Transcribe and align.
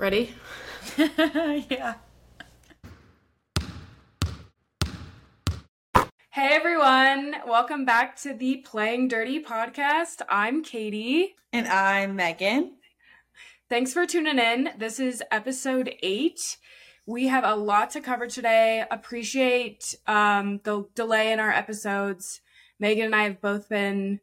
Ready? 0.00 0.34
yeah. 0.96 1.96
Hey 6.30 6.48
everyone, 6.52 7.34
welcome 7.46 7.84
back 7.84 8.16
to 8.22 8.32
the 8.32 8.64
Playing 8.64 9.08
Dirty 9.08 9.44
podcast. 9.44 10.22
I'm 10.30 10.64
Katie. 10.64 11.34
And 11.52 11.68
I'm 11.68 12.16
Megan. 12.16 12.78
Thanks 13.68 13.92
for 13.92 14.06
tuning 14.06 14.38
in. 14.38 14.70
This 14.78 14.98
is 14.98 15.22
episode 15.30 15.94
eight. 16.02 16.56
We 17.04 17.26
have 17.26 17.44
a 17.44 17.54
lot 17.54 17.90
to 17.90 18.00
cover 18.00 18.26
today. 18.26 18.86
Appreciate 18.90 19.94
um, 20.06 20.60
the 20.64 20.86
delay 20.94 21.30
in 21.30 21.40
our 21.40 21.52
episodes. 21.52 22.40
Megan 22.78 23.04
and 23.04 23.14
I 23.14 23.24
have 23.24 23.42
both 23.42 23.68
been 23.68 24.20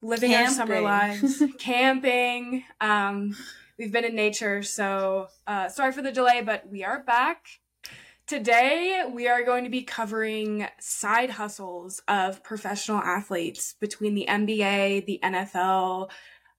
living 0.00 0.32
our 0.36 0.46
summer 0.50 0.80
lives, 0.80 1.42
camping. 1.58 2.62
Um, 2.80 3.34
we've 3.78 3.92
been 3.92 4.04
in 4.04 4.14
nature, 4.14 4.62
so 4.62 5.28
uh, 5.46 5.68
sorry 5.68 5.92
for 5.92 6.02
the 6.02 6.12
delay, 6.12 6.42
but 6.42 6.68
we 6.68 6.84
are 6.84 7.02
back. 7.02 7.46
Today, 8.26 9.04
we 9.08 9.28
are 9.28 9.44
going 9.44 9.64
to 9.64 9.70
be 9.70 9.82
covering 9.82 10.66
side 10.80 11.30
hustles 11.30 12.02
of 12.08 12.42
professional 12.42 12.98
athletes 12.98 13.74
between 13.78 14.14
the 14.14 14.26
NBA, 14.28 15.06
the 15.06 15.20
NFL, 15.22 16.10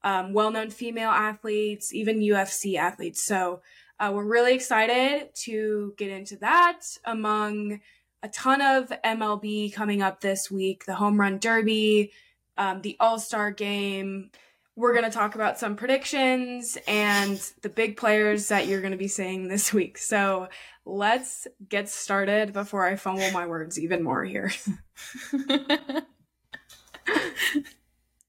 um, 0.04 0.32
well 0.32 0.52
known 0.52 0.70
female 0.70 1.10
athletes, 1.10 1.94
even 1.94 2.20
UFC 2.20 2.78
athletes. 2.78 3.26
So, 3.26 3.62
uh, 4.00 4.12
we're 4.14 4.24
really 4.24 4.54
excited 4.54 5.30
to 5.44 5.94
get 5.98 6.12
into 6.12 6.38
that 6.38 6.82
among 7.04 7.82
a 8.24 8.30
ton 8.30 8.62
of 8.62 8.90
MLB 9.04 9.74
coming 9.74 10.02
up 10.02 10.22
this 10.22 10.50
week, 10.52 10.86
the 10.86 10.96
Home 10.96 11.20
Run 11.20 11.40
Derby, 11.40 12.12
um, 12.58 12.82
the 12.82 12.96
All 13.00 13.20
Star 13.20 13.52
game. 13.52 14.30
We're 14.78 14.94
going 14.94 15.06
to 15.06 15.12
talk 15.12 15.34
about 15.34 15.58
some 15.58 15.76
predictions 15.76 16.78
and 16.88 17.42
the 17.64 17.70
big 17.70 17.98
players 17.98 18.50
that 18.50 18.68
you're 18.68 18.80
going 18.80 18.92
to 18.92 18.98
be 18.98 19.08
seeing 19.08 19.48
this 19.48 19.74
week. 19.80 19.98
So 19.98 20.50
let's 20.86 21.48
get 21.68 21.90
started 21.90 22.54
before 22.54 22.86
I 22.86 22.96
fumble 22.96 23.32
my 23.32 23.48
words 23.48 23.80
even 23.80 24.04
more 24.04 24.24
here. 24.24 24.52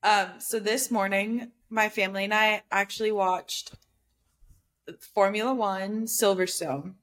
um, 0.03 0.29
so 0.39 0.59
this 0.59 0.91
morning, 0.91 1.53
my 1.69 1.91
family 1.91 2.25
and 2.25 2.33
I 2.33 2.63
actually 2.71 3.13
watched 3.13 3.75
Formula 5.15 5.53
One 5.53 6.07
Silverstone. 6.07 6.95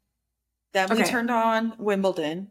Then 0.73 0.89
we 0.89 1.01
Okay. 1.01 1.09
turned 1.11 1.29
on 1.29 1.75
Wimbledon. 1.77 2.49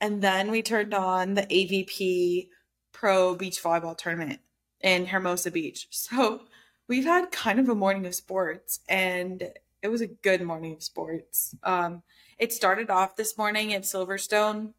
And 0.00 0.22
then 0.22 0.52
we 0.52 0.62
turned 0.62 0.94
on 0.94 1.34
the 1.34 1.42
AVP 1.42 2.48
Pro 2.92 3.34
Beach 3.34 3.60
Volleyball 3.60 3.98
Tournament 3.98 4.40
in 4.80 5.06
Hermosa 5.06 5.50
Beach. 5.50 5.86
So 6.10 6.42
we've 6.88 7.04
had 7.04 7.30
kind 7.30 7.60
of 7.60 7.68
a 7.68 7.74
morning 7.74 8.06
of 8.06 8.14
sports, 8.14 8.80
and 8.88 9.42
it 9.82 9.88
was 9.88 10.00
a 10.00 10.06
good 10.06 10.42
morning 10.42 10.74
of 10.74 10.82
sports. 10.82 11.54
Um, 11.62 12.02
it 12.38 12.52
started 12.52 12.90
off 12.90 13.16
this 13.16 13.38
morning 13.38 13.72
at 13.74 13.82
Silverstone 13.82 14.72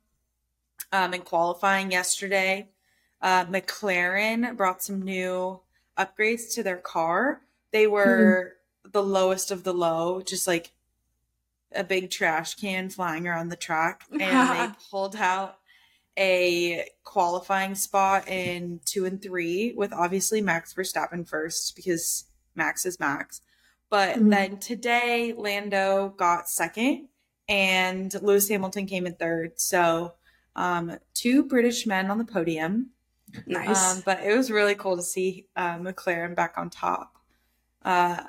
um, 0.91 1.13
in 1.13 1.21
qualifying 1.21 1.91
yesterday. 1.91 2.69
Uh, 3.21 3.45
McLaren 3.45 4.57
brought 4.57 4.83
some 4.83 5.01
new 5.01 5.61
upgrades 5.97 6.53
to 6.55 6.63
their 6.63 6.77
car. 6.77 7.41
They 7.71 7.87
were 7.87 8.57
the 8.83 9.03
lowest 9.03 9.51
of 9.51 9.63
the 9.63 9.73
low, 9.73 10.21
just 10.21 10.47
like 10.47 10.71
a 11.73 11.83
big 11.83 12.09
trash 12.09 12.55
can 12.55 12.89
flying 12.89 13.27
around 13.27 13.49
the 13.49 13.55
track. 13.55 14.03
And 14.11 14.19
they 14.19 14.75
pulled 14.91 15.15
out 15.15 15.59
a 16.17 16.87
qualifying 17.03 17.75
spot 17.75 18.27
in 18.27 18.79
two 18.85 19.05
and 19.05 19.21
three 19.21 19.73
with 19.73 19.93
obviously 19.93 20.41
Max 20.41 20.73
Verstappen 20.73 21.27
first 21.27 21.75
because 21.75 22.25
Max 22.55 22.85
is 22.85 22.99
Max. 22.99 23.41
But 23.89 24.17
Mhm. 24.17 24.29
then 24.29 24.57
today, 24.59 25.33
Lando 25.33 26.09
got 26.09 26.49
second 26.49 27.09
and 27.47 28.13
Lewis 28.21 28.47
Hamilton 28.49 28.85
came 28.85 29.05
in 29.05 29.15
third. 29.15 29.59
So, 29.59 30.13
um, 30.55 30.97
two 31.13 31.43
British 31.43 31.85
men 31.85 32.09
on 32.11 32.17
the 32.17 32.25
podium. 32.25 32.91
nice. 33.45 33.95
Um, 33.95 34.01
but 34.05 34.19
it 34.21 34.35
was 34.35 34.51
really 34.51 34.75
cool 34.75 34.97
to 34.97 35.01
see 35.03 35.47
uh, 35.55 35.77
McLaren 35.77 36.35
back 36.35 36.57
on 36.57 36.69
top. 36.69 37.15
Uh, 37.83 38.23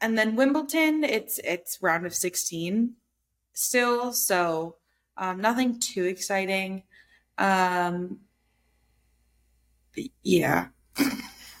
and 0.00 0.18
then 0.18 0.34
Wimbledon, 0.34 1.04
it's 1.04 1.38
it's 1.44 1.80
round 1.82 2.06
of 2.06 2.14
sixteen 2.14 2.96
still, 3.52 4.12
so 4.12 4.76
um, 5.16 5.40
nothing 5.40 5.78
too 5.78 6.04
exciting. 6.04 6.82
Um, 7.40 8.18
yeah, 10.22 10.68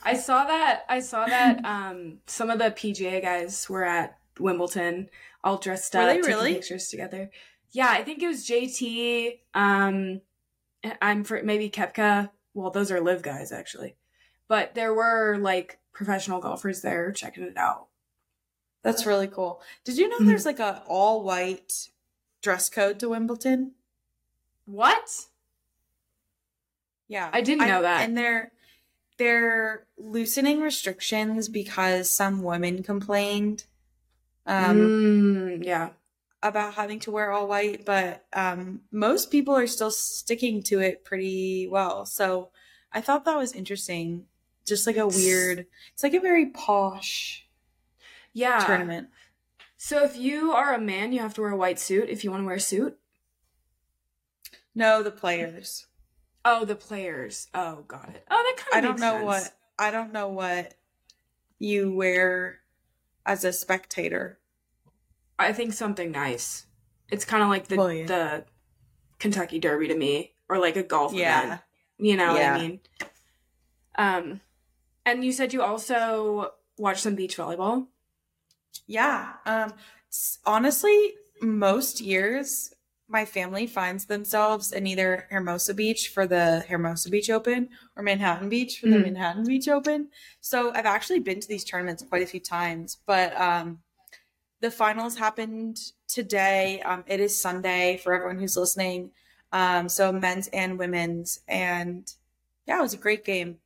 I 0.04 0.14
saw 0.14 0.44
that. 0.44 0.84
I 0.88 1.00
saw 1.00 1.26
that. 1.26 1.64
Um, 1.64 2.18
some 2.26 2.50
of 2.50 2.58
the 2.58 2.66
PGA 2.70 3.20
guys 3.22 3.68
were 3.68 3.84
at 3.84 4.18
Wimbledon, 4.38 5.08
all 5.42 5.56
dressed 5.58 5.96
up, 5.96 6.08
taking 6.08 6.24
really? 6.30 6.54
pictures 6.54 6.88
together. 6.88 7.30
Yeah, 7.72 7.88
I 7.90 8.02
think 8.02 8.22
it 8.22 8.26
was 8.28 8.46
JT. 8.46 9.38
Um, 9.54 10.20
I'm 11.02 11.24
for 11.24 11.42
maybe 11.42 11.70
Koepka. 11.70 12.30
Well, 12.54 12.70
those 12.70 12.90
are 12.90 13.00
LIV 13.00 13.22
guys 13.22 13.52
actually, 13.52 13.96
but 14.48 14.74
there 14.74 14.92
were 14.94 15.38
like 15.40 15.78
professional 15.92 16.40
golfers 16.40 16.82
there 16.82 17.10
checking 17.12 17.44
it 17.44 17.56
out. 17.56 17.86
that's 18.82 19.04
really 19.04 19.28
cool. 19.28 19.60
Did 19.84 19.98
you 19.98 20.08
know 20.08 20.18
Mhm. 20.20 20.26
there's 20.26 20.46
like 20.46 20.58
a 20.58 20.82
all 20.86 21.22
white 21.22 21.88
dress 22.42 22.70
code 22.70 22.98
to 23.00 23.10
Wimbledon? 23.10 23.72
What? 24.64 25.26
Yeah, 27.10 27.28
I 27.32 27.40
didn't 27.40 27.66
know 27.66 27.82
that. 27.82 28.02
And 28.08 28.16
they're 28.16 28.52
they're 29.18 29.86
loosening 29.98 30.60
restrictions 30.60 31.48
because 31.48 32.08
some 32.08 32.42
women 32.42 32.82
complained. 32.84 33.64
Um, 34.46 34.78
Mm, 34.78 35.64
yeah. 35.64 35.90
about 36.42 36.74
having 36.74 37.00
to 37.00 37.10
wear 37.10 37.32
all 37.32 37.46
white, 37.48 37.84
but 37.84 38.24
um, 38.32 38.80
most 38.92 39.30
people 39.30 39.54
are 39.54 39.66
still 39.66 39.90
sticking 39.90 40.62
to 40.62 40.78
it 40.80 41.04
pretty 41.04 41.66
well. 41.68 42.06
So 42.06 42.50
I 42.92 43.00
thought 43.02 43.24
that 43.26 43.36
was 43.36 43.52
interesting. 43.52 44.26
Just 44.66 44.86
like 44.86 44.96
a 44.96 45.06
weird, 45.08 45.66
it's 45.92 46.02
like 46.04 46.14
a 46.14 46.20
very 46.20 46.46
posh 46.46 47.44
Yeah. 48.32 48.64
tournament. 48.64 49.08
So 49.76 50.04
if 50.04 50.16
you 50.16 50.52
are 50.52 50.72
a 50.74 50.80
man, 50.80 51.12
you 51.12 51.20
have 51.20 51.34
to 51.34 51.40
wear 51.40 51.50
a 51.50 51.56
white 51.56 51.80
suit. 51.80 52.08
If 52.08 52.22
you 52.22 52.30
want 52.30 52.42
to 52.42 52.46
wear 52.46 52.56
a 52.56 52.60
suit. 52.60 52.96
No, 54.74 55.02
the 55.02 55.10
players. 55.10 55.86
Oh, 56.44 56.64
the 56.64 56.74
players. 56.76 57.48
Oh, 57.54 57.84
got 57.86 58.08
it. 58.08 58.24
Oh, 58.30 58.54
that 58.56 58.64
kind 58.64 58.84
of. 58.84 58.90
I 58.90 58.92
don't 58.92 59.00
know 59.00 59.24
what 59.24 59.54
I 59.78 59.90
don't 59.90 60.12
know 60.12 60.28
what 60.28 60.74
you 61.58 61.92
wear 61.92 62.60
as 63.26 63.44
a 63.44 63.52
spectator. 63.52 64.38
I 65.38 65.52
think 65.52 65.72
something 65.72 66.10
nice. 66.10 66.66
It's 67.10 67.24
kind 67.24 67.42
of 67.42 67.48
like 67.48 67.68
the 67.68 67.76
Well, 67.76 67.92
yeah. 67.92 68.06
the 68.06 68.44
Kentucky 69.18 69.58
Derby 69.58 69.88
to 69.88 69.94
me, 69.96 70.32
or 70.48 70.58
like 70.58 70.76
a 70.76 70.82
golf 70.82 71.12
Yeah. 71.12 71.44
event. 71.44 71.60
You 71.98 72.16
know 72.16 72.34
Yeah. 72.36 72.52
what 72.52 72.60
I 72.60 72.62
mean? 72.66 72.80
Um, 73.96 74.40
and 75.04 75.24
you 75.24 75.32
said 75.32 75.52
you 75.52 75.62
also 75.62 76.52
watched 76.78 77.00
some 77.02 77.14
beach 77.14 77.36
volleyball. 77.36 77.86
Yeah. 78.86 79.34
Um 79.44 79.72
honestly, 80.46 81.14
most 81.42 82.00
years 82.00 82.72
my 83.10 83.24
family 83.24 83.66
finds 83.66 84.06
themselves 84.06 84.72
in 84.72 84.86
either 84.86 85.26
Hermosa 85.30 85.74
Beach 85.74 86.08
for 86.08 86.26
the 86.26 86.64
Hermosa 86.68 87.10
Beach 87.10 87.28
Open 87.28 87.68
or 87.96 88.02
Manhattan 88.02 88.48
Beach 88.48 88.78
for 88.78 88.86
the 88.86 88.96
Mhm. 88.96 89.02
Manhattan 89.02 89.44
Beach 89.44 89.68
Open. 89.68 90.10
So 90.40 90.72
I've 90.72 90.86
actually 90.86 91.18
been 91.18 91.40
to 91.40 91.48
these 91.48 91.64
tournaments 91.64 92.04
quite 92.08 92.22
a 92.22 92.26
few 92.26 92.40
times, 92.40 92.98
but 93.06 93.38
um 93.38 93.82
the 94.60 94.70
finals 94.70 95.16
happened 95.18 95.78
today. 96.06 96.80
Um 96.82 97.04
it 97.06 97.18
is 97.20 97.40
Sunday 97.40 97.96
for 97.98 98.14
everyone 98.14 98.38
who's 98.38 98.56
listening. 98.56 99.10
Um 99.52 99.88
so 99.88 100.12
men's 100.12 100.48
and 100.48 100.78
women's 100.78 101.40
and 101.48 102.12
yeah, 102.66 102.78
it 102.78 102.82
was 102.82 102.94
a 102.94 102.98
great 102.98 103.24
game. 103.24 103.58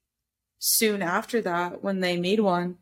soon 0.60 1.02
after 1.02 1.40
that 1.44 1.82
when 1.82 2.02
they 2.02 2.18
made 2.18 2.42
one. 2.42 2.80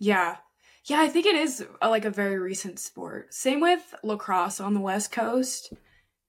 Yeah. 0.00 0.38
Yeah, 0.86 1.02
I 1.02 1.08
think 1.08 1.24
it 1.24 1.36
is 1.36 1.64
a, 1.80 1.88
like 1.88 2.04
a 2.04 2.10
very 2.10 2.36
recent 2.36 2.80
sport. 2.80 3.32
Same 3.32 3.60
with 3.60 3.94
lacrosse 4.02 4.58
on 4.58 4.74
the 4.74 4.80
West 4.80 5.12
Coast. 5.12 5.72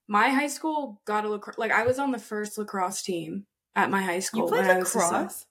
My 0.07 0.29
high 0.29 0.47
school 0.47 1.01
got 1.05 1.25
a 1.25 1.29
lacrosse. 1.29 1.57
Like 1.57 1.71
I 1.71 1.83
was 1.83 1.97
on 1.97 2.11
the 2.11 2.19
first 2.19 2.59
lacrosse 2.59 3.01
team 3.01 3.47
at 3.75 3.89
my 3.89 4.03
high 4.03 4.19
school. 4.19 4.43
You 4.43 4.49
played 4.49 4.67
when 4.67 4.77
I 4.77 4.79
lacrosse? 4.81 5.47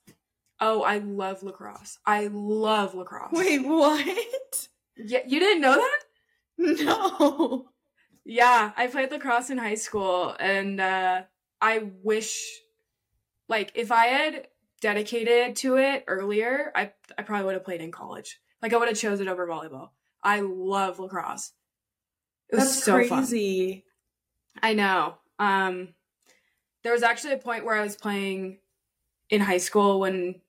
Oh, 0.61 0.81
I 0.83 0.99
love 0.99 1.43
lacrosse. 1.43 1.99
I 2.05 2.29
love 2.31 2.95
lacrosse. 2.95 3.33
Wait, 3.33 3.59
what? 3.65 4.69
yeah, 4.95 5.19
you 5.27 5.41
didn't 5.41 5.59
know 5.59 5.75
that? 5.75 6.04
No. 6.85 7.69
Yeah, 8.27 8.71
I 8.75 8.87
played 8.87 9.11
lacrosse 9.11 9.51
in 9.51 9.59
high 9.59 9.75
school, 9.75 10.35
and 10.39 10.81
uh, 10.81 11.23
I 11.61 11.91
wish, 12.01 12.41
like, 13.47 13.71
if 13.75 13.91
I 13.91 14.05
had 14.07 14.47
dedicated 14.81 15.55
to 15.57 15.77
it 15.77 16.05
earlier, 16.07 16.71
I 16.75 16.91
I 17.17 17.21
probably 17.21 17.45
would 17.45 17.53
have 17.53 17.63
played 17.63 17.81
in 17.81 17.91
college. 17.91 18.39
Like, 18.63 18.73
I 18.73 18.77
would 18.77 18.87
have 18.87 18.97
chosen 18.97 19.27
it 19.27 19.31
over 19.31 19.45
volleyball. 19.45 19.89
I 20.23 20.39
love 20.39 20.97
lacrosse. 20.99 21.51
It 22.49 22.55
was 22.55 22.65
That's 22.65 22.83
so 22.83 22.93
fun. 23.07 23.19
crazy. 23.19 23.85
I 24.61 24.73
know. 24.73 25.15
Um, 25.37 25.89
there 26.83 26.93
was 26.93 27.03
actually 27.03 27.33
a 27.33 27.37
point 27.37 27.63
where 27.65 27.75
I 27.75 27.83
was 27.83 27.95
playing 27.95 28.57
in 29.29 29.41
high 29.41 29.57
school 29.57 29.99
when 29.99 30.41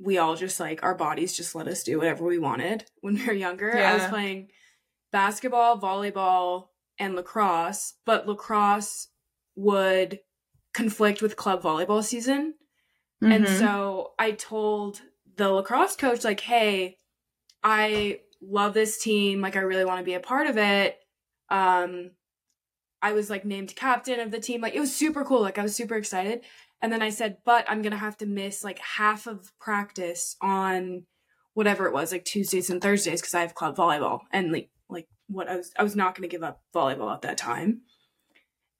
we 0.00 0.18
all 0.18 0.34
just 0.34 0.58
like 0.58 0.82
our 0.82 0.94
bodies 0.94 1.36
just 1.36 1.54
let 1.54 1.68
us 1.68 1.84
do 1.84 1.98
whatever 1.98 2.24
we 2.24 2.38
wanted 2.38 2.84
when 3.00 3.14
we 3.14 3.26
were 3.26 3.32
younger. 3.32 3.76
I 3.76 3.94
was 3.94 4.06
playing 4.06 4.48
basketball, 5.14 5.80
volleyball, 5.80 6.70
and 6.98 7.14
lacrosse, 7.14 7.94
but 8.04 8.26
lacrosse 8.26 9.06
would 9.54 10.18
conflict 10.72 11.22
with 11.22 11.36
club 11.36 11.62
volleyball 11.62 12.02
season. 12.02 12.54
And 13.22 13.44
Mhm. 13.44 13.58
so 13.58 14.14
I 14.18 14.32
told 14.32 15.02
the 15.36 15.50
lacrosse 15.50 15.94
coach, 15.94 16.24
like, 16.24 16.40
hey, 16.40 16.98
I 17.62 18.22
love 18.42 18.74
this 18.74 19.00
team. 19.00 19.40
Like, 19.40 19.54
I 19.54 19.60
really 19.60 19.84
want 19.84 20.00
to 20.00 20.04
be 20.04 20.14
a 20.14 20.20
part 20.20 20.48
of 20.48 20.58
it. 20.58 20.98
Um, 21.48 22.10
I 23.00 23.12
was 23.12 23.30
like 23.30 23.44
named 23.44 23.76
captain 23.76 24.18
of 24.18 24.32
the 24.32 24.40
team. 24.40 24.60
Like, 24.60 24.74
it 24.74 24.80
was 24.80 24.94
super 24.94 25.24
cool. 25.24 25.42
Like, 25.42 25.58
I 25.58 25.62
was 25.62 25.76
super 25.76 25.94
excited. 25.94 26.44
And 26.82 26.92
then 26.92 27.02
I 27.02 27.10
said, 27.10 27.38
but 27.44 27.64
I'm 27.68 27.82
going 27.82 27.92
to 27.92 27.98
have 27.98 28.16
to 28.18 28.26
miss 28.26 28.64
like 28.64 28.80
half 28.80 29.28
of 29.28 29.52
practice 29.60 30.36
on 30.40 31.06
whatever 31.54 31.86
it 31.86 31.94
was, 31.94 32.10
like 32.10 32.24
Tuesdays 32.24 32.68
and 32.68 32.82
Thursdays, 32.82 33.20
because 33.20 33.34
I 33.34 33.42
have 33.42 33.54
club 33.54 33.76
volleyball. 33.76 34.22
And 34.32 34.50
like 34.52 34.70
what 35.28 35.48
I 35.48 35.56
was, 35.56 35.72
I 35.78 35.82
was 35.82 35.96
not 35.96 36.14
going 36.14 36.28
to 36.28 36.34
give 36.34 36.42
up 36.42 36.62
volleyball 36.74 37.12
at 37.12 37.22
that 37.22 37.38
time. 37.38 37.82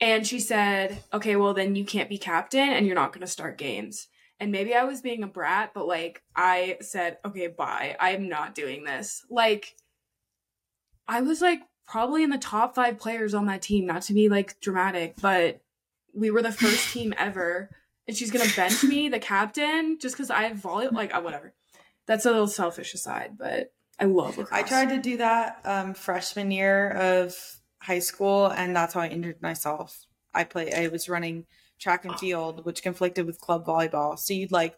And 0.01 0.27
she 0.27 0.41
said, 0.41 1.03
okay, 1.13 1.37
well, 1.37 1.55
then 1.55 1.77
you 1.77 1.85
can't 1.85 2.09
be 2.09 2.19
captain 2.19 2.69
and 2.69 2.87
you're 2.87 2.95
not 2.95 3.13
going 3.13 3.23
to 3.23 3.27
start 3.27 3.59
games. 3.59 4.09
And 4.41 4.51
maybe 4.51 4.75
I 4.75 4.85
was 4.85 5.01
being 5.01 5.23
a 5.23 5.29
brat, 5.29 5.71
but 5.75 5.87
like 5.87 6.23
I 6.35 6.79
said, 6.81 7.19
okay, 7.25 7.47
bye. 7.47 7.97
I'm 8.01 8.29
not 8.29 8.55
doing 8.55 8.85
this. 8.85 9.25
Like 9.31 9.77
I 11.07 11.21
was 11.21 11.41
like 11.41 11.61
probably 11.87 12.23
in 12.23 12.31
the 12.31 12.39
top 12.39 12.75
five 12.75 12.99
players 12.99 13.35
on 13.35 13.47
that 13.47 13.63
team, 13.63 13.87
not 13.87 14.03
to 14.03 14.15
be 14.15 14.29
like 14.29 14.61
dramatic, 14.61 15.15
but 15.21 15.61
we 16.13 16.31
were 16.31 16.43
the 16.43 16.53
first 16.53 16.93
team 16.93 17.15
ever. 17.17 17.71
And 18.07 18.17
she's 18.17 18.31
gonna 18.31 18.51
bench 18.55 18.83
me, 18.85 19.09
the 19.09 19.19
captain, 19.19 19.99
just 20.01 20.17
because 20.17 20.31
I 20.31 20.51
volleyball. 20.53 20.93
Like, 20.93 21.15
uh, 21.15 21.21
whatever. 21.21 21.55
That's 22.07 22.27
a 22.27 22.31
little 22.31 22.49
selfish 22.49 22.93
aside, 22.93 23.39
but 23.39 23.73
I 23.99 24.05
love 24.05 24.39
lacrosse. 24.39 24.59
I 24.59 24.63
tried 24.63 24.89
to 24.91 24.99
do 24.99 25.17
that 25.19 25.61
um, 25.65 25.95
freshman 25.95 26.51
year 26.51 26.91
of 26.91 27.37
high 27.81 28.01
school, 28.01 28.47
and 28.47 28.75
that's 28.75 28.95
how 28.95 29.01
I 29.01 29.09
injured 29.09 29.41
myself. 29.43 30.07
I 30.35 30.45
play. 30.45 30.73
I 30.73 30.89
was 30.89 31.09
running 31.09 31.47
track 31.79 32.05
and 32.05 32.19
field, 32.19 32.65
which 32.65 32.83
conflicted 32.83 33.27
with 33.27 33.41
club 33.41 33.67
volleyball. 33.67 34.19
So 34.19 34.35
you'd 34.35 34.53
like, 34.53 34.77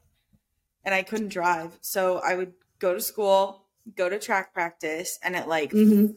and 0.85 0.95
I 0.95 1.03
couldn't 1.03 1.29
drive, 1.29 1.79
so 1.81 2.19
I 2.19 2.35
would 2.35 2.53
go 2.79 2.95
to 2.95 3.01
school, 3.01 3.67
go 3.97 4.09
to 4.09 4.19
track 4.19 4.53
practice, 4.53 5.19
and 5.23 5.35
at 5.37 5.49
like 5.49 5.71
Mhm. 5.71 6.17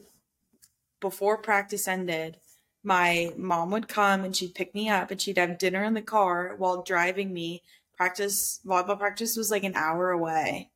before 1.00 1.38
practice 1.38 1.88
ended, 1.88 2.38
my 2.84 3.34
mom 3.38 3.72
would 3.72 3.88
come 3.88 4.24
and 4.24 4.36
she'd 4.36 4.56
pick 4.56 4.74
me 4.74 4.90
up 4.90 5.12
and 5.12 5.22
she'd 5.22 5.38
have 5.38 5.58
dinner 5.58 5.84
in 5.84 5.94
the 5.94 6.02
car 6.02 6.56
while 6.58 6.82
driving 6.82 7.34
me. 7.34 7.64
Practice 7.96 8.62
volleyball 8.66 8.98
practice 8.98 9.36
was 9.36 9.52
like 9.52 9.64
an 9.64 9.76
hour 9.76 10.12
away 10.12 10.72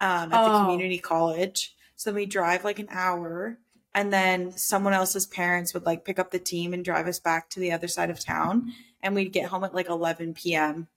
um, 0.00 0.32
at 0.32 0.44
the 0.44 0.52
Oh. 0.54 0.60
community 0.64 0.98
college. 0.98 1.74
So 1.96 2.12
we 2.12 2.26
drive 2.26 2.64
like 2.64 2.78
an 2.78 2.88
hour, 2.90 3.58
and 3.94 4.12
then 4.12 4.52
someone 4.56 4.92
else's 4.92 5.26
parents 5.26 5.74
would 5.74 5.84
like 5.86 6.04
pick 6.04 6.18
up 6.18 6.30
the 6.30 6.38
team 6.38 6.72
and 6.72 6.84
drive 6.84 7.06
us 7.08 7.18
back 7.18 7.50
to 7.50 7.60
the 7.60 7.72
other 7.72 7.88
side 7.88 8.10
of 8.10 8.20
town, 8.20 8.72
and 9.02 9.14
we'd 9.14 9.32
get 9.32 9.46
home 9.46 9.64
at 9.64 9.74
like 9.74 9.88
11 9.88 10.34
p.m. 10.34 10.88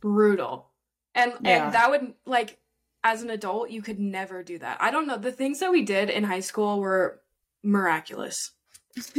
brutal. 0.00 0.70
And 1.14 1.32
Yeah. 1.42 1.66
and 1.66 1.74
that 1.74 1.90
would 1.90 2.14
like 2.24 2.58
as 3.04 3.22
an 3.22 3.30
adult 3.30 3.70
you 3.70 3.82
could 3.82 3.98
never 3.98 4.42
do 4.42 4.58
that. 4.58 4.78
I 4.80 4.90
don't 4.90 5.06
know. 5.06 5.16
The 5.18 5.32
things 5.32 5.60
that 5.60 5.70
we 5.70 5.82
did 5.82 6.10
in 6.10 6.24
high 6.24 6.40
school 6.40 6.80
were 6.80 7.20
miraculous. 7.62 8.52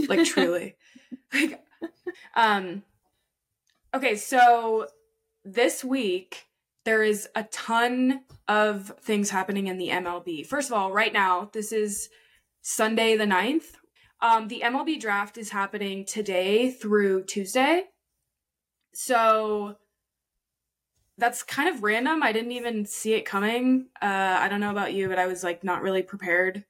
Like 0.08 0.26
truly. 0.26 0.76
like 1.34 1.64
um 2.36 2.84
okay, 3.94 4.16
so 4.16 4.88
this 5.46 5.84
week 5.84 6.48
there 6.86 7.04
is 7.04 7.28
a 7.36 7.44
ton 7.44 8.22
of 8.48 8.92
things 9.02 9.30
happening 9.30 9.68
in 9.68 9.78
the 9.78 9.90
MLB. 9.90 10.46
First 10.46 10.70
of 10.70 10.78
all, 10.78 10.92
right 10.92 11.14
now, 11.14 11.50
this 11.54 11.72
is 11.72 12.10
Sunday 12.62 13.16
the 13.16 13.26
9th. 13.26 13.76
Um, 14.22 14.48
the 14.48 14.62
MLB 14.66 15.00
draft 15.00 15.38
is 15.38 15.50
happening 15.50 16.06
today 16.06 16.72
through 16.72 17.24
Tuesday. 17.24 17.84
So 18.94 19.76
that's 21.18 21.44
kind 21.44 21.70
of 21.70 21.84
random. 21.84 22.24
I 22.24 22.31
didn't 22.31 22.54
even 22.54 22.86
see 22.86 23.14
it 23.14 23.26
coming. 23.26 23.88
Uh, 24.02 24.38
I 24.40 24.50
don't 24.50 24.60
know 24.60 24.72
about 24.72 24.94
you, 24.94 25.08
but 25.10 25.20
I 25.20 25.28
was 25.28 25.44
like 25.44 25.64
not 25.64 25.81
really 25.81 26.02
prepared 26.02 26.66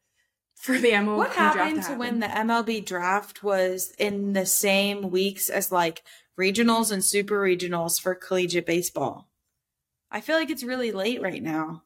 for 0.56 0.78
the 0.78 0.92
MLB 0.92 1.18
What 1.18 1.32
happened 1.32 1.84
to 1.84 1.90
to 1.90 1.98
when 1.98 2.20
the 2.20 2.28
MLB 2.28 2.86
draft 2.86 3.44
was 3.44 3.94
in 3.98 4.34
the 4.34 4.46
same 4.46 5.10
weeks 5.10 5.50
as 5.50 5.72
like 5.72 6.04
regionals 6.38 6.92
and 6.92 7.04
super 7.04 7.40
regionals 7.40 8.00
for 8.00 8.14
collegiate 8.14 8.66
baseball? 8.66 9.29
I 10.12 10.22
feel 10.22 10.36
like 10.38 10.50
it's 10.50 10.64
really 10.64 10.92
late 10.92 11.22
right 11.22 11.42
now. 11.44 11.84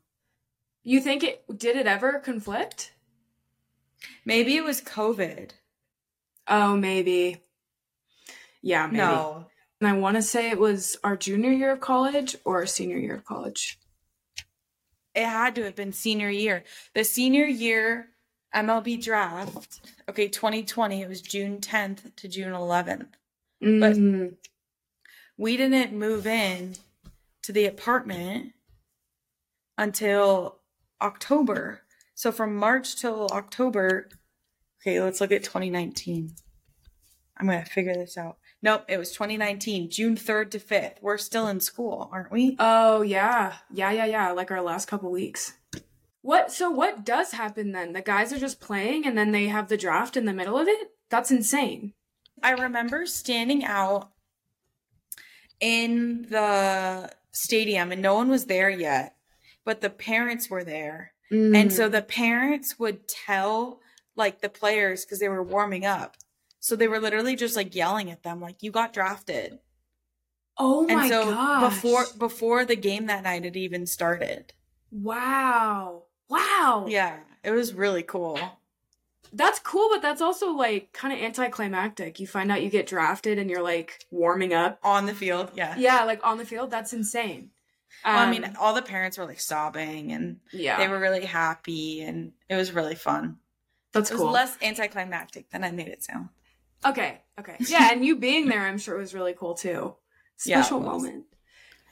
you 0.83 0.99
think 0.99 1.23
it 1.23 1.43
did 1.57 1.75
it 1.77 1.87
ever 1.87 2.19
conflict? 2.19 2.93
Maybe 4.25 4.55
it 4.57 4.63
was 4.63 4.81
COVID. 4.81 5.51
Oh, 6.47 6.75
maybe. 6.75 7.41
Yeah, 8.61 8.87
maybe. 8.87 8.97
No. 8.97 9.47
And 9.79 9.87
I 9.89 9.93
want 9.97 10.15
to 10.17 10.21
say 10.21 10.49
it 10.49 10.59
was 10.59 10.97
our 11.03 11.15
junior 11.17 11.51
year 11.51 11.71
of 11.71 11.79
college 11.81 12.35
or 12.45 12.57
our 12.59 12.65
senior 12.65 12.97
year 12.97 13.15
of 13.15 13.25
college. 13.25 13.77
It 15.15 15.25
had 15.25 15.55
to 15.55 15.63
have 15.63 15.75
been 15.75 15.93
senior 15.93 16.29
year. 16.29 16.63
The 16.95 17.03
senior 17.03 17.45
year 17.45 18.09
MLB 18.55 19.01
draft, 19.03 19.79
okay, 20.09 20.27
2020, 20.27 21.01
it 21.01 21.09
was 21.09 21.21
June 21.21 21.59
10th 21.59 22.15
to 22.17 22.27
June 22.27 22.53
11th. 22.53 23.07
But- 23.59 23.95
Mhm. 23.97 24.35
We 25.37 25.57
didn't 25.57 25.93
move 25.97 26.27
in 26.27 26.75
to 27.43 27.51
the 27.51 27.65
apartment 27.65 28.53
until 29.77 30.59
October. 31.01 31.81
So 32.15 32.31
from 32.31 32.55
March 32.55 32.95
till 32.95 33.27
October, 33.31 34.09
okay, 34.81 35.01
let's 35.01 35.21
look 35.21 35.31
at 35.31 35.43
2019. 35.43 36.35
I'm 37.37 37.47
going 37.47 37.63
to 37.63 37.69
figure 37.69 37.93
this 37.93 38.17
out. 38.17 38.37
Nope, 38.61 38.85
it 38.87 38.97
was 38.97 39.11
2019, 39.11 39.89
June 39.89 40.15
3rd 40.15 40.51
to 40.51 40.59
5th. 40.59 40.95
We're 41.01 41.17
still 41.17 41.47
in 41.47 41.59
school, 41.59 42.09
aren't 42.13 42.31
we? 42.31 42.55
Oh 42.59 43.01
yeah, 43.01 43.55
yeah, 43.69 43.91
yeah, 43.91 44.05
yeah. 44.05 44.31
Like 44.31 44.51
our 44.51 44.61
last 44.61 44.87
couple 44.87 45.11
weeks. 45.11 45.53
What? 46.21 46.49
So 46.49 46.69
what 46.69 47.03
does 47.03 47.33
happen 47.33 47.73
then? 47.73 47.91
The 47.91 48.01
guys 48.01 48.31
are 48.31 48.39
just 48.39 48.61
playing, 48.61 49.05
and 49.05 49.17
then 49.17 49.33
they 49.33 49.47
have 49.47 49.67
the 49.67 49.75
draft 49.75 50.15
in 50.15 50.23
the 50.25 50.31
middle 50.31 50.57
of 50.57 50.69
it. 50.69 50.91
That's 51.09 51.31
insane. 51.31 51.93
I 52.41 52.51
remember 52.51 53.05
standing 53.05 53.65
out 53.65 54.11
in 55.59 56.27
the 56.29 57.11
stadium 57.33 57.91
and 57.91 58.01
no 58.01 58.15
one 58.15 58.29
was 58.29 58.45
there 58.45 58.69
yet, 58.69 59.15
but 59.65 59.81
the 59.81 59.89
parents 59.89 60.49
were 60.49 60.63
there. 60.63 61.13
Mm. 61.31 61.55
And 61.57 61.73
so 61.73 61.89
the 61.89 62.01
parents 62.01 62.79
would 62.79 63.07
tell 63.07 63.79
like 64.15 64.41
the 64.41 64.49
players 64.49 65.03
because 65.03 65.19
they 65.19 65.29
were 65.29 65.43
warming 65.43 65.85
up. 65.85 66.15
So 66.59 66.75
they 66.75 66.87
were 66.87 66.99
literally 67.01 67.35
just 67.35 67.55
like 67.55 67.75
yelling 67.75 68.09
at 68.09 68.23
them, 68.23 68.39
like, 68.39 68.63
you 68.63 68.71
got 68.71 68.93
drafted. 68.93 69.59
oh 70.57 70.87
my 70.87 70.93
and 71.03 71.09
so 71.09 71.25
gosh! 71.31 71.73
before 71.73 72.05
before 72.17 72.63
the 72.63 72.75
game 72.75 73.07
that 73.07 73.23
night 73.23 73.43
had 73.43 73.57
even 73.57 73.85
started. 73.87 74.53
wow, 74.91 76.03
wow, 76.29 76.85
Yeah, 76.87 77.17
it 77.43 77.51
was 77.51 77.73
really 77.73 78.03
cool. 78.03 78.39
That's 79.35 79.57
cool, 79.59 79.89
but 79.91 80.01
that's 80.03 80.21
also 80.21 80.51
like 80.51 80.93
kind 80.93 81.11
of 81.13 81.19
anticlimactic. 81.19 82.19
You 82.19 82.27
find 82.27 82.51
out 82.51 82.61
you 82.61 82.69
get 82.69 82.85
drafted 82.87 83.39
and 83.39 83.49
you're 83.49 83.63
like 83.63 84.05
warming 84.11 84.53
up. 84.53 84.79
On 84.83 85.05
the 85.07 85.13
field, 85.15 85.51
yeah. 85.55 85.75
Yeah, 85.77 86.03
like 86.03 86.23
on 86.25 86.37
the 86.37 86.45
field. 86.45 86.69
That's 86.69 86.93
insane. 86.93 87.49
Well, 88.05 88.17
I 88.17 88.29
mean, 88.29 88.43
Um, 88.43 88.53
all 88.59 88.73
the 88.73 88.81
parents 88.81 89.17
were 89.17 89.25
like 89.25 89.39
sobbing 89.39 90.11
and 90.11 90.37
yeah, 90.51 90.77
they 90.77 90.87
were 90.87 90.99
really 90.99 91.25
happy 91.25 92.01
and 92.01 92.33
it 92.49 92.55
was 92.55 92.71
really 92.73 92.95
fun. 92.95 93.37
that's 93.91 94.11
It 94.11 94.15
was 94.15 94.21
cool. 94.21 94.31
less 94.31 94.57
anticlimactic 94.61 95.49
than 95.51 95.63
I 95.63 95.71
made 95.71 95.87
it 95.87 96.03
sound. 96.03 96.29
Okay, 96.85 97.21
okay. 97.39 97.55
Yeah, 97.59 97.91
and 97.91 98.03
you 98.05 98.17
being 98.17 98.49
there, 98.49 98.61
I'm 98.67 98.77
sure 98.77 98.95
it 98.95 98.99
was 98.99 99.13
really 99.13 99.33
cool 99.33 99.53
too. 99.53 99.95
Special 100.37 100.79
was. 100.79 101.03
moment. 101.03 101.25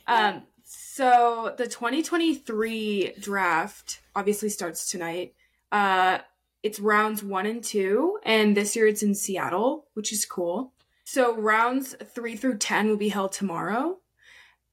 Um, 0.07 0.43
so 0.65 1.53
the 1.57 1.65
2023 1.67 3.13
draft 3.19 4.01
obviously 4.15 4.49
starts 4.49 4.89
tonight. 4.91 5.33
Uh, 5.71 6.19
it's 6.63 6.79
rounds 6.79 7.23
one 7.23 7.45
and 7.45 7.63
two, 7.63 8.19
and 8.23 8.55
this 8.55 8.75
year 8.75 8.87
it's 8.87 9.03
in 9.03 9.15
Seattle, 9.15 9.87
which 9.93 10.13
is 10.13 10.25
cool. 10.25 10.73
So 11.03 11.35
rounds 11.35 11.95
three 12.13 12.35
through 12.35 12.59
10 12.59 12.87
will 12.87 12.97
be 12.97 13.09
held 13.09 13.31
tomorrow, 13.31 13.99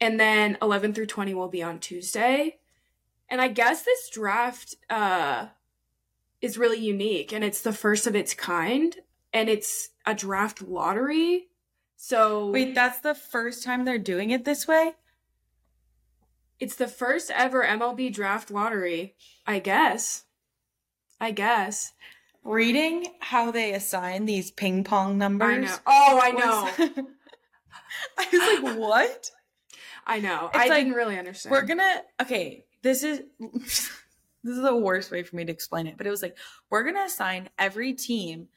and 0.00 0.20
then 0.20 0.58
11 0.60 0.94
through 0.94 1.06
20 1.06 1.34
will 1.34 1.48
be 1.48 1.62
on 1.62 1.78
Tuesday. 1.78 2.58
And 3.28 3.40
I 3.40 3.48
guess 3.48 3.82
this 3.82 4.08
draft 4.10 4.74
uh, 4.88 5.46
is 6.40 6.58
really 6.58 6.78
unique, 6.78 7.32
and 7.32 7.42
it's 7.42 7.62
the 7.62 7.72
first 7.72 8.06
of 8.06 8.14
its 8.14 8.34
kind, 8.34 8.96
and 9.32 9.48
it's 9.48 9.90
a 10.06 10.14
draft 10.14 10.62
lottery. 10.62 11.48
So 11.96 12.50
Wait, 12.50 12.74
that's 12.74 13.00
the 13.00 13.14
first 13.14 13.64
time 13.64 13.84
they're 13.84 13.98
doing 13.98 14.30
it 14.30 14.44
this 14.44 14.68
way? 14.68 14.92
It's 16.60 16.76
the 16.76 16.88
first 16.88 17.30
ever 17.30 17.64
MLB 17.64 18.12
draft 18.12 18.50
lottery, 18.50 19.14
I 19.46 19.58
guess. 19.58 20.24
I 21.20 21.30
guess. 21.32 21.92
Reading 22.44 23.06
how 23.20 23.50
they 23.50 23.74
assign 23.74 24.24
these 24.24 24.50
ping 24.50 24.84
pong 24.84 25.18
numbers. 25.18 25.48
I 25.50 25.56
know. 25.58 25.76
Oh, 25.86 26.20
I 26.22 26.30
know. 26.30 26.70
was- 26.78 27.04
I 28.18 28.26
was 28.32 28.62
like, 28.62 28.78
what? 28.78 29.30
I 30.06 30.20
know. 30.20 30.46
It's 30.54 30.56
I 30.56 30.68
like, 30.68 30.84
didn't 30.84 30.94
really 30.94 31.18
understand. 31.18 31.50
We're 31.52 31.66
gonna 31.66 32.02
okay. 32.22 32.64
This 32.82 33.02
is 33.02 33.22
this 33.40 33.90
is 34.44 34.62
the 34.62 34.74
worst 34.76 35.10
way 35.10 35.22
for 35.22 35.36
me 35.36 35.44
to 35.44 35.52
explain 35.52 35.86
it, 35.86 35.96
but 35.98 36.06
it 36.06 36.10
was 36.10 36.22
like 36.22 36.36
we're 36.70 36.84
gonna 36.84 37.04
assign 37.04 37.48
every 37.58 37.92
team 37.92 38.48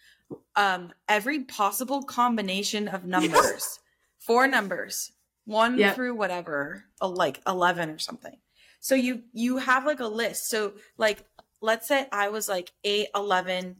um 0.55 0.93
every 1.09 1.43
possible 1.43 2.03
combination 2.03 2.87
of 2.87 3.03
numbers, 3.05 3.79
four 4.19 4.47
numbers, 4.47 5.11
one 5.45 5.77
Yep. 5.77 5.95
through 5.95 6.15
whatever, 6.15 6.85
uh, 7.01 7.07
like 7.07 7.41
eleven 7.45 7.89
or 7.89 7.99
something. 7.99 8.37
So 8.79 8.95
you 8.95 9.23
you 9.33 9.57
have 9.57 9.85
like 9.85 9.99
a 9.99 10.07
list. 10.07 10.49
So 10.49 10.73
like 10.97 11.25
let's 11.61 11.87
say 11.87 12.07
I 12.11 12.29
was 12.29 12.49
like 12.49 12.71
eight, 12.83 13.07
eleven, 13.15 13.77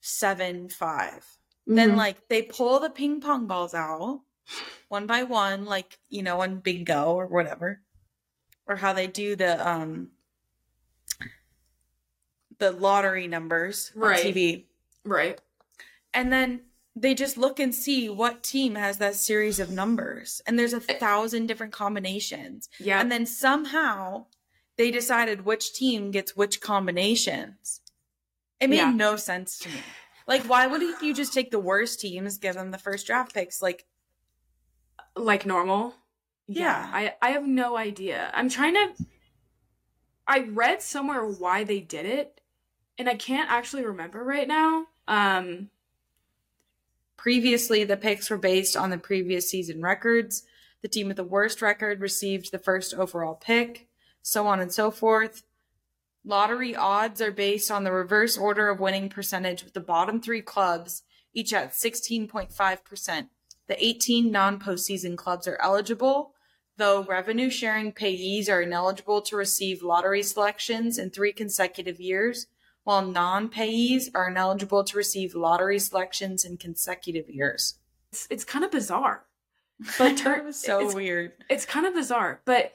seven, 0.00 0.68
five 0.68 1.24
then 1.64 1.92
Mhm. 1.92 1.96
like 1.96 2.28
they 2.28 2.42
pull 2.42 2.80
the 2.80 2.90
ping 2.90 3.20
pong 3.20 3.46
balls 3.46 3.72
out 3.72 4.20
one 4.88 5.06
by 5.06 5.22
one 5.22 5.64
like 5.64 5.96
you 6.08 6.20
know 6.22 6.40
on 6.40 6.58
bingo 6.58 7.12
or 7.14 7.26
whatever 7.28 7.80
or 8.66 8.74
how 8.74 8.92
they 8.92 9.06
do 9.06 9.36
the 9.36 9.66
um 9.68 10.10
the 12.58 12.72
lottery 12.72 13.28
numbers 13.28 13.92
on 13.96 14.02
tv 14.14 14.64
right. 15.04 15.40
and 16.12 16.32
then 16.32 16.62
they 16.94 17.14
just 17.14 17.38
look 17.38 17.58
and 17.60 17.74
see 17.74 18.08
what 18.08 18.42
team 18.42 18.74
has 18.74 18.98
that 18.98 19.14
series 19.14 19.58
of 19.60 19.70
numbers 19.70 20.42
and 20.46 20.58
there's 20.58 20.74
a 20.74 20.80
thousand 20.80 21.46
different 21.46 21.72
combinations 21.72 22.68
Yeah. 22.80 23.00
and 23.00 23.10
then 23.10 23.24
somehow 23.24 24.26
they 24.82 24.90
decided 24.90 25.44
which 25.44 25.72
team 25.74 26.10
gets 26.10 26.34
which 26.34 26.60
combinations. 26.60 27.80
It 28.58 28.68
made 28.68 28.78
Yeah. 28.78 28.90
no 28.90 29.14
sense 29.14 29.56
to 29.60 29.68
me. 29.68 29.76
Like, 30.26 30.42
why 30.42 30.66
wouldn't 30.66 31.00
you 31.00 31.14
just 31.14 31.32
take 31.32 31.52
the 31.52 31.60
worst 31.60 32.00
teams, 32.00 32.36
give 32.36 32.56
them 32.56 32.72
the 32.72 32.78
first 32.78 33.06
draft 33.06 33.32
picks? 33.32 33.62
Like, 33.62 33.86
like 35.14 35.46
normal. 35.46 35.94
Yeah. 36.48 36.90
I 36.92 37.14
I 37.22 37.30
have 37.30 37.46
no 37.46 37.76
idea. 37.76 38.28
I'm 38.34 38.48
trying 38.48 38.74
to 38.74 39.06
I 40.26 40.40
read 40.40 40.82
somewhere 40.82 41.24
why 41.24 41.62
they 41.62 41.78
did 41.78 42.04
it 42.04 42.40
and 42.98 43.08
I 43.08 43.14
can't 43.14 43.52
actually 43.52 43.84
remember 43.84 44.24
right 44.24 44.48
now. 44.48 44.86
Um 45.06 45.70
previously, 47.16 47.84
the 47.84 47.96
picks 47.96 48.30
were 48.30 48.36
based 48.36 48.76
on 48.76 48.90
the 48.90 48.98
previous 48.98 49.48
season 49.48 49.80
records. 49.80 50.42
The 50.82 50.88
team 50.88 51.06
with 51.06 51.18
the 51.18 51.22
worst 51.24 51.62
record 51.62 52.00
received 52.00 52.50
the 52.50 52.58
first 52.58 52.94
overall 52.94 53.34
pick, 53.36 53.86
so 54.22 54.46
on 54.46 54.60
and 54.60 54.72
so 54.72 54.90
forth. 54.90 55.42
Lottery 56.24 56.74
odds 56.76 57.20
are 57.20 57.32
based 57.32 57.70
on 57.70 57.84
the 57.84 57.92
reverse 57.92 58.38
order 58.38 58.68
of 58.68 58.78
winning 58.80 59.08
percentage, 59.08 59.64
with 59.64 59.74
the 59.74 59.80
bottom 59.80 60.20
three 60.20 60.42
clubs 60.42 61.02
each 61.34 61.52
at 61.52 61.72
16.5%. 61.72 63.28
The 63.68 63.84
18 63.84 64.30
non 64.30 64.60
postseason 64.60 65.16
clubs 65.16 65.48
are 65.48 65.58
eligible, 65.60 66.34
though 66.76 67.02
revenue 67.04 67.50
sharing 67.50 67.92
payees 67.92 68.48
are 68.48 68.60
ineligible 68.62 69.22
to 69.22 69.36
receive 69.36 69.82
lottery 69.82 70.22
selections 70.22 70.98
in 70.98 71.10
three 71.10 71.32
consecutive 71.32 72.00
years, 72.00 72.46
while 72.84 73.02
non 73.02 73.48
payees 73.48 74.10
are 74.14 74.28
ineligible 74.28 74.84
to 74.84 74.96
receive 74.96 75.34
lottery 75.34 75.78
selections 75.78 76.44
in 76.44 76.56
consecutive 76.56 77.28
years. 77.30 77.78
it's, 78.12 78.26
it's 78.30 78.44
kind 78.44 78.64
of 78.64 78.70
bizarre. 78.70 79.24
But 79.98 80.22
was 80.44 80.60
so 80.60 80.78
it's- 80.80 80.94
weird. 80.94 81.32
It's 81.48 81.66
kind 81.66 81.86
of 81.86 81.94
bizarre, 81.94 82.40
but 82.44 82.72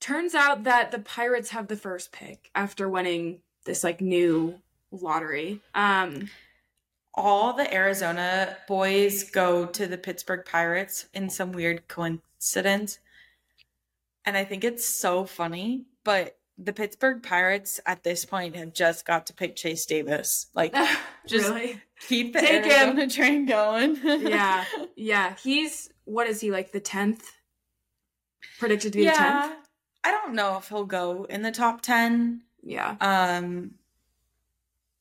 turns 0.00 0.34
out 0.34 0.64
that 0.64 0.90
the 0.90 0.98
Pirates 0.98 1.50
have 1.50 1.68
the 1.68 1.76
first 1.76 2.12
pick 2.12 2.50
after 2.54 2.88
winning 2.88 3.40
this 3.64 3.82
like 3.84 4.00
new 4.00 4.60
lottery. 4.90 5.60
Um 5.74 6.28
All 7.14 7.52
the 7.52 7.72
Arizona 7.72 8.56
boys 8.68 9.30
go 9.30 9.66
to 9.66 9.86
the 9.86 9.96
Pittsburgh 9.98 10.44
Pirates 10.44 11.06
in 11.14 11.30
some 11.30 11.52
weird 11.52 11.86
coincidence. 11.88 12.98
And 14.24 14.36
I 14.36 14.44
think 14.44 14.64
it's 14.64 14.84
so 14.84 15.24
funny, 15.24 15.84
but 16.02 16.38
the 16.56 16.72
Pittsburgh 16.72 17.22
Pirates 17.22 17.80
at 17.84 18.02
this 18.04 18.24
point 18.24 18.56
have 18.56 18.72
just 18.72 19.04
got 19.06 19.26
to 19.26 19.34
pick 19.34 19.54
Chase 19.56 19.86
Davis. 19.86 20.46
Like, 20.54 20.74
Just- 21.26 21.48
really? 21.50 21.80
keep 22.08 22.32
the 22.32 22.40
Take 22.40 22.64
him. 22.64 23.08
Train 23.08 23.46
going. 23.46 23.96
Yeah. 24.04 24.64
Yeah, 24.96 25.34
he's 25.42 25.90
what 26.04 26.26
is 26.28 26.40
he 26.40 26.50
like 26.50 26.72
the 26.72 26.80
10th? 26.80 27.22
Predicted 28.58 28.92
to 28.92 28.98
be 28.98 29.04
the 29.06 29.10
10th? 29.12 29.52
I 30.04 30.10
don't 30.10 30.34
know 30.34 30.58
if 30.58 30.68
he'll 30.68 30.84
go 30.84 31.24
in 31.24 31.42
the 31.42 31.50
top 31.50 31.80
10. 31.80 32.42
Yeah. 32.62 32.96
Um, 33.00 33.72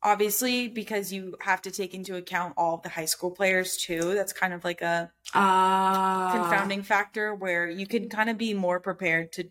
obviously, 0.02 0.68
because 0.68 1.12
you 1.12 1.36
have 1.42 1.62
to 1.64 1.72
take 1.72 1.94
into 1.94 2.16
account 2.16 2.54
all 2.58 2.78
the 2.78 2.90
high 2.90 3.06
school 3.06 3.32
players 3.32 3.78
too. 3.78 4.14
That's 4.16 4.34
kind 4.34 4.54
of 4.54 4.64
like 4.64 4.82
a 4.82 5.12
Uh 5.34 6.32
confounding 6.32 6.84
factor 6.84 7.36
where 7.36 7.70
you 7.70 7.86
can 7.86 8.10
kind 8.10 8.30
of 8.30 8.38
be 8.38 8.54
more 8.54 8.80
prepared 8.80 9.32
to 9.34 9.50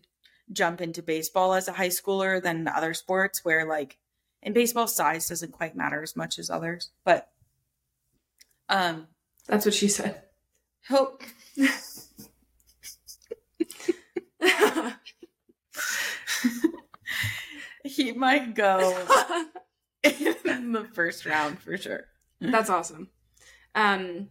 jump 0.51 0.81
into 0.81 1.01
baseball 1.01 1.53
as 1.53 1.67
a 1.67 1.73
high 1.73 1.89
schooler 1.89 2.41
than 2.41 2.67
other 2.67 2.93
sports 2.93 3.43
where 3.45 3.67
like 3.67 3.97
in 4.41 4.53
baseball 4.53 4.87
size 4.87 5.29
doesn't 5.29 5.51
quite 5.51 5.75
matter 5.75 6.03
as 6.03 6.15
much 6.15 6.37
as 6.37 6.49
others. 6.49 6.89
But 7.05 7.29
um 8.69 9.07
That's 9.47 9.65
what 9.65 9.73
she 9.73 9.87
said. 9.87 10.21
he'll 10.87 11.17
he 17.95 18.11
might 18.11 18.55
go 18.55 18.79
in 20.03 20.71
the 20.71 20.87
first 20.93 21.25
round 21.25 21.59
for 21.59 21.77
sure. 21.77 22.05
That's 22.39 22.69
awesome. 22.69 23.09
Um, 23.75 24.29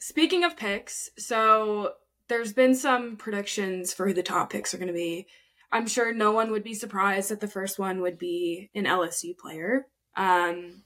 speaking 0.00 0.44
of 0.44 0.56
picks, 0.56 1.10
so 1.18 1.92
there's 2.28 2.52
been 2.52 2.74
some 2.74 3.16
predictions 3.16 3.92
for 3.92 4.06
who 4.06 4.14
the 4.14 4.22
top 4.22 4.50
picks 4.50 4.72
are 4.72 4.78
going 4.78 4.88
to 4.88 4.94
be. 4.94 5.26
I'm 5.70 5.86
sure 5.86 6.14
no 6.14 6.32
one 6.32 6.50
would 6.50 6.64
be 6.64 6.74
surprised 6.74 7.30
that 7.30 7.40
the 7.40 7.48
first 7.48 7.78
one 7.78 8.00
would 8.00 8.18
be 8.18 8.70
an 8.74 8.84
LSU 8.84 9.36
player. 9.36 9.86
Um, 10.16 10.82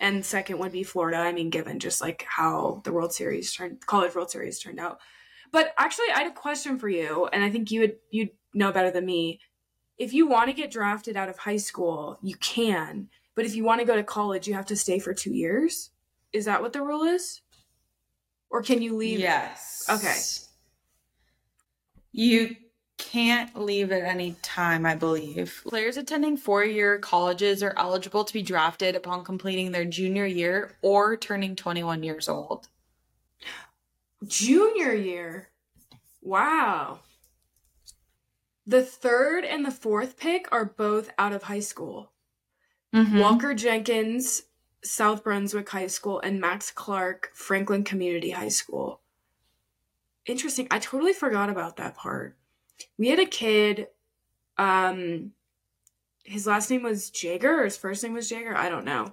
and 0.00 0.24
second 0.24 0.58
would 0.58 0.72
be 0.72 0.82
Florida. 0.82 1.18
I 1.18 1.32
mean, 1.32 1.50
given 1.50 1.78
just 1.78 2.00
like 2.00 2.24
how 2.28 2.80
the 2.84 2.92
World 2.92 3.12
Series 3.12 3.52
turned, 3.52 3.84
college 3.86 4.14
World 4.14 4.30
Series 4.30 4.58
turned 4.58 4.80
out. 4.80 4.98
But 5.52 5.74
actually, 5.78 6.06
I 6.14 6.20
had 6.22 6.32
a 6.32 6.34
question 6.34 6.78
for 6.78 6.88
you, 6.88 7.28
and 7.32 7.44
I 7.44 7.50
think 7.50 7.70
you 7.70 7.80
would 7.80 7.96
you'd 8.10 8.30
know 8.54 8.72
better 8.72 8.90
than 8.90 9.06
me. 9.06 9.40
If 10.02 10.12
you 10.12 10.26
want 10.26 10.48
to 10.48 10.52
get 10.52 10.72
drafted 10.72 11.16
out 11.16 11.28
of 11.28 11.38
high 11.38 11.58
school, 11.58 12.18
you 12.22 12.34
can. 12.34 13.08
But 13.36 13.44
if 13.44 13.54
you 13.54 13.62
want 13.62 13.82
to 13.82 13.86
go 13.86 13.94
to 13.94 14.02
college, 14.02 14.48
you 14.48 14.54
have 14.54 14.66
to 14.66 14.76
stay 14.76 14.98
for 14.98 15.14
two 15.14 15.32
years. 15.32 15.90
Is 16.32 16.46
that 16.46 16.60
what 16.60 16.72
the 16.72 16.82
rule 16.82 17.04
is? 17.04 17.40
Or 18.50 18.62
can 18.62 18.82
you 18.82 18.96
leave? 18.96 19.20
Yes. 19.20 19.86
Okay. 19.88 20.18
You 22.10 22.56
can't 22.98 23.56
leave 23.56 23.92
at 23.92 24.02
any 24.02 24.34
time, 24.42 24.86
I 24.86 24.96
believe. 24.96 25.62
Players 25.68 25.96
attending 25.96 26.36
four 26.36 26.64
year 26.64 26.98
colleges 26.98 27.62
are 27.62 27.74
eligible 27.76 28.24
to 28.24 28.32
be 28.32 28.42
drafted 28.42 28.96
upon 28.96 29.22
completing 29.22 29.70
their 29.70 29.84
junior 29.84 30.26
year 30.26 30.74
or 30.82 31.16
turning 31.16 31.54
21 31.54 32.02
years 32.02 32.28
old. 32.28 32.66
Junior 34.26 34.94
year. 34.94 35.48
Wow. 36.22 36.98
The 38.66 38.82
third 38.82 39.44
and 39.44 39.64
the 39.64 39.70
fourth 39.70 40.16
pick 40.16 40.48
are 40.52 40.64
both 40.64 41.10
out 41.18 41.32
of 41.32 41.44
high 41.44 41.60
school. 41.60 42.12
Mm-hmm. 42.94 43.18
Walker 43.18 43.54
Jenkins 43.54 44.42
South 44.84 45.22
Brunswick 45.22 45.68
High 45.68 45.86
School, 45.86 46.20
and 46.20 46.40
Max 46.40 46.70
Clark 46.70 47.30
Franklin 47.34 47.84
Community 47.84 48.30
High 48.30 48.48
School. 48.48 49.00
Interesting. 50.26 50.68
I 50.70 50.78
totally 50.78 51.12
forgot 51.12 51.50
about 51.50 51.76
that 51.76 51.96
part. 51.96 52.36
We 52.98 53.08
had 53.08 53.18
a 53.18 53.26
kid, 53.26 53.88
um, 54.58 55.32
his 56.24 56.46
last 56.46 56.70
name 56.70 56.82
was 56.82 57.10
Jager, 57.10 57.60
or 57.60 57.64
his 57.64 57.76
first 57.76 58.02
name 58.02 58.14
was 58.14 58.28
Jager. 58.28 58.56
I 58.56 58.68
don't 58.68 58.84
know. 58.84 59.12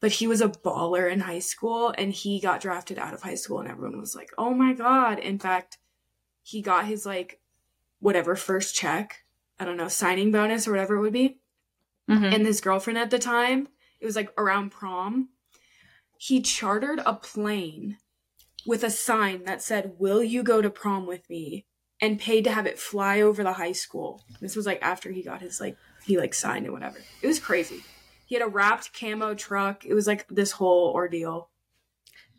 But 0.00 0.12
he 0.12 0.26
was 0.26 0.42
a 0.42 0.48
baller 0.48 1.10
in 1.10 1.20
high 1.20 1.38
school 1.38 1.94
and 1.96 2.12
he 2.12 2.38
got 2.38 2.60
drafted 2.60 2.98
out 2.98 3.14
of 3.14 3.22
high 3.22 3.34
school, 3.34 3.60
and 3.60 3.68
everyone 3.68 3.98
was 3.98 4.14
like, 4.14 4.30
oh 4.36 4.52
my 4.52 4.74
God. 4.74 5.18
In 5.18 5.38
fact, 5.38 5.78
he 6.42 6.60
got 6.60 6.84
his 6.86 7.06
like 7.06 7.40
whatever 8.00 8.36
first 8.36 8.74
check, 8.74 9.24
I 9.58 9.64
don't 9.64 9.76
know, 9.76 9.88
signing 9.88 10.30
bonus 10.30 10.66
or 10.66 10.72
whatever 10.72 10.96
it 10.96 11.00
would 11.00 11.12
be. 11.12 11.38
Mm-hmm. 12.10 12.24
And 12.24 12.46
his 12.46 12.60
girlfriend 12.60 12.98
at 12.98 13.10
the 13.10 13.18
time, 13.18 13.68
it 14.00 14.06
was 14.06 14.16
like 14.16 14.32
around 14.38 14.70
prom, 14.70 15.30
he 16.18 16.40
chartered 16.40 17.00
a 17.04 17.14
plane 17.14 17.98
with 18.66 18.82
a 18.82 18.90
sign 18.90 19.44
that 19.44 19.62
said, 19.62 19.94
Will 19.98 20.22
you 20.22 20.42
go 20.42 20.60
to 20.62 20.70
prom 20.70 21.06
with 21.06 21.28
me? 21.30 21.66
And 22.00 22.20
paid 22.20 22.44
to 22.44 22.52
have 22.52 22.66
it 22.66 22.78
fly 22.78 23.22
over 23.22 23.42
the 23.42 23.54
high 23.54 23.72
school. 23.72 24.22
This 24.42 24.54
was 24.54 24.66
like 24.66 24.82
after 24.82 25.10
he 25.10 25.22
got 25.22 25.40
his 25.40 25.62
like 25.62 25.78
he 26.04 26.18
like 26.18 26.34
signed 26.34 26.66
and 26.66 26.74
whatever. 26.74 26.98
It 27.22 27.26
was 27.26 27.40
crazy. 27.40 27.82
He 28.26 28.34
had 28.34 28.44
a 28.44 28.48
wrapped 28.48 28.92
camo 28.92 29.34
truck. 29.34 29.86
It 29.86 29.94
was 29.94 30.06
like 30.06 30.26
this 30.28 30.52
whole 30.52 30.92
ordeal. 30.92 31.48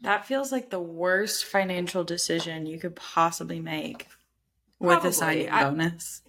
That 0.02 0.28
feels 0.28 0.52
like 0.52 0.70
the 0.70 0.80
worst 0.80 1.44
financial 1.44 2.04
decision 2.04 2.68
you 2.68 2.78
could 2.78 2.96
possibly 2.96 3.60
make 3.60 4.08
with 4.80 5.04
a 5.04 5.12
signing 5.14 5.50
I- 5.50 5.64
bonus. 5.64 6.22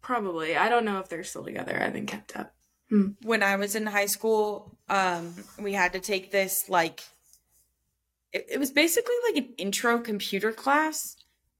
Probably. 0.00 0.56
I 0.56 0.68
don't 0.70 0.84
know 0.86 1.00
if 1.00 1.08
they're 1.08 1.22
still 1.24 1.44
together. 1.44 1.76
I 1.78 1.84
haven't 1.84 2.06
kept 2.06 2.36
up. 2.36 2.54
when 3.22 3.42
I 3.42 3.56
was 3.56 3.74
in 3.74 3.84
high 3.84 4.06
school, 4.06 4.78
um, 4.88 5.34
we 5.58 5.74
had 5.74 5.92
to 5.92 6.00
take 6.00 6.30
this 6.30 6.70
like 6.70 7.02
it, 8.32 8.46
it 8.52 8.58
was 8.58 8.70
basically 8.70 9.14
like 9.26 9.36
an 9.44 9.52
intro 9.58 9.98
computer 9.98 10.52
class, 10.52 11.16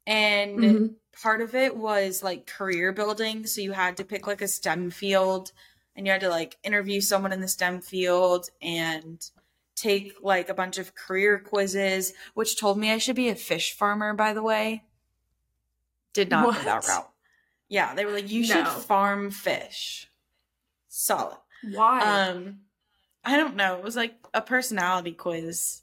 and 0.06 0.58
Mhm. 0.58 0.94
part 1.22 1.42
of 1.42 1.54
it 1.54 1.76
was 1.76 2.22
like 2.22 2.46
career 2.46 2.92
building. 2.92 3.46
So 3.46 3.60
you 3.60 3.72
had 3.72 3.98
to 3.98 4.04
pick 4.04 4.26
like 4.26 4.40
a 4.40 4.48
STEM 4.48 4.90
field, 4.90 5.52
and 5.94 6.06
you 6.06 6.12
had 6.12 6.22
to 6.22 6.30
like 6.30 6.56
interview 6.62 7.02
someone 7.02 7.32
in 7.32 7.40
the 7.42 7.48
STEM 7.48 7.82
field 7.82 8.48
and 8.62 9.22
take 9.76 10.14
like 10.22 10.48
a 10.48 10.54
bunch 10.54 10.78
of 10.78 10.94
career 10.94 11.38
quizzes, 11.38 12.14
which 12.32 12.58
told 12.58 12.78
me 12.78 12.90
I 12.90 12.96
should 12.98 13.16
be 13.16 13.28
a 13.28 13.34
fish 13.34 13.74
farmer. 13.74 14.14
By 14.14 14.32
the 14.32 14.42
way, 14.42 14.84
did 16.24 16.30
not 16.30 16.44
go 16.54 16.62
that 16.62 16.86
route. 16.86 17.10
Yeah, 17.68 17.94
they 17.94 18.04
were 18.04 18.12
like, 18.12 18.30
you 18.30 18.44
should 18.44 18.66
farm 18.66 19.30
fish. 19.30 20.10
Solid. 20.88 21.36
Why? 21.72 22.00
Um, 22.28 22.60
I 23.24 23.36
don't 23.36 23.56
know. 23.56 23.76
It 23.76 23.84
was 23.84 23.94
like 23.96 24.14
a 24.34 24.40
personality 24.40 25.12
quiz, 25.12 25.82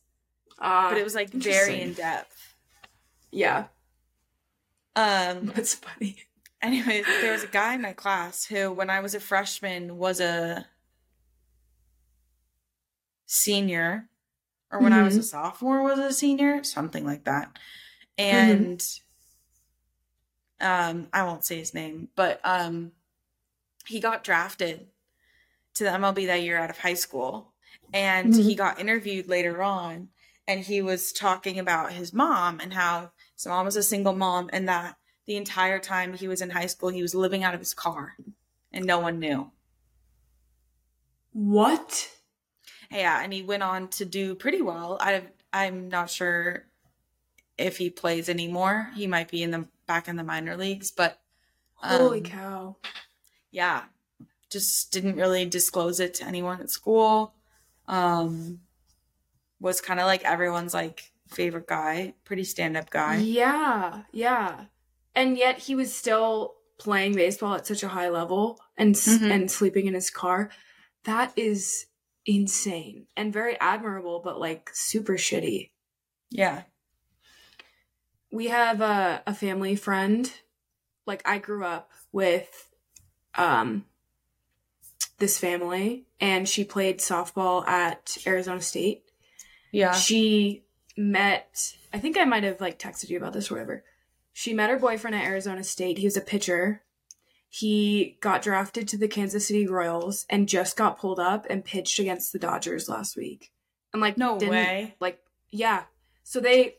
Uh, 0.60 0.90
but 0.90 0.98
it 0.98 1.04
was 1.04 1.16
like 1.16 1.30
very 1.30 1.82
in 1.82 1.94
depth. 1.94 2.56
yeah. 3.32 3.66
Um, 4.96 5.46
That's 5.56 5.76
funny. 5.76 6.18
Anyway, 6.62 7.04
there 7.22 7.32
was 7.34 7.44
a 7.44 7.48
guy 7.48 7.76
in 7.76 7.82
my 7.82 7.94
class 7.94 8.46
who, 8.46 8.72
when 8.72 8.90
I 8.90 9.00
was 9.02 9.14
a 9.14 9.20
freshman, 9.20 9.98
was 9.98 10.20
a 10.20 10.66
senior, 13.26 14.10
or 14.72 14.80
when 14.80 14.94
I 14.94 15.04
was 15.04 15.16
a 15.18 15.24
sophomore, 15.24 15.84
was 15.84 16.00
a 16.00 16.12
senior, 16.14 16.64
something 16.64 17.06
like 17.06 17.26
that. 17.26 17.58
And 18.18 18.84
um, 20.62 21.10
I 21.14 21.24
won't 21.24 21.46
say 21.46 21.58
his 21.58 21.74
name, 21.74 22.10
but 22.16 22.40
um, 22.44 22.94
he 23.86 24.00
got 24.00 24.24
drafted 24.24 24.88
to 25.76 25.84
the 25.86 25.92
MLB 25.92 26.28
that 26.28 26.44
year 26.44 26.58
out 26.58 26.70
of 26.70 26.80
high 26.80 26.94
school, 26.96 27.54
and 27.94 28.34
Mhm. 28.34 28.42
he 28.44 28.56
got 28.56 28.80
interviewed 28.80 29.28
later 29.28 29.62
on, 29.64 30.10
and 30.48 30.62
he 30.62 30.82
was 30.82 31.14
talking 31.14 31.60
about 31.60 31.94
his 31.94 32.14
mom 32.14 32.60
and 32.60 32.74
how 32.74 33.12
his 33.36 33.48
mom 33.48 33.66
was 33.66 33.76
a 33.76 33.84
single 33.84 34.14
mom, 34.16 34.50
and 34.54 34.68
that 34.70 34.98
the 35.26 35.38
entire 35.38 35.80
time 35.80 36.14
he 36.16 36.28
was 36.28 36.42
in 36.42 36.52
high 36.52 36.68
school, 36.68 36.90
he 36.90 37.02
was 37.02 37.16
living 37.16 37.44
out 37.44 37.54
of 37.54 37.60
his 37.62 37.74
car, 37.74 38.16
and 38.72 38.86
no 38.86 39.00
one 39.00 39.20
knew. 39.20 39.52
What? 41.34 42.12
Yeah, 42.92 43.22
and 43.24 43.34
he 43.34 43.42
went 43.42 43.64
on 43.64 43.90
to 43.90 44.06
do 44.06 44.36
pretty 44.36 44.62
well. 44.62 44.98
I 45.00 45.28
I'm 45.54 45.90
not 45.90 46.10
sure 46.10 46.68
if 47.58 47.78
he 47.78 47.90
plays 47.90 48.30
anymore. 48.30 48.92
He 48.96 49.08
might 49.08 49.30
be 49.30 49.44
in 49.44 49.52
the 49.52 49.70
back 49.88 50.08
in 50.08 50.16
the 50.16 50.24
minor 50.24 50.56
leagues, 50.58 50.92
but 50.92 51.20
Holy 51.76 52.20
um, 52.20 52.24
cow. 52.26 52.76
yeah, 53.52 53.84
just 54.50 54.92
didn't 54.92 55.16
really 55.18 55.46
disclose 55.46 56.00
it 56.00 56.14
to 56.16 56.26
anyone 56.26 56.62
at 56.62 56.70
school. 56.70 57.34
Um, 57.88 58.62
was 59.60 59.82
kind 59.82 60.00
of 60.00 60.06
like 60.06 60.24
everyone's 60.24 60.74
like 60.74 61.12
favorite 61.30 61.68
guy, 61.68 62.14
pretty 62.24 62.44
stand 62.44 62.78
up 62.78 62.90
guy. 62.90 63.18
Yeah, 63.18 64.04
yeah. 64.12 64.66
And 65.16 65.38
yet 65.38 65.60
he 65.60 65.76
was 65.76 65.94
still 65.96 66.56
playing 66.78 67.14
baseball 67.16 67.56
at 67.56 67.66
such 67.66 67.84
a 67.84 67.88
high 67.88 68.10
level 68.10 68.60
and 68.78 68.96
s 68.96 69.08
Mhm. 69.08 69.32
and 69.32 69.52
sleeping 69.52 69.88
in 69.88 69.94
his 69.94 70.10
car. 70.10 70.52
That 71.06 71.32
is 71.38 71.86
insane 72.26 73.08
and 73.16 73.32
very 73.32 73.60
admirable, 73.62 74.20
but 74.20 74.40
like 74.40 74.72
super 74.74 75.14
shitty. 75.14 75.72
Yeah, 76.32 76.64
we 78.36 78.48
have 78.48 78.82
a, 78.82 79.24
a 79.26 79.34
family 79.34 79.78
friend. 79.78 80.30
Like 81.08 81.22
i 81.26 81.38
grew 81.38 81.64
up 81.64 81.92
with 82.12 82.70
um 83.36 83.86
this 85.20 85.38
family 85.40 86.06
and 86.20 86.48
she 86.48 86.66
played 86.66 87.00
softball 87.00 87.66
at 87.66 88.18
arizona 88.28 88.62
state. 88.62 89.04
Yeah, 89.72 89.94
she 89.94 90.64
met 90.98 91.76
i 91.94 92.00
think 92.00 92.18
i 92.18 92.24
might 92.24 92.44
have 92.44 92.62
like 92.62 92.80
texted 92.80 93.10
you 93.10 93.18
about 93.18 93.34
this 93.34 93.50
or 93.50 93.56
whatever. 93.56 93.84
She 94.34 94.54
met 94.54 94.70
her 94.70 94.80
boyfriend 94.80 95.16
at 95.16 95.26
arizona 95.26 95.64
state. 95.64 95.98
He 95.98 96.06
was 96.06 96.18
a 96.18 96.22
pitcher. 96.22 96.82
He 97.48 98.18
got 98.20 98.42
drafted 98.42 98.90
to 98.90 98.98
the 98.98 99.08
kansas 99.08 99.48
city 99.48 99.66
royals 99.66 100.26
and 100.30 100.50
just 100.50 100.76
got 100.76 101.00
pulled 101.00 101.22
up 101.22 101.46
and 101.50 101.64
pitched 101.64 102.00
against 102.00 102.34
the 102.34 102.40
dodgers 102.40 102.90
last 102.90 103.16
week. 103.16 103.54
And 103.94 104.02
like 104.02 104.18
no 104.18 104.36
way. 104.36 104.96
like 105.00 105.20
yeah. 105.52 105.84
So 106.24 106.42
they 106.42 106.76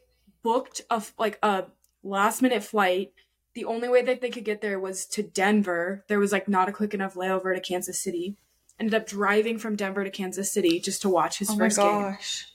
booked 0.46 0.80
a 0.90 1.02
like 1.18 1.38
a 1.42 1.64
last 2.04 2.40
minute 2.42 2.62
flight. 2.62 3.12
The 3.54 3.64
only 3.64 3.88
way 3.88 4.02
that 4.02 4.20
they 4.20 4.30
could 4.30 4.44
get 4.44 4.61
there 4.61 4.78
was 4.78 5.06
to 5.06 5.22
denver. 5.22 6.04
There 6.09 6.18
was 6.20 6.30
like 6.30 6.46
not 6.46 6.68
a 6.68 6.72
quick 6.72 6.94
enough 6.94 7.14
layover 7.14 7.54
to 7.54 7.61
kansas 7.61 8.00
city. 8.00 8.37
Ended 8.78 8.94
up 8.94 9.06
driving 9.06 9.59
from 9.59 9.74
denver 9.76 10.04
to 10.04 10.11
kansas 10.11 10.52
city 10.52 10.78
just 10.78 11.02
to 11.02 11.09
watch 11.09 11.38
his 11.38 11.50
Oh 11.50 11.56
first 11.56 11.78
game. 11.78 11.87
gosh. 11.87 12.46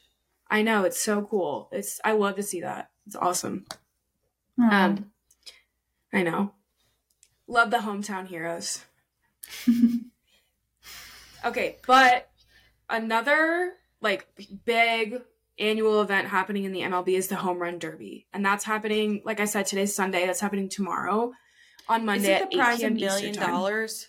i 0.50 0.62
know 0.62 0.84
it's 0.86 1.02
so 1.02 1.24
cool. 1.24 1.68
It's 1.72 2.00
i 2.06 2.12
love 2.14 2.36
to 2.38 2.44
see 2.44 2.62
that. 2.62 2.92
It's 3.08 3.16
awesome. 3.16 3.66
Um, 4.60 4.70
um 4.72 5.12
i 6.14 6.24
know. 6.24 6.54
Love 7.48 7.72
the 7.72 7.78
hometown 7.80 8.28
heroes. 8.28 8.86
Okay, 11.44 11.78
but 11.88 12.30
another 12.90 13.74
like 14.00 14.28
big 14.66 15.22
annual 15.62 16.02
event 16.02 16.28
happening 16.28 16.64
in 16.66 16.72
the 16.74 16.82
MLB 16.82 17.10
is 17.10 17.28
the 17.28 17.36
Home 17.38 17.60
Run 17.60 17.80
Derby, 17.80 18.28
and 18.34 18.46
that's 18.46 18.66
happening. 18.66 19.22
Like 19.24 19.40
I 19.40 19.46
said, 19.46 19.66
today's 19.66 19.96
Sunday. 19.96 20.26
That's 20.26 20.40
happening 20.40 20.68
tomorrow 20.70 21.34
on 21.88 22.02
Is 22.02 22.06
Monday 22.06 22.34
it 22.34 22.42
at 22.42 22.50
the 22.52 22.58
8 22.58 22.60
prize 22.60 22.84
a 22.84 22.90
million 22.90 23.34
dollars? 23.36 24.08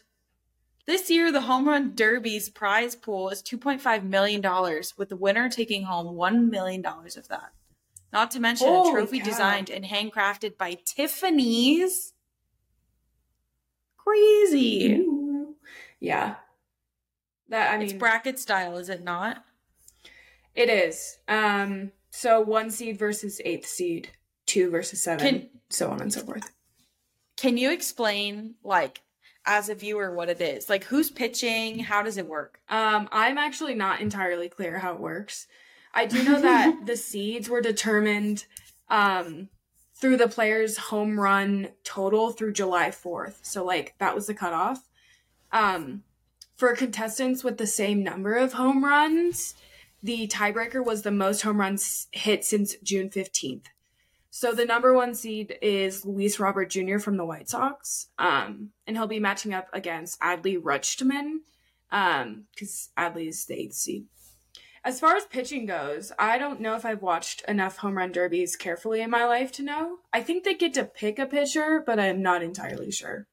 This 0.86 1.10
year, 1.10 1.30
the 1.30 1.42
home 1.42 1.68
run 1.68 1.94
derby's 1.94 2.48
prize 2.48 2.96
pool 2.96 3.28
is 3.30 3.40
two 3.42 3.58
point 3.58 3.80
five 3.80 4.04
million 4.04 4.40
dollars, 4.40 4.94
with 4.96 5.10
the 5.10 5.16
winner 5.16 5.48
taking 5.48 5.84
home 5.84 6.16
one 6.16 6.50
million 6.50 6.82
dollars 6.82 7.16
of 7.16 7.28
that. 7.28 7.52
Not 8.12 8.30
to 8.32 8.40
mention 8.40 8.66
Holy 8.66 8.88
a 8.88 8.92
trophy 8.92 9.18
cow. 9.20 9.24
designed 9.24 9.70
and 9.70 9.84
handcrafted 9.84 10.58
by 10.58 10.78
Tiffany's. 10.84 12.12
Crazy. 13.96 14.94
Ooh. 14.96 15.54
Yeah, 16.00 16.34
that 17.48 17.72
I 17.72 17.78
mean, 17.78 17.84
it's 17.84 17.92
bracket 17.92 18.38
style, 18.38 18.76
is 18.76 18.88
it 18.88 19.04
not? 19.04 19.44
It 20.54 20.68
is. 20.68 21.18
Um, 21.28 21.92
so 22.10 22.40
one 22.40 22.70
seed 22.70 22.98
versus 22.98 23.40
eighth 23.44 23.66
seed, 23.66 24.10
two 24.46 24.70
versus 24.70 25.02
seven, 25.02 25.26
Can- 25.26 25.50
so 25.70 25.90
on 25.90 26.00
and 26.00 26.12
so 26.12 26.20
forth. 26.20 26.50
Can 27.36 27.56
you 27.56 27.72
explain, 27.72 28.54
like, 28.62 29.00
as 29.44 29.68
a 29.68 29.74
viewer, 29.74 30.14
what 30.14 30.28
it 30.28 30.40
is? 30.40 30.68
Like, 30.68 30.84
who's 30.84 31.10
pitching? 31.10 31.80
How 31.80 32.02
does 32.02 32.16
it 32.16 32.28
work? 32.28 32.60
Um, 32.68 33.08
I'm 33.10 33.38
actually 33.38 33.74
not 33.74 34.00
entirely 34.00 34.48
clear 34.48 34.78
how 34.78 34.92
it 34.92 35.00
works. 35.00 35.48
I 35.94 36.06
do 36.06 36.22
know 36.22 36.40
that 36.40 36.82
the 36.86 36.96
seeds 36.96 37.48
were 37.48 37.60
determined 37.60 38.44
um, 38.88 39.48
through 39.96 40.18
the 40.18 40.28
player's 40.28 40.76
home 40.76 41.18
run 41.18 41.70
total 41.82 42.30
through 42.30 42.52
July 42.52 42.90
4th. 42.90 43.38
So, 43.42 43.64
like, 43.64 43.94
that 43.98 44.14
was 44.14 44.26
the 44.26 44.34
cutoff. 44.34 44.88
Um, 45.50 46.04
for 46.56 46.74
contestants 46.76 47.42
with 47.42 47.58
the 47.58 47.66
same 47.66 48.04
number 48.04 48.36
of 48.36 48.52
home 48.52 48.84
runs, 48.84 49.54
the 50.02 50.26
tiebreaker 50.26 50.84
was 50.84 51.02
the 51.02 51.10
most 51.10 51.42
home 51.42 51.60
runs 51.60 52.08
hit 52.12 52.44
since 52.44 52.74
June 52.82 53.08
15th. 53.08 53.66
So 54.30 54.52
the 54.52 54.64
number 54.64 54.94
one 54.94 55.14
seed 55.14 55.58
is 55.60 56.06
Luis 56.06 56.40
Robert 56.40 56.70
Jr. 56.70 56.98
from 56.98 57.18
the 57.18 57.24
White 57.24 57.50
Sox, 57.50 58.08
um, 58.18 58.70
and 58.86 58.96
he'll 58.96 59.06
be 59.06 59.20
matching 59.20 59.52
up 59.52 59.68
against 59.74 60.18
Adley 60.20 60.58
Rutschman, 60.58 61.40
um, 61.90 62.44
because 62.54 62.88
Adley 62.96 63.28
is 63.28 63.44
the 63.44 63.60
eighth 63.60 63.74
seed. 63.74 64.06
As 64.84 64.98
far 64.98 65.16
as 65.16 65.26
pitching 65.26 65.66
goes, 65.66 66.10
I 66.18 66.38
don't 66.38 66.60
know 66.60 66.74
if 66.74 66.84
I've 66.84 67.02
watched 67.02 67.42
enough 67.46 67.76
home 67.76 67.98
run 67.98 68.10
derbies 68.10 68.56
carefully 68.56 69.00
in 69.00 69.10
my 69.10 69.26
life 69.26 69.52
to 69.52 69.62
know. 69.62 69.98
I 70.12 70.22
think 70.22 70.42
they 70.42 70.54
get 70.54 70.74
to 70.74 70.84
pick 70.84 71.18
a 71.18 71.26
pitcher, 71.26 71.82
but 71.84 72.00
I'm 72.00 72.20
not 72.22 72.42
entirely 72.42 72.90
sure. 72.90 73.28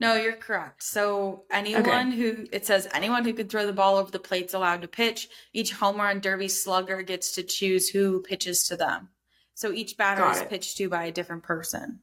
No, 0.00 0.16
you're 0.16 0.36
correct. 0.36 0.82
So 0.82 1.44
anyone 1.50 1.84
okay. 1.84 2.16
who 2.16 2.46
it 2.52 2.66
says 2.66 2.88
anyone 2.92 3.24
who 3.24 3.32
can 3.32 3.48
throw 3.48 3.66
the 3.66 3.72
ball 3.72 3.96
over 3.96 4.10
the 4.10 4.18
plate's 4.18 4.54
allowed 4.54 4.82
to 4.82 4.88
pitch. 4.88 5.28
Each 5.52 5.72
homer 5.72 6.04
run 6.04 6.20
derby 6.20 6.48
slugger 6.48 7.02
gets 7.02 7.32
to 7.32 7.42
choose 7.42 7.88
who 7.88 8.20
pitches 8.22 8.66
to 8.68 8.76
them. 8.76 9.10
So 9.54 9.72
each 9.72 9.96
batter 9.96 10.28
is 10.30 10.42
pitched 10.42 10.76
to 10.78 10.88
by 10.88 11.04
a 11.04 11.12
different 11.12 11.44
person. 11.44 12.00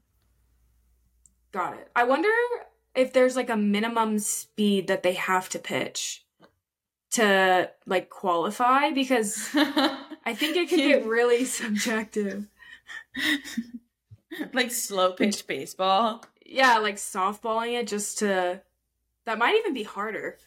Got 1.51 1.73
it. 1.73 1.91
I 1.95 2.05
wonder 2.05 2.29
if 2.95 3.11
there's 3.11 3.35
like 3.35 3.49
a 3.49 3.57
minimum 3.57 4.19
speed 4.19 4.87
that 4.87 5.03
they 5.03 5.13
have 5.13 5.49
to 5.49 5.59
pitch 5.59 6.25
to 7.11 7.69
like 7.85 8.09
qualify 8.09 8.91
because 8.91 9.49
I 9.53 10.33
think 10.33 10.55
it 10.55 10.69
could 10.69 10.77
get 10.77 11.05
really 11.05 11.43
subjective. 11.43 12.47
like 14.53 14.71
slow 14.71 15.11
pitch 15.11 15.45
baseball. 15.45 16.23
Yeah, 16.51 16.79
like 16.79 16.97
softballing 16.97 17.79
it 17.79 17.87
just 17.87 18.19
to 18.19 18.61
that 19.25 19.37
might 19.37 19.55
even 19.55 19.73
be 19.73 19.83
harder. 19.83 20.37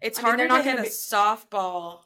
It's 0.00 0.18
I 0.18 0.22
harder 0.22 0.48
mean, 0.48 0.56
to 0.56 0.62
hit 0.62 0.78
a 0.80 0.82
be... 0.82 0.88
softball 0.88 2.00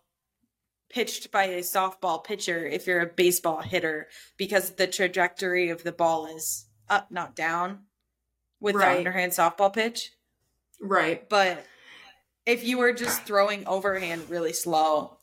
pitched 0.90 1.32
by 1.32 1.44
a 1.44 1.60
softball 1.60 2.22
pitcher 2.22 2.66
if 2.66 2.86
you're 2.86 3.00
a 3.00 3.06
baseball 3.06 3.62
hitter 3.62 4.08
because 4.36 4.72
the 4.72 4.86
trajectory 4.86 5.70
of 5.70 5.82
the 5.84 5.92
ball 5.92 6.26
is 6.26 6.66
up, 6.88 7.10
not 7.10 7.34
down 7.34 7.80
with 8.60 8.76
right. 8.76 8.92
the 8.92 8.98
underhand 8.98 9.32
softball 9.32 9.72
pitch. 9.72 10.12
Right. 10.80 11.26
But 11.28 11.64
if 12.44 12.62
you 12.62 12.78
were 12.78 12.92
just 12.92 13.22
throwing 13.22 13.66
overhand 13.66 14.28
really 14.28 14.52
slow, 14.52 15.15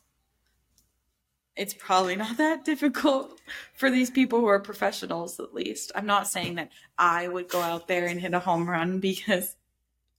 it's 1.56 1.74
probably 1.74 2.16
not 2.24 2.36
that 2.38 2.64
difficult 2.64 3.40
for 3.74 3.90
these 3.90 4.10
people 4.10 4.40
who 4.40 4.46
are 4.46 4.60
professionals, 4.60 5.38
at 5.40 5.54
least. 5.54 5.92
I'm 5.94 6.06
not 6.06 6.28
saying 6.28 6.56
that 6.56 6.70
I 6.98 7.28
would 7.28 7.48
go 7.48 7.60
out 7.60 7.88
there 7.88 8.06
and 8.06 8.20
hit 8.20 8.34
a 8.34 8.40
home 8.40 8.68
run 8.68 9.00
because 9.00 9.56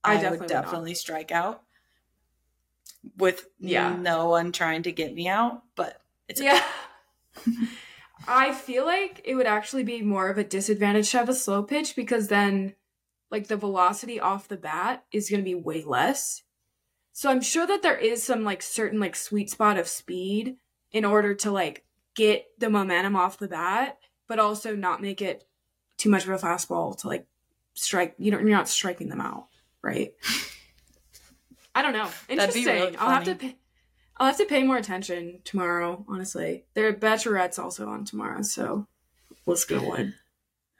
I, 0.03 0.11
I 0.11 0.15
definitely 0.15 0.39
would 0.39 0.49
definitely 0.49 0.91
not. 0.91 0.97
strike 0.97 1.31
out 1.31 1.61
with 3.17 3.47
yeah. 3.59 3.95
no 3.95 4.29
one 4.29 4.51
trying 4.51 4.83
to 4.83 4.91
get 4.91 5.13
me 5.13 5.27
out, 5.27 5.63
but 5.75 6.01
it's 6.27 6.41
yeah. 6.41 6.63
I 8.27 8.53
feel 8.53 8.85
like 8.85 9.21
it 9.25 9.35
would 9.35 9.45
actually 9.45 9.83
be 9.83 10.01
more 10.01 10.29
of 10.29 10.37
a 10.37 10.43
disadvantage 10.43 11.11
to 11.11 11.17
have 11.17 11.29
a 11.29 11.33
slow 11.33 11.63
pitch 11.63 11.95
because 11.95 12.27
then 12.27 12.75
like 13.29 13.47
the 13.47 13.57
velocity 13.57 14.19
off 14.19 14.47
the 14.47 14.57
bat 14.57 15.03
is 15.11 15.29
going 15.29 15.41
to 15.41 15.45
be 15.45 15.55
way 15.55 15.83
less. 15.83 16.43
So 17.11 17.29
I'm 17.29 17.41
sure 17.41 17.67
that 17.67 17.81
there 17.81 17.97
is 17.97 18.23
some 18.23 18.43
like 18.43 18.61
certain 18.61 18.99
like 18.99 19.15
sweet 19.15 19.49
spot 19.49 19.77
of 19.77 19.87
speed 19.87 20.57
in 20.91 21.05
order 21.05 21.35
to 21.35 21.51
like 21.51 21.83
get 22.15 22.45
the 22.59 22.69
momentum 22.69 23.15
off 23.15 23.37
the 23.37 23.47
bat, 23.47 23.97
but 24.27 24.39
also 24.39 24.75
not 24.75 25.01
make 25.01 25.21
it 25.21 25.45
too 25.97 26.09
much 26.09 26.23
of 26.23 26.29
a 26.29 26.37
fastball 26.37 26.97
to 26.99 27.07
like 27.07 27.27
strike. 27.73 28.15
You 28.17 28.31
know, 28.31 28.39
you're 28.39 28.49
not 28.49 28.69
striking 28.69 29.09
them 29.09 29.21
out, 29.21 29.47
right? 29.81 30.13
I 31.73 31.81
don't 31.81 31.93
know. 31.93 32.09
Interesting. 32.29 32.65
Really 32.65 32.97
I'll 32.97 33.09
have 33.09 33.25
to 33.25 33.35
pay. 33.35 33.57
I'll 34.17 34.27
have 34.27 34.37
to 34.37 34.45
pay 34.45 34.63
more 34.63 34.77
attention 34.77 35.41
tomorrow. 35.43 36.05
Honestly, 36.07 36.63
their 36.73 36.93
bachelorette's 36.93 37.59
also 37.59 37.89
on 37.89 38.05
tomorrow, 38.05 38.41
so 38.43 38.87
let's 39.45 39.65
go 39.65 39.91
on. 39.91 40.13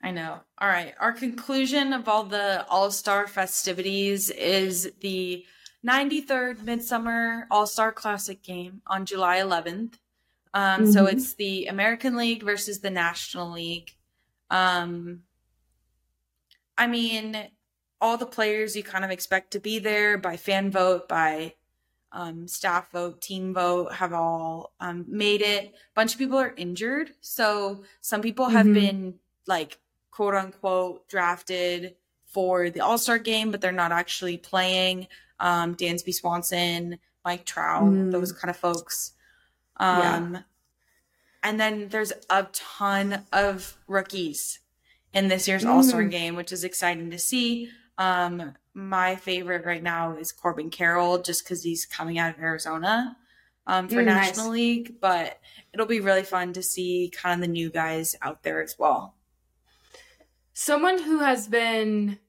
I 0.02 0.12
know. 0.12 0.39
All 0.60 0.68
right. 0.68 0.94
Our 1.00 1.12
conclusion 1.12 1.91
of 1.91 2.08
all 2.08 2.24
the 2.24 2.65
All 2.70 2.91
Star 2.91 3.28
festivities 3.28 4.30
is 4.30 4.91
the 5.02 5.44
93rd 5.86 6.63
Midsummer 6.63 7.48
All 7.52 7.67
Star 7.67 7.91
Classic 7.91 8.41
game 8.41 8.82
on 8.88 9.06
July 9.06 9.38
11th. 9.38 9.95
Um, 10.54 10.84
mm-hmm. 10.84 10.91
So 10.91 11.06
it's 11.06 11.34
the 11.34 11.67
American 11.67 12.15
League 12.15 12.43
versus 12.43 12.80
the 12.80 12.89
National 12.89 13.52
League. 13.52 13.95
Um, 14.50 15.24
I 16.78 16.88
mean, 16.88 17.38
all 18.02 18.17
the 18.17 18.26
players 18.26 18.76
you 18.76 18.84
kind 18.84 19.06
of 19.06 19.12
expect 19.12 19.52
to 19.52 19.60
be 19.60 19.80
there 19.80 20.17
by 20.17 20.38
fan 20.38 20.71
vote, 20.71 21.08
by 21.08 21.54
um, 22.12 22.48
staff 22.48 22.91
vote, 22.91 23.21
team 23.21 23.54
vote 23.54 23.93
have 23.93 24.13
all 24.13 24.74
um, 24.80 25.06
made 25.08 25.41
it. 25.41 25.65
A 25.65 25.71
bunch 25.93 26.13
of 26.13 26.19
people 26.19 26.38
are 26.38 26.54
injured. 26.58 27.12
So 27.21 27.84
some 28.02 28.21
people 28.21 28.50
have 28.50 28.65
mm-hmm. 28.65 28.74
been 28.74 29.13
like 29.48 29.80
quote 30.12 30.34
unquote 30.34 31.08
drafted 31.10 31.95
for 32.36 32.69
the 32.69 32.82
All 32.82 32.98
Star 32.98 33.17
game, 33.17 33.50
but 33.50 33.62
they're 33.62 33.71
not 33.71 33.93
actually 33.93 34.38
playing. 34.38 35.08
Um, 35.39 35.74
Dansby 35.76 36.13
Swanson, 36.13 37.00
Mike 37.24 37.45
Trout, 37.45 37.86
mm. 37.86 38.12
those 38.12 38.34
kind 38.34 38.50
of 38.50 38.58
folks. 38.58 39.13
Um, 39.78 40.34
yeah. 40.34 40.41
And 41.43 41.60
then 41.60 41.88
there's 41.88 42.12
a 42.30 42.48
ton 42.52 43.24
of 43.32 43.78
rookies 43.88 44.60
in 45.13 45.30
this 45.30 45.48
year's 45.48 45.63
mm. 45.63 45.69
All 45.69 45.82
Star 45.82 46.04
game, 46.04 46.36
which 46.36 46.52
is 46.52 46.65
exciting 46.65 47.10
to 47.12 47.17
see. 47.17 47.69
Um, 47.98 48.54
my 48.74 49.15
favorite 49.15 49.65
right 49.65 49.82
now 49.82 50.17
is 50.17 50.34
Corbin 50.34 50.69
Carroll, 50.69 51.19
just 51.19 51.45
because 51.45 51.63
he's 51.63 51.86
coming 51.86 52.19
out 52.19 52.36
of 52.36 52.41
Arizona 52.41 53.15
um, 53.65 53.88
for 53.88 54.02
mm, 54.02 54.06
National 54.06 54.48
nice. 54.48 54.54
League. 54.54 54.95
But 55.00 55.39
it'll 55.74 55.86
be 55.86 56.02
really 56.02 56.24
fun 56.24 56.52
to 56.52 56.62
see 56.62 57.13
kind 57.15 57.41
of 57.41 57.48
the 57.48 57.54
new 57.54 57.69
guys 57.69 58.13
out 58.21 58.43
there 58.43 58.62
as 58.62 58.76
well. 58.78 59.15
Someone 60.54 61.02
who 61.02 61.19
has 61.19 61.48
been 61.48 62.19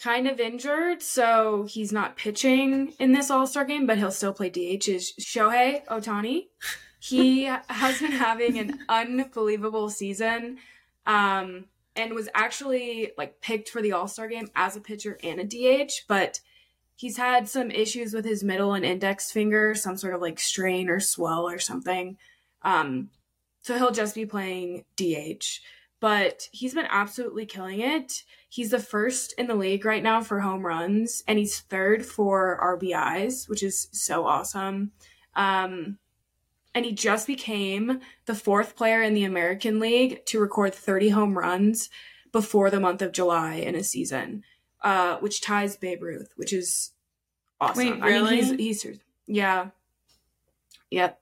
kind 0.00 0.26
of 0.26 0.40
injured, 0.40 1.02
so 1.02 1.66
he's 1.68 1.92
not 1.92 2.16
pitching 2.16 2.94
in 2.98 3.12
this 3.12 3.30
All 3.30 3.46
Star 3.46 3.64
game, 3.64 3.86
but 3.86 3.98
he'll 3.98 4.10
still 4.10 4.32
play 4.32 4.48
DH, 4.48 4.88
is 4.88 5.12
Shohei 5.20 5.84
Ohtani? 5.86 6.48
He 6.98 7.44
has 7.44 8.00
been 8.00 8.12
having 8.12 8.58
an 8.58 8.80
unbelievable 8.88 9.90
season. 9.90 10.58
Um, 11.06 11.66
and 11.96 12.14
was 12.14 12.28
actually 12.34 13.12
like 13.18 13.40
picked 13.40 13.68
for 13.68 13.82
the 13.82 13.92
All 13.92 14.06
Star 14.06 14.28
game 14.28 14.48
as 14.54 14.76
a 14.76 14.80
pitcher 14.80 15.18
and 15.22 15.40
a 15.40 15.44
DH, 15.44 15.92
but 16.08 16.40
he's 16.94 17.16
had 17.16 17.48
some 17.48 17.70
issues 17.70 18.14
with 18.14 18.24
his 18.24 18.44
middle 18.44 18.74
and 18.74 18.84
index 18.84 19.30
finger, 19.32 19.74
some 19.74 19.96
sort 19.96 20.14
of 20.14 20.20
like 20.20 20.38
strain 20.38 20.88
or 20.88 21.00
swell 21.00 21.48
or 21.48 21.58
something. 21.58 22.16
Um, 22.62 23.10
so 23.62 23.76
he'll 23.76 23.90
just 23.90 24.14
be 24.14 24.24
playing 24.24 24.84
DH 24.96 25.60
but 26.00 26.48
he's 26.50 26.74
been 26.74 26.88
absolutely 26.88 27.46
killing 27.46 27.80
it. 27.80 28.24
He's 28.52 28.70
the 28.70 28.80
first 28.80 29.32
in 29.38 29.46
the 29.46 29.54
league 29.54 29.84
right 29.84 30.02
now 30.02 30.20
for 30.22 30.40
home 30.40 30.66
runs, 30.66 31.22
and 31.28 31.38
he's 31.38 31.60
third 31.60 32.04
for 32.04 32.58
RBIs, 32.60 33.48
which 33.48 33.62
is 33.62 33.86
so 33.92 34.26
awesome. 34.26 34.90
Um, 35.36 35.98
and 36.74 36.84
he 36.84 36.90
just 36.90 37.28
became 37.28 38.00
the 38.26 38.34
fourth 38.34 38.74
player 38.74 39.02
in 39.02 39.14
the 39.14 39.22
American 39.22 39.78
League 39.78 40.26
to 40.26 40.40
record 40.40 40.74
30 40.74 41.10
home 41.10 41.38
runs 41.38 41.90
before 42.32 42.70
the 42.70 42.80
month 42.80 43.02
of 43.02 43.12
July 43.12 43.54
in 43.54 43.76
a 43.76 43.84
season, 43.84 44.42
uh, 44.82 45.18
which 45.18 45.40
ties 45.40 45.76
Babe 45.76 46.02
Ruth, 46.02 46.32
which 46.34 46.52
is 46.52 46.90
awesome. 47.60 48.00
Wait, 48.00 48.02
really? 48.02 48.38
I 48.38 48.42
mean, 48.42 48.58
he's, 48.58 48.82
he's, 48.82 48.98
yeah. 49.28 49.68
Yep. 50.90 51.20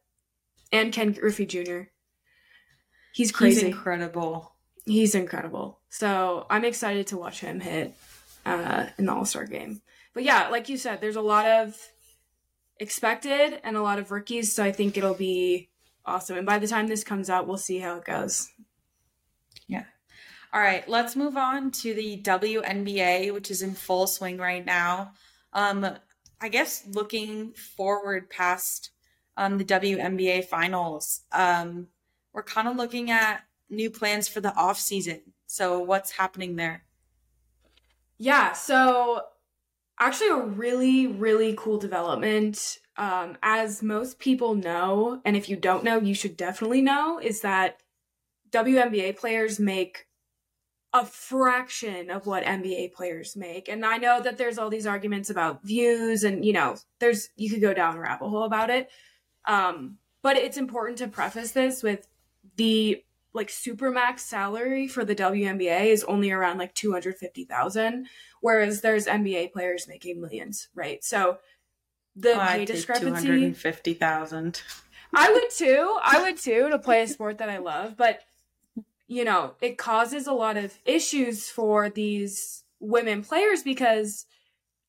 And 0.72 0.94
Ken 0.94 1.12
Griffey 1.12 1.44
Jr. 1.44 1.90
He's 3.12 3.32
crazy. 3.32 3.66
He's 3.66 3.74
incredible 3.74 4.54
he's 4.88 5.14
incredible. 5.14 5.80
So 5.90 6.46
I'm 6.50 6.64
excited 6.64 7.06
to 7.08 7.16
watch 7.16 7.40
him 7.40 7.60
hit 7.60 7.94
uh, 8.44 8.86
in 8.98 9.06
the 9.06 9.12
All 9.12 9.24
Star 9.24 9.44
game. 9.44 9.82
But 10.14 10.24
yeah, 10.24 10.48
like 10.48 10.68
you 10.68 10.76
said, 10.76 11.00
there's 11.00 11.16
a 11.16 11.20
lot 11.20 11.46
of 11.46 11.76
expected 12.80 13.60
and 13.62 13.76
a 13.76 13.82
lot 13.82 13.98
of 13.98 14.10
rookies. 14.10 14.54
So 14.54 14.64
I 14.64 14.72
think 14.72 14.96
it'll 14.96 15.14
be 15.14 15.68
awesome. 16.04 16.38
And 16.38 16.46
by 16.46 16.58
the 16.58 16.66
time 16.66 16.88
this 16.88 17.04
comes 17.04 17.30
out, 17.30 17.46
we'll 17.46 17.58
see 17.58 17.78
how 17.78 17.96
it 17.96 18.04
goes. 18.04 18.50
Yeah. 19.66 19.84
All 20.52 20.60
right, 20.60 20.88
let's 20.88 21.14
move 21.14 21.36
on 21.36 21.70
to 21.72 21.92
the 21.92 22.22
WNBA, 22.22 23.34
which 23.34 23.50
is 23.50 23.60
in 23.60 23.74
full 23.74 24.06
swing 24.06 24.38
right 24.38 24.64
now. 24.64 25.12
Um, 25.52 25.86
I 26.40 26.48
guess 26.48 26.84
looking 26.86 27.52
forward 27.52 28.30
past 28.30 28.90
um, 29.36 29.58
the 29.58 29.64
WNBA 29.64 30.46
finals, 30.46 31.20
um, 31.32 31.88
we're 32.32 32.42
kind 32.42 32.66
of 32.66 32.76
looking 32.76 33.10
at 33.10 33.42
new 33.70 33.90
plans 33.90 34.28
for 34.28 34.40
the 34.40 34.54
off 34.54 34.78
season. 34.78 35.20
So 35.46 35.78
what's 35.80 36.12
happening 36.12 36.56
there? 36.56 36.84
Yeah, 38.18 38.52
so 38.52 39.22
actually 40.00 40.28
a 40.28 40.36
really 40.36 41.06
really 41.06 41.54
cool 41.58 41.78
development 41.78 42.78
um, 42.96 43.36
as 43.42 43.82
most 43.82 44.18
people 44.18 44.54
know 44.54 45.20
and 45.24 45.36
if 45.36 45.48
you 45.48 45.56
don't 45.56 45.82
know 45.82 45.98
you 45.98 46.14
should 46.14 46.36
definitely 46.36 46.80
know 46.80 47.18
is 47.18 47.40
that 47.40 47.82
WNBA 48.52 49.16
players 49.16 49.58
make 49.58 50.06
a 50.94 51.04
fraction 51.04 52.10
of 52.10 52.26
what 52.26 52.44
NBA 52.44 52.94
players 52.94 53.36
make. 53.36 53.68
And 53.68 53.84
I 53.84 53.98
know 53.98 54.22
that 54.22 54.38
there's 54.38 54.58
all 54.58 54.70
these 54.70 54.86
arguments 54.86 55.28
about 55.28 55.62
views 55.62 56.24
and 56.24 56.44
you 56.44 56.52
know, 56.52 56.76
there's 56.98 57.28
you 57.36 57.50
could 57.50 57.60
go 57.60 57.74
down 57.74 57.96
a 57.96 58.00
rabbit 58.00 58.28
hole 58.28 58.44
about 58.44 58.70
it. 58.70 58.88
Um, 59.44 59.98
but 60.22 60.36
it's 60.36 60.56
important 60.56 60.98
to 60.98 61.08
preface 61.08 61.52
this 61.52 61.82
with 61.82 62.08
the 62.56 63.02
like 63.38 63.48
supermax 63.48 64.20
salary 64.20 64.86
for 64.86 65.04
the 65.04 65.14
WNBA 65.14 65.86
is 65.86 66.04
only 66.04 66.30
around 66.30 66.58
like 66.58 66.74
250,000 66.74 68.06
whereas 68.40 68.80
there's 68.80 69.06
NBA 69.06 69.52
players 69.52 69.88
making 69.88 70.20
millions, 70.20 70.68
right? 70.74 71.02
So 71.02 71.38
the 72.14 72.32
Oh, 72.32 72.46
pay 72.46 72.64
discrepancy. 72.64 73.26
250,000. 73.26 74.62
I 75.14 75.32
would 75.32 75.50
too. 75.50 75.98
I 76.02 76.22
would 76.22 76.36
too 76.36 76.68
to 76.68 76.78
play 76.78 77.02
a 77.02 77.08
sport 77.08 77.38
that 77.38 77.48
I 77.48 77.58
love, 77.58 77.96
but 77.96 78.20
you 79.06 79.24
know, 79.24 79.54
it 79.62 79.78
causes 79.78 80.26
a 80.26 80.32
lot 80.32 80.56
of 80.56 80.78
issues 80.84 81.48
for 81.48 81.88
these 81.88 82.64
women 82.78 83.24
players 83.24 83.62
because 83.62 84.26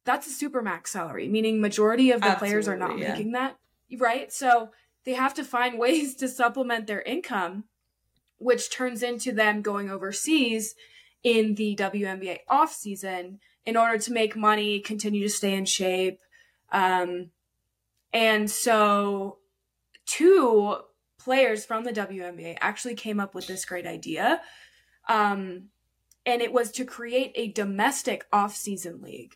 that's 0.05 0.27
a 0.27 0.31
super 0.31 0.61
max 0.61 0.91
salary, 0.91 1.27
meaning 1.27 1.61
majority 1.61 2.11
of 2.11 2.21
the 2.21 2.35
players 2.37 2.67
are 2.67 2.75
not 2.75 2.97
yeah. 2.97 3.11
making 3.11 3.31
that, 3.31 3.57
right? 3.97 4.31
So 4.33 4.71
they 5.05 5.13
have 5.13 5.33
to 5.35 5.43
find 5.43 5.79
ways 5.79 6.15
to 6.15 6.27
supplement 6.27 6.87
their 6.87 7.01
income, 7.01 7.65
which 8.39 8.71
turns 8.71 9.03
into 9.03 9.31
them 9.31 9.61
going 9.61 9.89
overseas 9.89 10.75
in 11.23 11.55
the 11.55 11.75
WNBA 11.75 12.39
off 12.49 12.73
season 12.73 13.39
in 13.65 13.77
order 13.77 13.97
to 13.97 14.13
make 14.13 14.35
money, 14.35 14.79
continue 14.79 15.23
to 15.23 15.29
stay 15.29 15.53
in 15.53 15.65
shape. 15.65 16.19
Um, 16.71 17.31
and 18.13 18.49
so 18.49 19.37
two 20.05 20.77
players 21.19 21.65
from 21.65 21.83
the 21.83 21.91
WNBA 21.91 22.57
actually 22.61 22.95
came 22.95 23.19
up 23.19 23.35
with 23.35 23.47
this 23.47 23.65
great 23.65 23.85
idea. 23.85 24.41
Um, 25.07 25.65
and 26.25 26.41
it 26.41 26.53
was 26.53 26.71
to 26.71 26.85
create 26.85 27.31
a 27.35 27.51
domestic 27.51 28.25
off-season 28.31 29.01
league. 29.01 29.35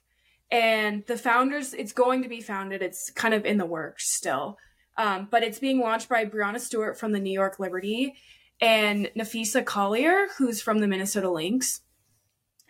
And 0.49 1.03
the 1.07 1.17
founders, 1.17 1.73
it's 1.73 1.93
going 1.93 2.23
to 2.23 2.29
be 2.29 2.41
founded. 2.41 2.81
It's 2.81 3.09
kind 3.09 3.33
of 3.33 3.45
in 3.45 3.57
the 3.57 3.65
works 3.65 4.11
still. 4.11 4.57
Um, 4.97 5.27
but 5.29 5.43
it's 5.43 5.59
being 5.59 5.79
launched 5.79 6.09
by 6.09 6.25
Breanna 6.25 6.59
Stewart 6.59 6.97
from 6.97 7.11
the 7.11 7.19
New 7.19 7.33
York 7.33 7.59
Liberty 7.59 8.15
and 8.61 9.09
Napheesa 9.17 9.65
Collier, 9.65 10.27
who's 10.37 10.61
from 10.61 10.79
the 10.79 10.87
Minnesota 10.87 11.29
Lynx. 11.29 11.81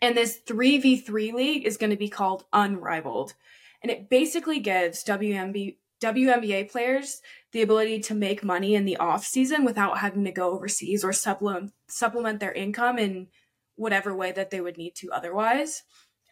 And 0.01 0.17
this 0.17 0.39
3v3 0.45 1.33
league 1.33 1.65
is 1.65 1.77
going 1.77 1.91
to 1.91 1.95
be 1.95 2.09
called 2.09 2.45
Unrivaled. 2.51 3.33
And 3.81 3.91
it 3.91 4.09
basically 4.09 4.59
gives 4.59 5.03
WNB, 5.03 5.77
WNBA 6.01 6.69
players 6.69 7.21
the 7.51 7.61
ability 7.61 7.99
to 8.01 8.13
make 8.13 8.43
money 8.43 8.75
in 8.75 8.85
the 8.85 8.97
off 8.97 9.25
season 9.25 9.63
without 9.63 9.99
having 9.99 10.25
to 10.25 10.31
go 10.31 10.51
overseas 10.51 11.03
or 11.03 11.13
supplement 11.13 11.71
supplement 11.87 12.39
their 12.39 12.51
income 12.51 12.97
in 12.97 13.27
whatever 13.75 14.15
way 14.15 14.31
that 14.31 14.51
they 14.51 14.61
would 14.61 14.77
need 14.77 14.95
to 14.95 15.11
otherwise. 15.11 15.83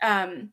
Um, 0.01 0.51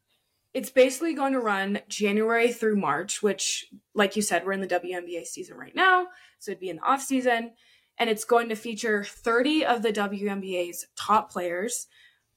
it's 0.54 0.70
basically 0.70 1.14
going 1.14 1.32
to 1.32 1.40
run 1.40 1.80
January 1.88 2.52
through 2.52 2.76
March, 2.76 3.22
which, 3.22 3.66
like 3.94 4.16
you 4.16 4.22
said, 4.22 4.44
we're 4.44 4.52
in 4.52 4.60
the 4.60 4.66
WNBA 4.66 5.26
season 5.26 5.56
right 5.56 5.74
now, 5.74 6.06
so 6.38 6.50
it'd 6.50 6.60
be 6.60 6.70
in 6.70 6.76
the 6.76 6.82
off 6.82 7.02
season, 7.02 7.52
and 7.98 8.08
it's 8.08 8.24
going 8.24 8.48
to 8.48 8.54
feature 8.54 9.04
30 9.04 9.64
of 9.64 9.82
the 9.82 9.92
WNBA's 9.92 10.86
top 10.96 11.30
players 11.30 11.86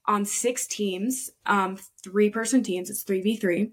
on 0.06 0.26
six 0.26 0.66
teams, 0.68 1.30
um, 1.46 1.78
three 2.04 2.30
person 2.30 2.64
teams. 2.64 2.90
It's 2.90 3.04
three 3.04 3.22
v 3.22 3.38
three, 3.38 3.72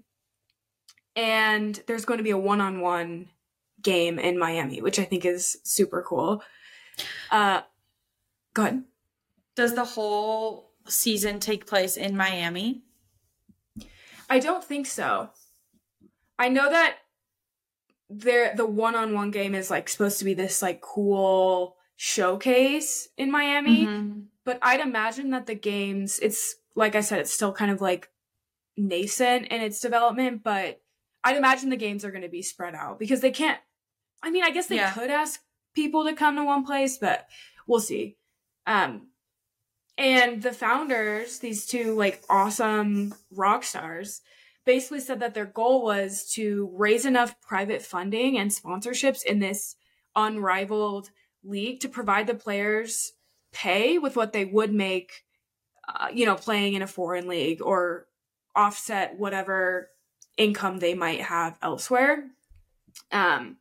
and 1.15 1.81
there's 1.87 2.05
going 2.05 2.19
to 2.19 2.23
be 2.23 2.29
a 2.29 2.37
one 2.37 2.61
on 2.61 2.81
one 2.81 3.29
game 3.81 4.19
in 4.19 4.37
Miami, 4.37 4.81
which 4.81 4.99
I 4.99 5.05
think 5.05 5.25
is 5.25 5.57
super 5.63 6.03
cool. 6.03 6.43
Uh, 7.31 7.61
go 8.53 8.63
ahead. 8.63 8.83
Does 9.55 9.73
the 9.73 9.85
whole 9.85 10.71
season 10.87 11.39
take 11.39 11.65
place 11.65 11.97
in 11.97 12.15
Miami? 12.15 12.83
I 14.29 14.39
don't 14.39 14.63
think 14.63 14.85
so. 14.85 15.29
I 16.37 16.49
know 16.49 16.69
that 16.69 16.97
there 18.09 18.55
the 18.55 18.65
one-on-one 18.65 19.31
game 19.31 19.53
is 19.53 19.69
like 19.69 19.89
supposed 19.89 20.19
to 20.19 20.25
be 20.25 20.33
this 20.33 20.61
like 20.61 20.81
cool 20.81 21.75
showcase 22.01 23.09
in 23.17 23.29
Miami, 23.29 23.85
Mhm. 23.85 24.27
but 24.45 24.57
I'd 24.61 24.79
imagine 24.79 25.31
that 25.31 25.47
the 25.47 25.53
games 25.53 26.17
it's 26.19 26.55
like 26.73 26.95
I 26.95 27.01
said 27.01 27.19
it's 27.19 27.33
still 27.33 27.51
kind 27.51 27.71
of 27.71 27.81
like 27.81 28.09
nascent 28.77 29.47
in 29.47 29.59
its 29.59 29.81
development, 29.81 30.41
but 30.41 30.81
I'd 31.25 31.35
imagine 31.35 31.69
the 31.69 31.75
games 31.75 32.05
are 32.05 32.11
going 32.11 32.21
to 32.21 32.29
be 32.29 32.41
spread 32.41 32.73
out 32.73 32.99
because 32.99 33.19
they 33.19 33.31
can't 33.31 33.59
I 34.23 34.29
mean, 34.31 34.45
I 34.45 34.51
guess 34.51 34.67
they 34.67 34.77
Yeah. 34.77 34.93
could 34.93 35.09
ask 35.09 35.41
people 35.75 36.05
to 36.05 36.13
come 36.15 36.37
to 36.37 36.43
one 36.45 36.65
place, 36.65 36.97
but 36.97 37.27
we'll 37.67 37.81
see. 37.81 38.15
Um 38.65 39.09
and 39.97 40.41
the 40.41 40.53
founders, 40.53 41.39
these 41.39 41.65
two 41.67 41.95
like 41.95 42.23
awesome 42.29 43.13
rock 43.29 43.65
stars, 43.65 44.21
basically 44.63 45.01
said 45.01 45.19
that 45.19 45.33
their 45.33 45.45
goal 45.45 45.83
was 45.83 46.31
to 46.35 46.69
raise 46.73 47.05
enough 47.05 47.41
private 47.41 47.81
funding 47.81 48.37
and 48.37 48.51
sponsorships 48.51 49.21
in 49.21 49.39
this 49.39 49.75
unrivaled 50.15 51.11
league 51.43 51.79
to 51.81 51.89
provide 51.89 52.27
the 52.27 52.33
players 52.33 53.13
pay 53.51 53.97
with 53.97 54.15
what 54.15 54.33
they 54.33 54.45
would 54.45 54.73
make, 54.73 55.23
uh, 55.87 56.07
you 56.13 56.25
know, 56.25 56.35
playing 56.35 56.73
in 56.73 56.81
a 56.81 56.87
foreign 56.87 57.27
league 57.27 57.61
or 57.61 58.07
offset 58.55 59.17
whatever 59.17 59.89
income 60.37 60.79
they 60.79 60.93
might 60.93 61.21
have 61.21 61.57
elsewhere. 61.61 62.25
Um, 63.11 63.57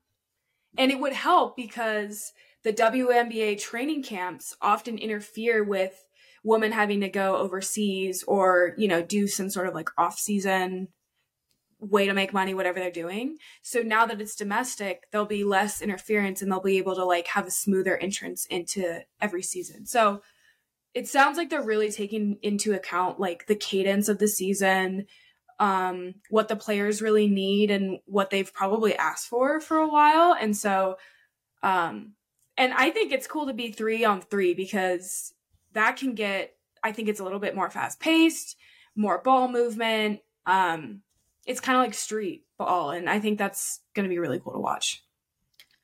and 0.77 0.91
it 0.91 1.01
would 1.01 1.12
help 1.12 1.57
because 1.57 2.33
the 2.64 2.73
WNBA 2.73 3.61
training 3.61 4.03
camps 4.03 4.57
often 4.61 4.99
interfere 4.99 5.64
with 5.64 6.07
women 6.45 6.73
having 6.73 7.01
to 7.01 7.09
go 7.09 7.37
overseas 7.37 8.23
or, 8.25 8.75
you 8.77 8.88
know, 8.88 9.03
do 9.03 9.27
some 9.27 9.51
sort 9.51 9.69
of 9.69 9.75
like 9.75 9.88
off 9.99 10.19
season 10.19 10.88
way 11.81 12.07
to 12.07 12.12
make 12.12 12.33
money, 12.33 12.55
whatever 12.55 12.81
they're 12.81 12.91
doing. 12.91 13.37
So 13.62 13.81
now 13.81 14.07
that 14.07 14.21
it's 14.21 14.35
domestic, 14.35 15.05
there'll 15.11 15.27
be 15.27 15.45
less 15.45 15.81
interference 15.81 16.43
and 16.43 16.51
they'll 16.51 16.61
be 16.61 16.79
able 16.79 16.97
to 16.97 17.05
like 17.05 17.29
have 17.29 17.47
a 17.47 17.53
smoother 17.53 17.97
entrance 17.97 18.47
into 18.47 19.01
every 19.21 19.43
season. 19.43 19.87
So 19.87 20.23
it 20.95 21.07
sounds 21.07 21.37
like 21.37 21.51
they're 21.51 21.62
really 21.62 21.93
taking 21.93 22.38
into 22.43 22.73
account 22.73 23.21
like 23.21 23.47
the 23.47 23.55
cadence 23.55 24.09
of 24.09 24.19
the 24.19 24.27
season, 24.27 25.07
um, 25.61 26.14
what 26.31 26.49
the 26.49 26.57
players 26.57 27.03
really 27.03 27.29
need 27.29 27.71
and 27.71 27.99
what 28.07 28.31
they've 28.31 28.53
probably 28.53 28.97
asked 28.97 29.29
for 29.29 29.61
for 29.61 29.77
a 29.77 29.88
while. 29.88 30.35
And 30.38 30.57
so, 30.57 30.97
um, 31.62 32.14
and 32.57 32.73
I 32.75 32.91
think 32.91 33.12
it's 33.12 33.29
cool 33.29 33.47
to 33.47 33.53
be 33.53 33.71
three 33.71 34.05
on 34.05 34.21
three 34.21 34.55
because 34.55 35.33
that 35.75 35.97
can 35.97 36.14
get, 36.14 36.55
I 36.83 36.91
think 36.91 37.09
it's 37.09 37.21
a 37.21 37.25
little 37.25 37.38
bit 37.38 37.55
more 37.55 37.71
fast 37.71 38.01
paced, 38.01 38.57
more 38.97 39.23
ball 39.23 39.49
movement. 39.49 40.21
Um, 40.47 41.03
it's 41.48 41.61
kind 41.61 41.76
of 41.76 41.82
like 41.82 41.94
street 41.94 42.44
ball. 42.58 42.90
And 42.90 43.08
I 43.08 43.18
think 43.18 43.38
that's 43.38 43.80
going 43.94 44.04
to 44.04 44.11
be 44.11 44.18
really 44.18 44.38
cool 44.38 44.52
to 44.52 44.61
watch. 44.61 45.02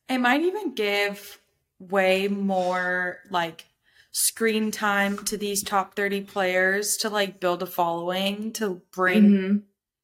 It 0.08 0.18
might 0.18 0.42
even 0.42 0.74
give 0.74 1.40
way 1.78 2.28
more 2.28 3.18
like 3.30 3.64
screen 4.12 4.70
time 4.70 5.18
to 5.24 5.36
these 5.36 5.62
top 5.62 5.96
30 5.96 6.20
players 6.20 6.96
to 6.98 7.08
like 7.08 7.40
build 7.40 7.62
a 7.62 7.66
following 7.66 8.52
to 8.52 8.82
bring 8.92 9.24
Mhm. 9.24 9.62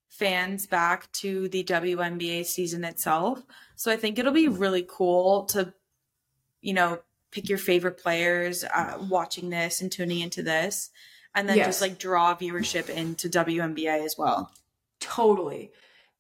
fans 0.09 0.67
back 0.67 1.13
to 1.13 1.49
the 1.49 1.63
WNBA 1.63 2.43
season 2.45 2.83
itself. 2.83 3.43
So 3.77 3.93
I 3.93 3.97
think 3.97 4.19
it'll 4.19 4.33
be 4.33 4.49
really 4.49 4.85
cool 4.89 5.45
to, 5.47 5.75
you 6.63 6.73
know, 6.73 7.01
pick 7.31 7.49
your 7.49 7.59
favorite 7.59 7.99
players 7.99 8.65
uh, 8.65 8.99
watching 9.09 9.51
this 9.51 9.81
and 9.81 9.93
tuning 9.93 10.21
into 10.21 10.43
this, 10.43 10.91
and 11.35 11.49
then 11.49 11.59
Yes. 11.59 11.67
just 11.67 11.81
like 11.81 11.99
draw 11.99 12.35
viewership 12.35 12.89
into 12.89 13.29
WNBA 13.29 14.05
as 14.05 14.17
well. 14.19 14.51
Totally. 15.01 15.73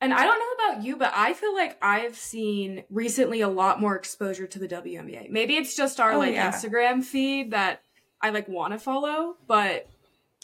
And 0.02 0.14
I 0.14 0.24
don't 0.24 0.38
know 0.38 0.64
about 0.72 0.82
you, 0.84 0.96
but 0.96 1.12
I 1.14 1.34
feel 1.34 1.54
like 1.54 1.76
I've 1.82 2.16
seen 2.16 2.84
recently 2.88 3.42
a 3.42 3.48
lot 3.48 3.80
more 3.80 3.96
exposure 3.96 4.46
to 4.46 4.58
the 4.58 4.66
WNBA. 4.66 5.28
Maybe 5.28 5.56
it's 5.56 5.76
just 5.76 6.00
our 6.00 6.12
Oh, 6.12 6.18
like 6.18 6.32
yeah. 6.32 6.50
Instagram 6.50 7.04
feed 7.04 7.50
that 7.50 7.82
I 8.22 8.30
like 8.30 8.48
want 8.48 8.72
to 8.72 8.78
follow, 8.78 9.36
but 9.46 9.86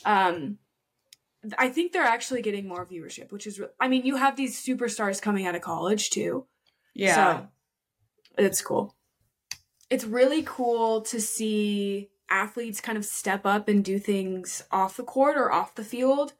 um 0.04 0.58
I 1.58 1.68
think 1.70 1.92
they're 1.92 2.02
actually 2.02 2.42
getting 2.42 2.66
more 2.68 2.84
viewership, 2.84 3.30
which 3.32 3.46
is 3.46 3.58
re- 3.58 3.68
I 3.80 3.88
mean, 3.88 4.04
you 4.04 4.16
have 4.16 4.36
these 4.36 4.62
superstars 4.62 5.22
coming 5.22 5.46
out 5.46 5.54
of 5.54 5.62
college 5.62 6.10
too. 6.10 6.46
Yeah. 6.94 7.14
So 7.14 7.48
it's 8.36 8.60
cool. 8.60 8.94
It's 9.88 10.04
really 10.04 10.42
cool 10.44 11.00
to 11.02 11.20
see 11.20 12.10
athletes 12.28 12.80
kind 12.80 12.98
of 12.98 13.04
step 13.04 13.46
up 13.46 13.68
and 13.68 13.84
do 13.84 13.98
things 13.98 14.64
off 14.72 14.96
the 14.96 15.04
court 15.04 15.36
or 15.38 15.52
off 15.52 15.76
the 15.76 15.84
field. 15.84 16.34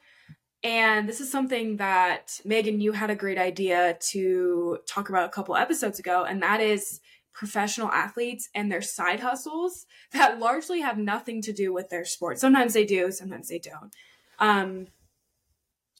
And 0.63 1.09
this 1.09 1.21
is 1.21 1.31
something 1.31 1.77
that 1.77 2.41
Megan, 2.45 2.81
you 2.81 2.93
had 2.93 3.11
a 3.11 3.15
great 3.15 3.39
idea 3.39 3.97
to 4.11 4.79
talk 4.87 5.09
about 5.09 5.27
a 5.27 5.33
couple 5.33 5.57
episodes 5.57 5.99
ago, 5.99 6.25
and 6.25 6.43
that 6.43 6.61
is 6.61 7.01
professional 7.33 7.91
athletes 7.93 8.49
and 8.55 8.73
their 8.73 8.83
side 8.83 9.21
hustles 9.21 9.87
that 10.13 10.41
largely 10.41 10.81
have 10.81 10.99
nothing 10.99 11.43
to 11.43 11.53
do 11.53 11.73
with 11.73 11.91
their 11.91 12.05
sport. 12.05 12.39
Sometimes 12.39 12.73
they 12.73 12.85
do, 12.85 13.13
sometimes 13.13 13.49
they 13.49 13.59
don't. 13.59 13.93
Um, 14.39 14.87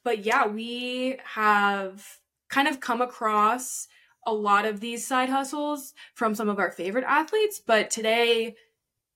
but 0.03 0.25
yeah, 0.25 0.47
we 0.47 1.19
have 1.25 2.19
kind 2.49 2.69
of 2.69 2.81
come 2.81 3.01
across 3.01 3.89
a 4.25 4.33
lot 4.33 4.65
of 4.65 4.81
these 4.81 5.07
side 5.07 5.29
hustles 5.29 5.95
from 6.15 6.35
some 6.35 6.49
of 6.49 6.59
our 6.59 6.71
favorite 6.71 7.05
athletes, 7.07 7.61
but 7.65 7.91
today 7.91 8.57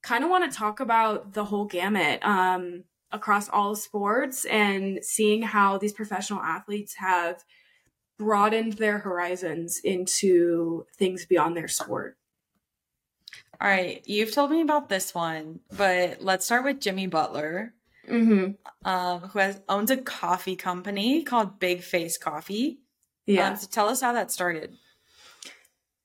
kind 0.03 0.24
of 0.24 0.31
want 0.31 0.50
to 0.50 0.57
talk 0.57 0.81
about 0.81 1.33
the 1.33 1.44
whole 1.44 1.64
gamut 1.64 2.24
um, 2.24 2.85
across 3.12 3.49
all 3.49 3.75
sports 3.75 4.44
and 4.44 5.05
seeing 5.05 5.42
how 5.42 5.79
these 5.79 5.92
professional 5.92 6.40
athletes 6.40 6.94
have 6.94 7.44
broadened 8.18 8.75
their 8.75 8.99
horizons 8.99 9.81
into 9.83 10.87
things 10.96 11.27
beyond 11.27 11.57
their 11.57 11.68
sport. 11.68 12.16
All 13.61 13.68
right, 13.68 14.03
you've 14.07 14.33
told 14.33 14.51
me 14.51 14.62
about 14.62 14.88
this 14.88 15.14
one, 15.14 15.61
but 15.77 16.23
let's 16.23 16.46
start 16.46 16.64
with 16.64 16.81
Jimmy 16.81 17.07
Butler, 17.07 17.75
Mm-hmm. 18.09 18.88
um, 18.88 19.20
who 19.20 19.38
has 19.38 19.61
owns 19.68 19.90
a 19.90 19.96
coffee 19.96 20.57
company 20.57 21.23
called 21.23 21.61
Big 21.61 21.83
Face 21.83 22.16
Coffee. 22.16 22.81
Yeah. 23.27 23.51
Um, 23.51 23.57
so 23.57 23.68
tell 23.70 23.88
us 23.88 24.01
how 24.01 24.14
that 24.14 24.33
started. 24.33 24.75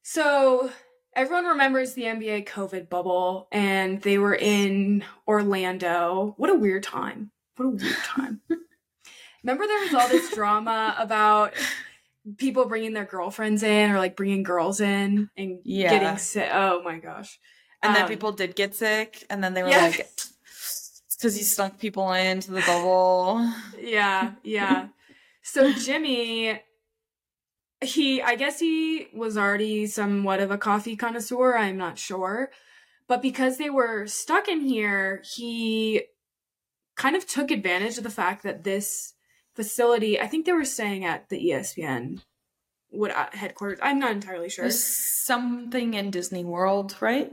So 0.04 0.70
everyone 1.16 1.46
remembers 1.46 1.94
the 1.94 2.04
NBA 2.04 2.48
COVID 2.48 2.90
bubble, 2.90 3.48
and 3.52 4.02
they 4.02 4.18
were 4.18 4.36
in 4.36 5.04
Orlando. 5.28 6.34
What 6.38 6.50
a 6.50 6.56
weird 6.56 6.84
time. 6.84 7.32
What 7.58 7.66
a 7.66 7.70
weird 7.70 7.98
time. 8.04 8.42
Remember 9.44 9.68
there 9.68 9.82
was 9.82 9.94
all 9.94 10.08
this 10.08 10.34
drama 10.34 10.96
about 11.00 11.54
people 12.38 12.66
bringing 12.66 12.94
their 12.94 13.06
girlfriends 13.06 13.64
in 13.64 13.92
or 13.92 13.98
like 14.00 14.16
bringing 14.16 14.44
girls 14.44 14.82
in 14.82 15.30
and 15.38 15.60
Yeah. 15.64 15.90
getting 15.92 16.18
sick. 16.18 16.50
Oh 16.52 16.82
my 16.84 16.98
gosh. 16.98 17.40
And 17.84 17.96
then 17.96 18.04
Um, 18.04 18.10
people 18.10 18.32
did 18.32 18.56
get 18.56 18.74
sick, 18.74 19.24
and 19.30 19.44
then 19.44 19.54
they 19.54 19.62
were 19.64 19.70
Yeah. 19.70 19.86
like, 19.86 19.98
because 21.18 21.38
you 21.38 21.44
snuck 21.44 21.78
people 21.80 22.12
into 22.12 22.52
the 22.52 22.62
bubble." 22.62 23.48
Yeah, 23.80 24.34
yeah. 24.44 24.88
So 25.44 25.72
Jimmy, 25.72 26.60
he, 27.82 28.22
I 28.22 28.36
guess 28.36 28.60
he 28.60 29.08
was 29.14 29.38
already 29.38 29.88
somewhat 29.88 30.40
of 30.40 30.52
a 30.52 30.58
coffee 30.58 30.96
connoisseur. 30.96 31.58
I'm 31.58 31.78
not 31.78 31.98
sure. 31.98 32.52
But 33.08 33.22
because 33.22 33.58
they 33.58 33.70
were 33.70 34.08
stuck 34.08 34.48
in 34.48 34.62
here, 34.62 35.22
he 35.36 36.04
kind 36.96 37.16
of 37.16 37.28
took 37.28 37.52
advantage 37.52 37.98
of 37.98 38.04
the 38.04 38.10
fact 38.10 38.44
that 38.44 38.64
this 38.64 39.14
facility, 39.54 40.20
I 40.20 40.28
think 40.28 40.46
they 40.46 40.54
were 40.54 40.66
staying 40.66 41.06
at 41.06 41.30
the 41.30 41.50
ESPN 41.50 42.22
what 42.90 43.12
uh, 43.12 43.28
headquarters. 43.34 43.80
I'm 43.82 44.00
not 44.00 44.12
entirely 44.12 44.50
sure. 44.50 44.64
There's 44.64 44.84
something 44.84 45.94
in 45.94 46.12
Disney 46.12 46.44
World, 46.44 46.96
right? 47.02 47.32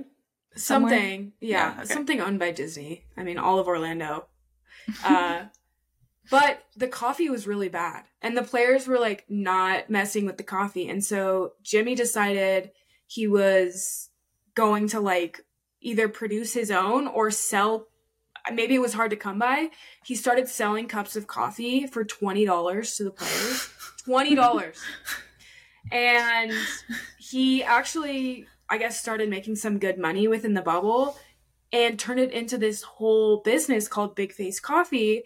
somewhere? 0.56 0.92
Something, 0.92 1.32
yeah, 1.40 1.74
Yeah, 1.74 1.82
okay. 1.82 1.94
something 1.94 2.20
owned 2.20 2.38
by 2.38 2.50
Disney. 2.50 3.04
I 3.16 3.22
mean, 3.22 3.38
all 3.38 3.58
of 3.58 3.66
Orlando. 3.66 4.26
Uh, 5.04 5.44
but 6.30 6.62
the 6.76 6.88
coffee 6.88 7.28
was 7.28 7.46
really 7.46 7.68
bad, 7.68 8.04
and 8.20 8.36
the 8.36 8.42
players 8.42 8.86
were 8.86 8.98
like 8.98 9.24
not 9.28 9.90
messing 9.90 10.26
with 10.26 10.36
the 10.36 10.42
coffee, 10.42 10.88
and 10.88 11.04
so 11.04 11.52
Jimmy 11.62 11.94
decided 11.94 12.70
he 13.06 13.26
was 13.26 14.10
going 14.54 14.88
to 14.88 15.00
like 15.00 15.40
either 15.80 16.08
produce 16.08 16.54
his 16.54 16.70
own 16.70 17.06
or 17.06 17.30
sell. 17.30 17.88
Maybe 18.52 18.74
it 18.74 18.80
was 18.80 18.94
hard 18.94 19.10
to 19.10 19.16
come 19.16 19.38
by. 19.38 19.70
He 20.04 20.14
started 20.14 20.48
selling 20.48 20.88
cups 20.88 21.16
of 21.16 21.26
coffee 21.26 21.86
for 21.86 22.04
twenty 22.04 22.44
dollars 22.44 22.96
to 22.96 23.04
the 23.04 23.10
players. 23.10 23.70
Twenty 24.04 24.34
dollars. 24.34 24.78
and 25.90 26.52
he 27.18 27.62
actually 27.62 28.46
i 28.70 28.78
guess 28.78 29.00
started 29.00 29.28
making 29.28 29.56
some 29.56 29.78
good 29.78 29.98
money 29.98 30.28
within 30.28 30.54
the 30.54 30.62
bubble 30.62 31.18
and 31.72 31.98
turned 31.98 32.20
it 32.20 32.30
into 32.30 32.56
this 32.58 32.82
whole 32.82 33.38
business 33.40 33.88
called 33.88 34.14
Bigface 34.14 34.60
coffee 34.60 35.24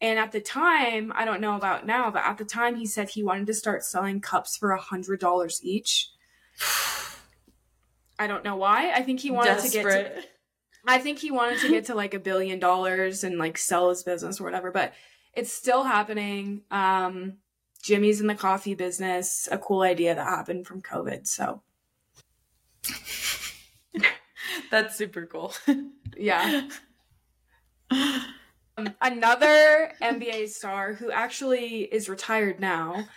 and 0.00 0.18
at 0.18 0.32
the 0.32 0.40
time 0.40 1.12
i 1.16 1.24
don't 1.24 1.40
know 1.40 1.56
about 1.56 1.86
now 1.86 2.10
but 2.10 2.24
at 2.24 2.38
the 2.38 2.44
time 2.44 2.76
he 2.76 2.86
said 2.86 3.08
he 3.08 3.22
wanted 3.22 3.46
to 3.46 3.54
start 3.54 3.84
selling 3.84 4.20
cups 4.20 4.56
for 4.56 4.70
a 4.70 4.80
hundred 4.80 5.20
dollars 5.20 5.60
each 5.62 6.10
i 8.18 8.26
don't 8.26 8.44
know 8.44 8.56
why 8.56 8.90
i 8.92 9.02
think 9.02 9.20
he 9.20 9.30
wanted 9.30 9.58
to 9.58 9.68
get 9.68 9.82
to, 9.82 10.22
I 10.88 10.98
think 10.98 11.18
he 11.18 11.30
wanted 11.30 11.60
to 11.60 11.68
get 11.68 11.84
to 11.86 11.94
like 11.94 12.14
a 12.14 12.18
billion 12.18 12.58
dollars 12.58 13.22
and 13.22 13.38
like 13.38 13.58
sell 13.58 13.90
his 13.90 14.02
business 14.02 14.40
or 14.40 14.44
whatever, 14.44 14.70
but 14.70 14.94
it's 15.34 15.52
still 15.52 15.84
happening. 15.84 16.62
Um, 16.70 17.34
Jimmy's 17.82 18.22
in 18.22 18.26
the 18.26 18.34
coffee 18.34 18.74
business, 18.74 19.48
a 19.50 19.58
cool 19.58 19.82
idea 19.82 20.14
that 20.14 20.24
happened 20.24 20.66
from 20.66 20.80
COVID. 20.80 21.26
So, 21.26 21.62
That's 24.70 24.96
super 24.96 25.26
cool. 25.26 25.52
yeah. 26.16 26.68
Um, 28.78 28.94
another 29.00 29.92
NBA 30.00 30.48
star 30.48 30.94
who 30.94 31.10
actually 31.10 31.82
is 31.82 32.08
retired 32.08 32.60
now, 32.60 33.08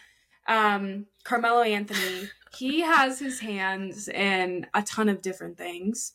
um, 0.47 1.06
Carmelo 1.24 1.62
Anthony, 1.62 2.30
he 2.58 2.82
has 2.82 3.19
his 3.19 3.39
hands 3.39 4.08
in 4.08 4.65
a 4.74 4.82
ton 4.82 5.08
of 5.08 5.21
different 5.21 5.58
things. 5.58 6.13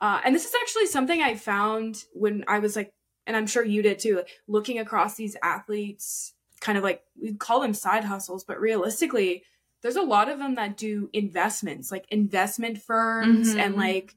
Uh, 0.00 0.20
and 0.24 0.34
this 0.34 0.44
is 0.44 0.52
actually 0.60 0.86
something 0.86 1.22
I 1.22 1.36
found 1.36 2.04
when 2.12 2.44
I 2.48 2.58
was 2.58 2.76
like, 2.76 2.92
and 3.26 3.36
I'm 3.36 3.46
sure 3.46 3.64
you 3.64 3.82
did 3.82 3.98
too, 3.98 4.16
like, 4.16 4.28
looking 4.46 4.78
across 4.78 5.14
these 5.14 5.36
athletes, 5.42 6.34
kind 6.60 6.76
of 6.76 6.84
like 6.84 7.02
we 7.20 7.34
call 7.34 7.60
them 7.60 7.72
side 7.74 8.04
hustles, 8.04 8.44
but 8.44 8.60
realistically, 8.60 9.44
there's 9.80 9.96
a 9.96 10.02
lot 10.02 10.28
of 10.28 10.38
them 10.38 10.56
that 10.56 10.76
do 10.76 11.08
investments, 11.12 11.90
like 11.90 12.04
investment 12.10 12.78
firms 12.78 13.54
and 13.54 13.74
Mhm. 13.74 13.78
like 13.78 14.14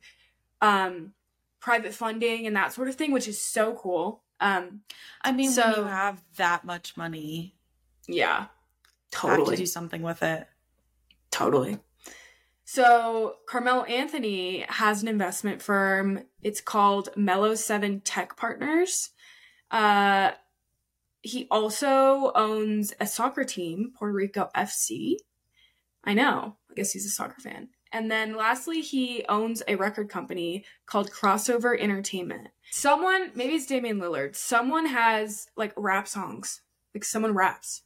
um, 0.61 1.13
private 1.59 1.93
funding 1.93 2.47
and 2.47 2.55
that 2.55 2.73
sort 2.73 2.87
of 2.87 2.95
thing, 2.95 3.11
which 3.11 3.27
is 3.27 3.41
so 3.41 3.73
cool. 3.75 4.23
Um, 4.39 4.81
I 5.21 5.31
mean, 5.31 5.47
when 5.47 5.53
So- 5.53 5.75
you 5.77 5.83
have 5.83 6.23
that 6.37 6.65
much 6.65 6.97
money, 6.97 7.55
yeah, 8.07 8.15
you 8.17 8.39
have 8.43 8.49
to 9.11 9.17
totally. 9.37 9.55
do 9.55 9.65
something 9.65 10.01
with 10.01 10.21
it. 10.23 10.47
Totally. 11.31 11.79
So 12.63 13.37
Carmelo 13.47 13.83
Anthony 13.83 14.65
has 14.67 15.01
an 15.01 15.07
investment 15.07 15.61
firm. 15.61 16.25
It's 16.41 16.61
called 16.61 17.09
Melo7 17.15 18.01
Tech 18.03 18.35
Partners. 18.37 19.11
Uh, 19.69 20.31
he 21.21 21.47
also 21.51 22.31
owns 22.35 22.93
a 22.99 23.05
soccer 23.07 23.43
team, 23.43 23.91
Puerto 23.97 24.13
Rico 24.13 24.49
FC. 24.55 25.17
I 26.03 26.13
know. 26.13 26.57
I 26.69 26.73
guess 26.75 26.91
he's 26.91 27.05
a 27.05 27.09
soccer 27.09 27.39
fan. 27.41 27.69
And 27.95 28.11
then 28.11 28.35
lastly, 28.35 28.81
he 28.81 29.23
owns 29.29 29.63
a 29.69 29.75
record 29.75 30.09
company 30.09 30.65
called 30.85 31.11
Crossover 31.11 31.79
Entertainment. 31.79 32.49
Someone, 32.69 33.31
maybe 33.35 33.53
it's 33.53 33.67
Damian 33.67 34.01
Lillard, 34.01 34.35
someone 34.35 34.85
has 34.87 35.47
like 35.55 35.71
rap 35.77 36.05
songs. 36.05 36.59
Like 36.93 37.05
someone 37.05 37.33
raps. 37.33 37.83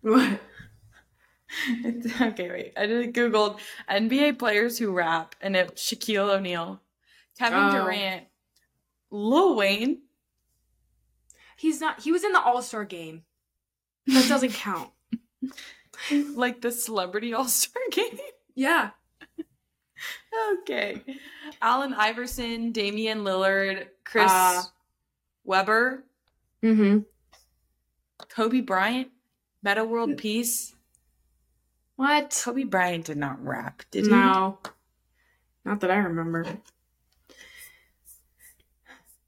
What? 0.00 0.40
It's- 1.84 2.20
okay, 2.22 2.48
wait. 2.48 2.72
I 2.74 2.86
just 2.86 3.10
googled 3.10 3.58
NBA 3.90 4.38
players 4.38 4.78
who 4.78 4.92
rap, 4.92 5.34
and 5.42 5.54
it 5.56 5.76
Shaquille 5.76 6.36
O'Neal, 6.36 6.80
Kevin 7.38 7.58
Oh. 7.58 7.70
Durant, 7.70 8.24
Lil 9.10 9.56
Wayne. 9.56 10.00
He's 11.58 11.82
not. 11.82 12.00
He 12.00 12.12
was 12.12 12.24
in 12.24 12.32
the 12.32 12.40
All 12.40 12.62
Star 12.62 12.86
game. 12.86 13.24
That 14.06 14.26
doesn't 14.26 14.52
count. 14.54 14.90
like 16.34 16.60
the 16.60 16.70
celebrity 16.72 17.34
all 17.34 17.46
star 17.46 17.82
game. 17.90 18.18
Yeah. 18.54 18.90
okay. 20.60 21.02
Allen 21.62 21.94
Iverson, 21.94 22.72
Damian 22.72 23.20
Lillard, 23.24 23.86
Chris 24.04 24.30
Uh. 24.30 24.62
Webber, 25.44 26.04
Mm-hmm. 26.64 27.00
Kobe 28.28 28.60
Bryant, 28.60 29.08
Metta 29.62 29.84
World 29.84 30.16
Peace. 30.16 30.74
What? 31.96 32.40
Kobe 32.44 32.64
Bryant 32.64 33.04
did 33.04 33.16
not 33.18 33.44
rap, 33.44 33.82
did 33.90 34.06
he? 34.06 34.10
No. 34.10 34.58
Not 35.64 35.80
that 35.80 35.90
I 35.90 35.96
remember. 35.96 36.44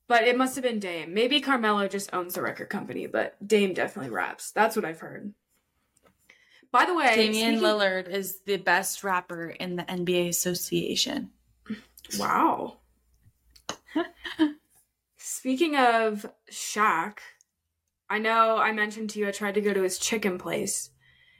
But 0.08 0.24
it 0.26 0.36
must 0.38 0.54
have 0.56 0.64
been 0.64 0.78
Dame. 0.80 1.12
Maybe 1.12 1.40
Carmelo 1.40 1.86
just 1.86 2.12
owns 2.14 2.34
the 2.34 2.42
record 2.42 2.70
company, 2.70 3.06
but 3.06 3.36
Dame 3.46 3.74
definitely 3.74 4.10
raps. 4.10 4.50
That's 4.52 4.74
what 4.74 4.84
I've 4.84 5.00
heard. 5.00 5.34
By 6.70 6.84
the 6.84 6.94
way, 6.94 7.14
Damian 7.14 7.54
speaking- 7.54 7.60
Lillard 7.60 8.08
is 8.08 8.40
the 8.40 8.56
best 8.58 9.02
rapper 9.02 9.48
in 9.50 9.76
the 9.76 9.84
NBA 9.84 10.28
Association. 10.28 11.30
Wow. 12.18 12.78
Speaking 15.16 15.76
of 15.76 16.26
Shaq, 16.50 17.18
I 18.10 18.18
know 18.18 18.56
I 18.56 18.72
mentioned 18.72 19.10
to 19.10 19.18
you 19.18 19.28
I 19.28 19.30
tried 19.30 19.54
to 19.54 19.60
go 19.60 19.72
to 19.72 19.82
his 19.82 19.98
chicken 19.98 20.38
place. 20.38 20.90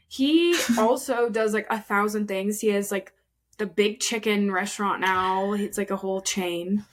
He 0.09 0.57
also 0.79 1.29
does 1.29 1.53
like 1.55 1.67
a 1.71 1.81
thousand 1.81 2.29
things. 2.29 2.61
He 2.61 2.69
has 2.69 2.91
like 2.91 3.13
the 3.59 3.67
big 3.67 4.01
chicken 4.01 4.51
restaurant 4.53 5.01
now. 5.01 5.53
It's 5.53 5.79
like 5.79 5.91
a 5.91 5.97
whole 5.97 6.21
chain. 6.21 6.85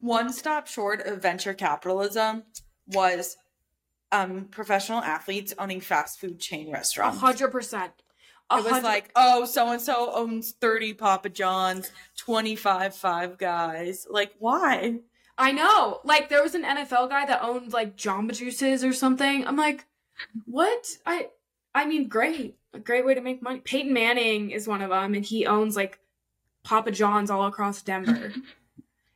One 0.00 0.32
stop 0.32 0.66
short 0.66 1.00
of 1.06 1.22
venture 1.22 1.54
capitalism 1.54 2.44
was 2.86 3.36
um, 4.14 4.44
professional 4.50 5.00
athletes 5.00 5.52
owning 5.58 5.80
fast 5.80 6.20
food 6.20 6.38
chain 6.38 6.70
restaurants. 6.70 7.18
hundred 7.18 7.48
percent. 7.48 7.92
A 8.50 8.58
It 8.58 8.64
was 8.64 8.82
like, 8.82 9.10
oh, 9.16 9.46
so 9.46 9.70
and 9.72 9.80
so 9.80 10.12
owns 10.14 10.52
30 10.52 10.92
Papa 10.94 11.30
John's, 11.30 11.90
25 12.18 12.94
Five 12.94 13.38
Guys. 13.38 14.06
Like, 14.08 14.34
why? 14.38 14.98
I 15.38 15.52
know. 15.52 16.00
Like 16.04 16.28
there 16.28 16.42
was 16.42 16.54
an 16.54 16.62
NFL 16.62 17.08
guy 17.08 17.26
that 17.26 17.42
owned 17.42 17.72
like 17.72 17.96
Jamba 17.96 18.36
Juices 18.36 18.84
or 18.84 18.92
something. 18.92 19.46
I'm 19.46 19.56
like, 19.56 19.86
what? 20.44 20.86
I 21.06 21.30
I 21.74 21.86
mean, 21.86 22.08
great. 22.08 22.56
A 22.72 22.78
great 22.78 23.04
way 23.04 23.14
to 23.14 23.20
make 23.20 23.42
money. 23.42 23.60
Peyton 23.60 23.92
Manning 23.92 24.50
is 24.50 24.68
one 24.68 24.82
of 24.82 24.90
them, 24.90 25.14
and 25.14 25.24
he 25.24 25.46
owns 25.46 25.74
like 25.74 25.98
Papa 26.62 26.90
John's 26.90 27.30
all 27.30 27.46
across 27.46 27.82
Denver. 27.82 28.32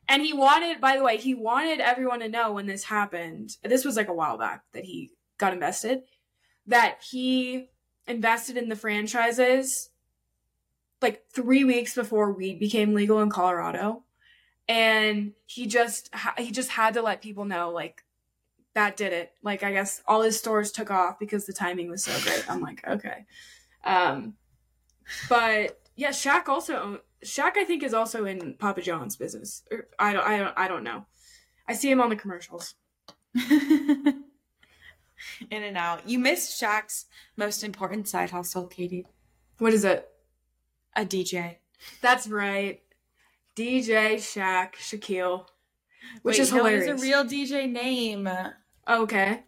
and 0.09 0.21
he 0.23 0.33
wanted, 0.33 0.81
by 0.81 0.97
the 0.97 1.03
way, 1.03 1.17
he 1.17 1.35
wanted 1.35 1.79
everyone 1.79 2.19
to 2.19 2.27
know 2.27 2.51
when 2.51 2.65
this 2.65 2.83
happened. 2.83 3.55
This 3.63 3.85
was 3.85 3.95
like 3.95 4.09
a 4.09 4.13
while 4.13 4.37
back 4.37 4.63
that 4.73 4.83
he 4.83 5.11
got 5.37 5.53
invested. 5.53 6.01
That 6.67 6.99
he 7.09 7.69
invested 8.07 8.57
in 8.57 8.69
the 8.69 8.75
franchises 8.75 9.91
like 11.01 11.23
three 11.31 11.63
weeks 11.63 11.95
before 11.95 12.33
weed 12.33 12.59
became 12.59 12.93
legal 12.93 13.21
in 13.21 13.29
Colorado 13.29 14.03
and 14.67 15.33
he 15.45 15.65
just 15.65 16.09
he 16.37 16.51
just 16.51 16.69
had 16.69 16.93
to 16.93 17.01
let 17.01 17.21
people 17.21 17.45
know 17.45 17.71
like 17.71 18.03
that 18.73 18.97
did 18.97 19.13
it. 19.13 19.31
Like 19.41 19.63
I 19.63 19.71
guess 19.71 20.01
all 20.07 20.21
his 20.21 20.37
stores 20.37 20.71
took 20.71 20.91
off 20.91 21.19
because 21.19 21.45
the 21.45 21.53
timing 21.53 21.89
was 21.89 22.03
so 22.03 22.17
great. 22.23 22.49
I'm 22.49 22.61
like, 22.61 22.87
okay. 22.87 23.25
Um, 23.83 24.35
but 25.27 25.79
yeah, 25.95 26.09
Shaq 26.09 26.47
also 26.47 27.01
Shaq 27.23 27.57
I 27.57 27.65
think 27.65 27.83
is 27.83 27.93
also 27.93 28.25
in 28.25 28.55
Papa 28.55 28.81
John's 28.81 29.15
business. 29.15 29.63
Or, 29.71 29.87
I 29.97 30.13
don't 30.13 30.25
I 30.25 30.37
don't 30.37 30.53
I 30.57 30.67
don't 30.67 30.83
know. 30.83 31.05
I 31.67 31.73
see 31.73 31.91
him 31.91 32.01
on 32.01 32.09
the 32.09 32.15
commercials. 32.15 32.75
In 33.35 34.23
and 35.63 35.77
out. 35.77 36.07
You 36.07 36.17
missed 36.17 36.61
Shaq's 36.61 37.05
most 37.35 37.63
important 37.63 38.07
side 38.07 38.31
hustle, 38.31 38.67
Katie. 38.67 39.05
What 39.57 39.73
is 39.73 39.83
it? 39.83 40.07
A 40.95 41.05
DJ. 41.05 41.57
That's 42.01 42.27
right. 42.27 42.81
DJ 43.55 44.15
Shaq 44.15 44.75
Shaquille. 44.75 45.45
Which 46.21 46.37
Wait, 46.37 46.39
is 46.39 46.51
no, 46.51 46.57
hilarious. 46.57 46.87
It's 46.87 47.01
a 47.01 47.05
real 47.05 47.25
DJ 47.25 47.69
name. 47.69 48.29
Oh, 48.87 49.03
okay. 49.03 49.43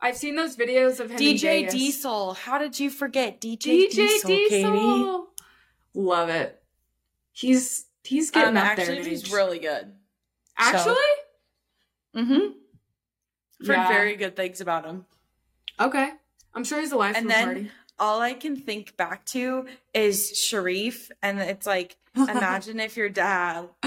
I've 0.00 0.16
seen 0.16 0.36
those 0.36 0.56
videos 0.56 1.00
of 1.00 1.10
him. 1.10 1.18
DJ. 1.18 1.70
Diesel. 1.70 2.34
How 2.34 2.58
did 2.58 2.78
you 2.78 2.90
forget 2.90 3.40
DJ, 3.40 3.58
DJ 3.58 3.90
Diesel, 3.90 4.28
Diesel. 4.28 4.72
Katie? 4.72 5.26
Love 5.98 6.28
it. 6.28 6.62
He's 7.32 7.86
he's 8.04 8.30
getting 8.30 8.50
Um, 8.50 8.56
up 8.58 8.64
actually, 8.64 9.00
there. 9.00 9.04
he's 9.10 9.32
really 9.32 9.58
good. 9.58 9.92
actually 10.58 10.94
Mm-hmm. 12.14 12.38
Heard 13.66 13.74
Yeah. 13.76 13.88
very 13.88 14.14
good 14.16 14.36
things 14.36 14.60
about 14.60 14.84
him. 14.84 15.06
okay. 15.80 16.10
I'm 16.54 16.64
sure 16.64 16.80
he's 16.80 16.92
alive 16.92 17.16
And 17.16 17.28
then- 17.30 17.44
party. 17.46 17.70
All 17.98 18.20
I 18.20 18.34
can 18.34 18.56
think 18.56 18.94
back 18.98 19.24
to 19.26 19.66
is 19.94 20.30
Shareef, 20.32 21.10
and 21.22 21.40
it's 21.40 21.66
like, 21.66 21.96
imagine 22.14 22.78
if 22.78 22.94
your 22.94 23.08
dad 23.08 23.70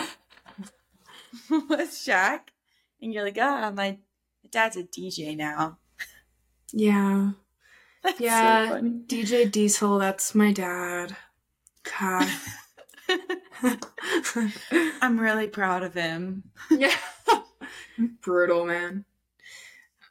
was 1.49 1.89
Shaq, 1.91 2.39
and 3.01 3.13
you're 3.13 3.23
like, 3.23 3.37
ah, 3.39 3.71
my 3.75 3.99
dad's 4.49 4.77
a 4.77 4.83
DJ 4.83 5.37
now. 5.37 5.77
yeah, 6.73 7.31
That's 8.03 8.17
so 8.17 8.23
Yeah. 8.23 8.69
funny. 8.69 8.89
DJ 9.05 9.51
Diesel. 9.51 9.99
That's 9.99 10.33
my 10.33 10.51
dad. 10.53 11.15
God. 11.99 12.27
I'm 15.01 15.19
really 15.19 15.47
proud 15.47 15.83
of 15.83 15.93
him. 15.93 16.43
yeah. 16.69 16.95
Brutal 18.21 18.65
man. 18.65 19.05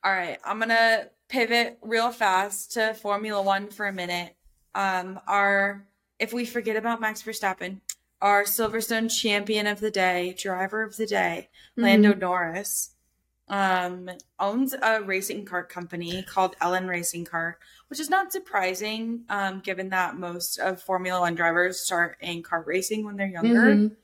All 0.04 0.12
right, 0.12 0.38
I'm 0.44 0.58
gonna 0.58 1.08
pivot 1.28 1.78
real 1.82 2.10
fast 2.12 2.72
to 2.72 2.94
Formula 2.94 3.42
One 3.42 3.68
for 3.68 3.86
a 3.86 3.92
minute. 3.92 4.34
Um, 4.74 5.20
our 5.26 5.86
if 6.18 6.32
we 6.32 6.44
forget 6.44 6.76
about 6.76 7.00
Max 7.00 7.22
Verstappen, 7.22 7.80
our 8.20 8.44
Silverstone 8.44 9.10
champion 9.10 9.66
of 9.66 9.80
the 9.80 9.90
day, 9.90 10.34
driver 10.38 10.82
of 10.82 10.96
the 10.96 11.06
day, 11.06 11.48
Lando 11.76 12.10
Mm-hmm. 12.10 12.20
Norris, 12.20 12.90
um, 13.48 14.10
owns 14.38 14.74
a 14.74 15.02
racing 15.02 15.44
kart 15.44 15.68
company 15.68 16.22
called 16.22 16.56
LN 16.60 16.88
Racing 16.88 17.24
Kart, 17.24 17.54
which 17.88 18.00
is 18.00 18.10
not 18.10 18.32
surprising, 18.32 19.24
um, 19.28 19.60
given 19.60 19.88
that 19.90 20.16
most 20.16 20.58
of 20.58 20.82
Formula 20.82 21.20
One 21.20 21.34
drivers 21.34 21.80
start 21.80 22.16
in 22.20 22.42
kart 22.42 22.66
racing 22.66 23.04
when 23.04 23.16
they're 23.16 23.26
younger. 23.26 23.74
Mhm. 23.74 23.96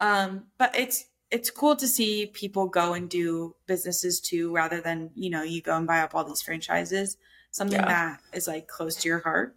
Um, 0.00 0.46
but 0.58 0.74
it's 0.76 1.04
it's 1.30 1.50
cool 1.50 1.74
to 1.76 1.88
see 1.88 2.26
people 2.26 2.66
go 2.68 2.92
and 2.92 3.08
do 3.08 3.56
businesses 3.66 4.20
too, 4.20 4.54
rather 4.54 4.80
than 4.80 5.10
you 5.14 5.30
know 5.30 5.42
you 5.42 5.62
go 5.62 5.76
and 5.76 5.86
buy 5.86 6.00
up 6.00 6.14
all 6.14 6.24
these 6.24 6.42
franchises. 6.42 7.16
Something 7.50 7.80
Yeah. 7.80 7.86
that 7.88 8.20
is 8.32 8.46
like 8.48 8.66
close 8.68 8.96
to 8.96 9.08
your 9.08 9.20
heart. 9.20 9.56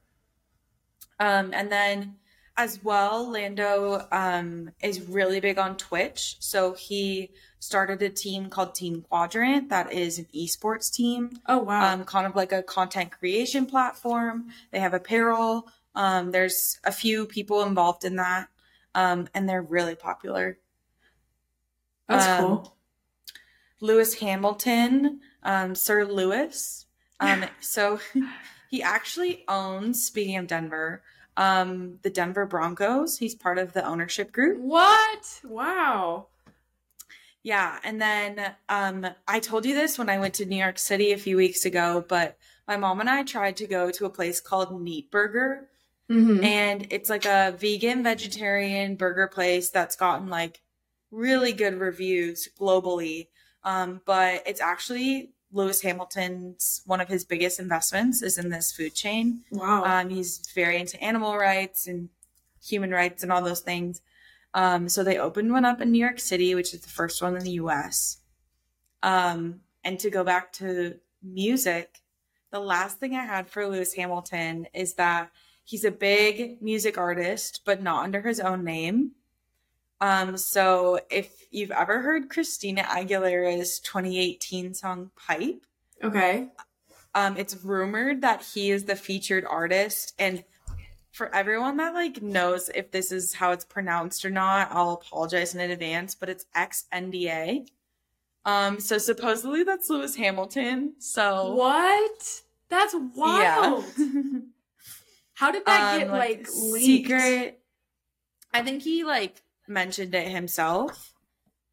Um, 1.19 1.53
and 1.53 1.71
then 1.71 2.17
as 2.57 2.83
well, 2.83 3.29
Lando 3.29 4.07
um, 4.11 4.71
is 4.81 5.01
really 5.01 5.39
big 5.39 5.57
on 5.57 5.75
Twitch. 5.77 6.37
So 6.39 6.73
he 6.73 7.31
started 7.65 8.01
a 8.01 8.09
team 8.09 8.49
called 8.49 8.75
Team 8.75 9.01
Quadrant 9.01 9.69
that 9.69 9.91
is 9.91 10.19
an 10.19 10.27
esports 10.35 10.93
team 10.93 11.39
Oh 11.47 11.59
wow. 11.59 11.93
um, 11.93 12.03
kind 12.05 12.27
of 12.27 12.35
like 12.35 12.51
a 12.51 12.63
content 12.63 13.11
creation 13.11 13.65
platform. 13.65 14.47
They 14.71 14.79
have 14.79 14.93
apparel. 14.93 15.67
Um, 15.95 16.31
there's 16.31 16.79
a 16.83 16.91
few 16.91 17.25
people 17.25 17.63
involved 17.63 18.03
in 18.03 18.17
that, 18.17 18.49
um, 18.93 19.27
and 19.33 19.47
they're 19.47 19.61
really 19.61 19.95
popular. 19.95 20.59
That's 22.07 22.27
um, 22.27 22.37
cool. 22.45 22.75
Lewis 23.79 24.15
Hamilton, 24.15 25.21
um, 25.43 25.75
Sir 25.75 26.05
Lewis. 26.05 26.85
Um, 27.19 27.45
so 27.61 27.99
he 28.69 28.83
actually 28.83 29.43
owns, 29.47 30.05
speaking 30.05 30.37
of 30.37 30.47
Denver, 30.47 31.01
um, 31.37 31.99
the 32.01 32.09
Denver 32.09 32.45
Broncos. 32.45 33.17
He's 33.17 33.35
part 33.35 33.57
of 33.57 33.73
the 33.73 33.85
ownership 33.85 34.31
group. 34.31 34.59
What? 34.59 35.41
Wow. 35.43 36.27
Yeah, 37.45 37.77
and 37.83 38.01
then 38.01 38.55
um, 38.69 39.05
I 39.27 39.39
told 39.39 39.67
you 39.67 39.75
this 39.75 39.99
when 39.99 40.09
I 40.09 40.17
went 40.17 40.33
to 40.35 40.45
New 40.47 40.57
York 40.57 40.79
City 40.79 41.11
a 41.11 41.17
few 41.17 41.37
weeks 41.37 41.63
ago, 41.63 42.03
but 42.09 42.39
my 42.67 42.75
mom 42.75 42.99
and 43.01 43.07
I 43.09 43.21
tried 43.21 43.57
to 43.57 43.67
go 43.67 43.91
to 43.91 44.05
a 44.05 44.09
place 44.09 44.41
called 44.41 44.81
Neat 44.81 45.11
Burger, 45.11 45.69
Mm-hmm. 46.09 46.43
and 46.43 46.87
it's 46.91 47.09
like 47.09 47.25
a 47.25 47.55
vegan 47.57 48.03
vegetarian 48.03 48.95
burger 48.95 49.27
place 49.27 49.71
that's 49.71 49.95
gotten 49.95 50.27
like 50.29 50.61
really 51.09 51.51
good 51.51 51.79
reviews 51.79 52.47
globally. 52.59 53.27
Um, 53.63 54.01
but 54.05 54.43
it's 54.45 54.61
actually 54.61 55.33
Lewis 55.51 55.81
Hamilton's 55.81 56.81
one 56.85 57.01
of 57.01 57.07
his 57.07 57.25
biggest 57.25 57.59
investments 57.59 58.21
is 58.21 58.37
in 58.37 58.49
this 58.49 58.71
food 58.71 58.93
chain. 58.93 59.41
Wow. 59.51 59.83
Um, 59.83 60.09
he's 60.09 60.41
very 60.53 60.77
into 60.79 61.01
animal 61.01 61.37
rights 61.37 61.87
and 61.87 62.09
human 62.63 62.91
rights 62.91 63.23
and 63.23 63.31
all 63.31 63.41
those 63.41 63.61
things. 63.61 64.01
Um, 64.55 64.87
so 64.87 65.03
they 65.03 65.17
opened 65.17 65.51
one 65.51 65.65
up 65.65 65.81
in 65.81 65.91
New 65.91 65.99
York 65.99 66.19
City, 66.19 66.55
which 66.55 66.73
is 66.73 66.79
the 66.79 66.89
first 66.89 67.21
one 67.21 67.35
in 67.35 67.43
the 67.43 67.51
US. 67.51 68.17
Um, 69.03 69.59
and 69.83 69.99
to 69.99 70.09
go 70.09 70.23
back 70.23 70.53
to 70.53 70.95
music, 71.21 71.99
the 72.51 72.59
last 72.59 72.97
thing 72.97 73.15
I 73.15 73.25
had 73.25 73.49
for 73.49 73.67
Lewis 73.67 73.93
Hamilton 73.93 74.67
is 74.73 74.93
that 74.93 75.29
he's 75.65 75.83
a 75.83 75.91
big 75.91 76.61
music 76.61 76.97
artist, 76.97 77.61
but 77.65 77.83
not 77.83 78.05
under 78.05 78.21
his 78.21 78.39
own 78.39 78.63
name. 78.63 79.11
Um, 79.99 80.37
so 80.37 81.01
if 81.09 81.47
you've 81.51 81.71
ever 81.71 82.01
heard 82.01 82.29
Christina 82.29 82.83
Aguilera's 82.83 83.79
2018 83.79 84.73
song 84.73 85.11
Pipe, 85.17 85.65
okay. 86.01 86.47
um, 87.13 87.35
it's 87.35 87.61
rumored 87.63 88.21
that 88.21 88.41
he 88.41 88.71
is 88.71 88.85
the 88.85 88.95
featured 88.95 89.43
artist, 89.45 90.13
and 90.17 90.45
for 91.15 91.33
everyone 91.33 91.77
that 91.77 91.93
like 91.93 92.21
knows 92.21 92.69
if 92.75 92.91
this 92.91 93.09
is 93.09 93.33
how 93.33 93.51
it's 93.51 93.63
pronounced 93.63 94.25
or 94.25 94.29
not, 94.29 94.67
I'll 94.71 94.91
apologize 94.91 95.55
in 95.55 95.61
advance, 95.71 96.13
but 96.13 96.27
it's 96.29 96.45
XNDA. 96.55 97.67
Um, 98.43 98.79
so 98.81 98.97
supposedly 98.97 99.63
that's 99.63 99.89
Lewis 99.89 100.15
Hamilton. 100.17 100.95
So 100.99 101.53
What? 101.55 102.41
That's 102.69 102.95
wild. 103.15 103.85
How 105.35 105.51
did 105.51 105.65
that 105.65 105.99
get 105.99 106.07
Um, 106.09 106.17
like 106.17 106.47
leaked? 106.53 107.07
secret. 107.09 107.59
I 108.53 108.61
think 108.61 108.83
he 108.83 109.03
like 109.03 109.41
mentioned 109.67 110.13
it 110.15 110.27
himself, 110.27 111.13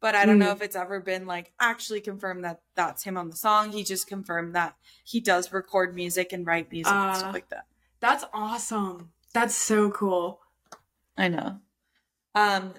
but 0.01 0.15
I 0.15 0.25
don't 0.25 0.39
know 0.39 0.51
Mm. 0.51 0.55
if 0.55 0.61
it's 0.61 0.75
ever 0.75 0.99
been 0.99 1.25
like 1.27 1.53
actually 1.59 2.01
confirmed 2.01 2.43
that 2.45 2.61
that's 2.75 3.03
him 3.03 3.17
on 3.17 3.29
the 3.29 3.35
song. 3.37 3.71
He 3.71 3.83
just 3.83 4.07
confirmed 4.07 4.55
that 4.55 4.75
he 5.03 5.19
does 5.19 5.51
record 5.53 5.95
music 5.95 6.31
and 6.33 6.45
write 6.47 6.71
music 6.71 6.93
and 6.93 7.11
Uh, 7.11 7.13
stuff 7.13 7.33
like 7.33 7.49
that. 7.49 7.65
That's 7.99 8.25
awesome. 8.33 9.12
That's 9.33 9.55
so 9.55 9.89
cool. 9.91 10.39
I 11.17 11.27
know. 11.27 11.59
Um, 12.35 12.73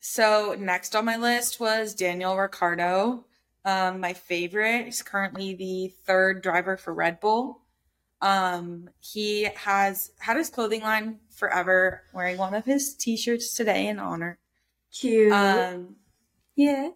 so 0.00 0.56
next 0.58 0.94
on 0.96 1.04
my 1.04 1.16
list 1.16 1.60
was 1.60 1.94
Daniel 1.94 2.36
Ricciardo. 2.36 3.24
Um, 3.64 4.00
my 4.00 4.12
favorite. 4.14 4.88
is 4.88 5.02
currently 5.02 5.54
the 5.54 5.92
third 6.06 6.42
driver 6.42 6.76
for 6.76 6.94
Red 6.94 7.20
Bull. 7.20 7.62
Um, 8.20 8.90
he 9.00 9.44
has 9.44 10.10
had 10.18 10.36
his 10.36 10.50
clothing 10.50 10.82
line 10.82 11.18
forever, 11.30 12.02
wearing 12.12 12.38
one 12.38 12.54
of 12.54 12.64
his 12.64 12.94
t-shirts 12.94 13.54
today 13.54 13.86
in 13.86 13.98
honor. 13.98 14.38
Cute. 14.92 15.32
Um, 15.32 15.96
yes. 16.56 16.92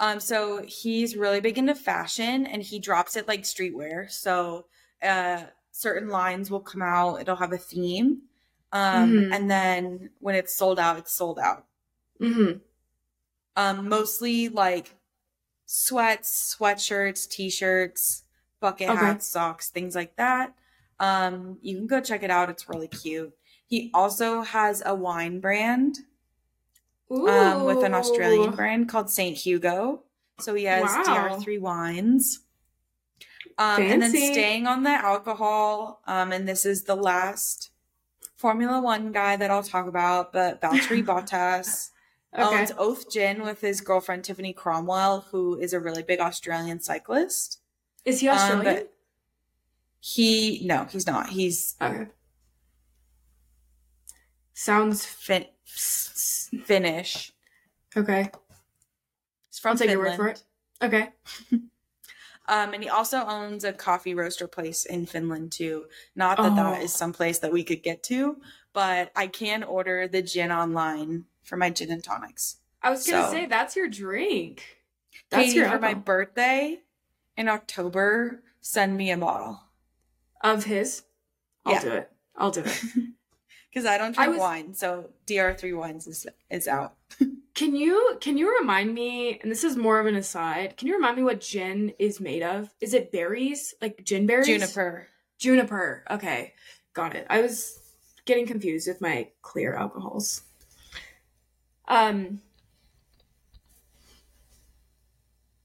Um, 0.00 0.18
so 0.20 0.64
he's 0.66 1.16
really 1.16 1.40
big 1.40 1.58
into 1.58 1.74
fashion 1.74 2.46
and 2.46 2.62
he 2.62 2.78
drops 2.80 3.16
it 3.16 3.28
like 3.28 3.42
streetwear. 3.42 4.10
So, 4.10 4.66
uh, 5.02 5.44
certain 5.72 6.08
lines 6.08 6.50
will 6.50 6.60
come 6.60 6.82
out, 6.82 7.20
it'll 7.20 7.36
have 7.36 7.52
a 7.52 7.58
theme. 7.58 8.22
Um, 8.72 9.10
Mhm. 9.12 9.34
and 9.34 9.50
then 9.50 10.10
when 10.20 10.34
it's 10.36 10.54
sold 10.54 10.78
out, 10.78 10.98
it's 10.98 11.12
sold 11.12 11.38
out. 11.40 11.66
mm-hmm. 12.20 12.58
Um, 13.56 13.88
mostly 13.88 14.48
like 14.48 14.94
sweats, 15.66 16.56
sweatshirts, 16.56 17.28
t-shirts, 17.28 18.24
bucket 18.60 18.90
Okay. 18.90 18.98
hats, 19.00 19.26
socks, 19.26 19.70
things 19.70 19.94
like 19.94 20.16
that. 20.16 20.54
Um, 21.00 21.58
you 21.62 21.76
can 21.76 21.86
go 21.86 22.00
check 22.00 22.22
it 22.22 22.30
out. 22.30 22.50
It's 22.50 22.68
really 22.68 22.88
cute. 22.88 23.36
He 23.66 23.90
also 23.94 24.42
has 24.42 24.82
a 24.86 24.94
wine 24.94 25.40
brand 25.40 25.98
um, 27.10 27.64
with 27.64 27.82
an 27.82 27.94
Australian 27.94 28.52
brand 28.52 28.88
called 28.88 29.10
St. 29.10 29.36
Hugo. 29.36 30.04
So 30.40 30.54
he 30.54 30.64
has 30.64 30.82
Wow. 30.82 31.04
DR3 31.04 31.58
wines. 31.58 32.40
Um, 33.58 33.82
and 33.82 34.02
then 34.02 34.10
staying 34.10 34.66
on 34.66 34.82
the 34.82 34.90
alcohol, 34.90 36.00
um, 36.06 36.32
and 36.32 36.48
this 36.48 36.64
is 36.66 36.84
the 36.84 36.94
last 36.96 37.70
Formula 38.36 38.80
One 38.80 39.12
guy 39.12 39.36
that 39.36 39.50
I'll 39.50 39.62
talk 39.62 39.86
about, 39.86 40.32
but 40.32 40.60
Valtteri 40.60 41.04
Bottas 41.06 41.90
Okay. 42.34 42.60
owns 42.60 42.72
Oath 42.78 43.10
Gin 43.12 43.42
with 43.42 43.60
his 43.60 43.80
girlfriend 43.82 44.24
Tiffany 44.24 44.52
Cromwell, 44.54 45.26
who 45.30 45.58
is 45.58 45.72
a 45.74 45.80
really 45.80 46.02
big 46.02 46.18
Australian 46.18 46.80
cyclist. 46.80 47.60
Is 48.06 48.20
he 48.20 48.28
Um, 48.28 48.36
Australian? 48.38 48.74
but 48.76 48.92
he 50.00 50.64
no, 50.66 50.84
he's 50.90 51.06
not. 51.06 51.28
He's 51.28 51.76
okay. 51.80 52.06
Sounds 54.54 55.04
fin- 55.04 55.46
Finnish. 55.64 57.32
okay. 57.96 58.30
He's 59.50 59.58
from 59.58 59.70
I'll 59.72 59.76
take 59.76 59.90
your 59.90 59.98
word 59.98 60.16
for 60.16 60.28
it. 60.28 60.42
Okay. 60.82 61.10
Um, 62.48 62.74
and 62.74 62.82
he 62.82 62.88
also 62.88 63.18
owns 63.24 63.62
a 63.64 63.72
coffee 63.72 64.14
roaster 64.14 64.48
place 64.48 64.84
in 64.84 65.06
Finland 65.06 65.52
too. 65.52 65.86
Not 66.16 66.38
that 66.38 66.56
that 66.56 66.78
Oh. 66.78 66.82
is 66.82 66.92
some 66.92 67.12
place 67.12 67.38
that 67.38 67.52
we 67.52 67.62
could 67.64 67.82
get 67.82 68.02
to, 68.04 68.40
but 68.72 69.12
I 69.14 69.28
can 69.28 69.62
order 69.62 70.08
the 70.08 70.22
gin 70.22 70.50
online 70.50 71.26
for 71.44 71.56
my 71.56 71.70
gin 71.70 71.90
and 71.92 72.02
tonics. 72.02 72.56
I 72.82 72.90
was 72.90 73.06
gonna 73.08 73.26
So- 73.26 73.32
say 73.32 73.46
that's 73.46 73.76
your 73.76 73.88
drink. 73.88 74.78
That's 75.30 75.44
Katie, 75.46 75.58
your 75.58 75.70
for 75.70 75.78
my 75.78 75.94
birthday 75.94 76.80
in 77.36 77.48
October, 77.48 78.42
send 78.60 78.96
me 78.96 79.12
a 79.12 79.16
bottle 79.16 79.60
of 80.40 80.64
his. 80.64 81.04
I'll 81.64 81.74
Yeah. 81.74 81.80
do 81.82 81.92
it. 81.92 82.10
I'll 82.34 82.50
do 82.50 82.62
it. 82.64 82.82
because 83.70 83.86
I 83.86 83.98
don't 83.98 84.18
I 84.18 84.24
drink 84.24 84.30
was- 84.32 84.40
wine. 84.40 84.74
So 84.74 85.10
DR3 85.26 85.74
wines 85.74 86.06
is 86.08 86.26
is 86.50 86.66
out. 86.66 86.96
Can 87.54 87.76
you 87.76 88.16
can 88.20 88.38
you 88.38 88.58
remind 88.58 88.94
me? 88.94 89.38
And 89.42 89.50
this 89.50 89.62
is 89.64 89.76
more 89.76 90.00
of 90.00 90.06
an 90.06 90.16
aside. 90.16 90.76
Can 90.76 90.88
you 90.88 90.94
remind 90.94 91.16
me 91.16 91.22
what 91.22 91.40
gin 91.40 91.92
is 91.98 92.18
made 92.20 92.42
of? 92.42 92.72
Is 92.80 92.94
it 92.94 93.12
berries, 93.12 93.74
like 93.82 94.02
gin 94.04 94.26
berries? 94.26 94.46
Juniper. 94.46 95.08
Juniper. 95.38 96.04
Okay, 96.10 96.54
got 96.94 97.14
it. 97.14 97.26
I 97.28 97.42
was 97.42 97.78
getting 98.24 98.46
confused 98.46 98.88
with 98.88 99.00
my 99.00 99.28
clear 99.42 99.74
alcohols. 99.74 100.42
Um. 101.88 102.40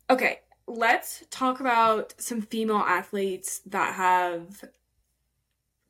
Okay, 0.09 0.39
let's 0.67 1.23
talk 1.29 1.59
about 1.59 2.13
some 2.17 2.41
female 2.41 2.77
athletes 2.77 3.61
that 3.65 3.93
have 3.95 4.63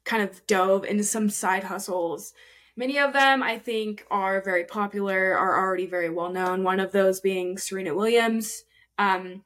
kind 0.03 0.23
of 0.23 0.45
dove 0.47 0.85
into 0.85 1.03
some 1.03 1.29
side 1.29 1.63
hustles. 1.63 2.33
Many 2.77 2.99
of 2.99 3.11
them, 3.11 3.41
I 3.41 3.57
think, 3.57 4.05
are 4.11 4.39
very 4.39 4.63
popular, 4.63 5.35
are 5.35 5.59
already 5.59 5.87
very 5.87 6.11
well 6.11 6.31
known. 6.31 6.63
One 6.63 6.79
of 6.79 6.91
those 6.91 7.19
being 7.19 7.57
Serena 7.57 7.95
Williams. 7.95 8.63
Um, 8.99 9.43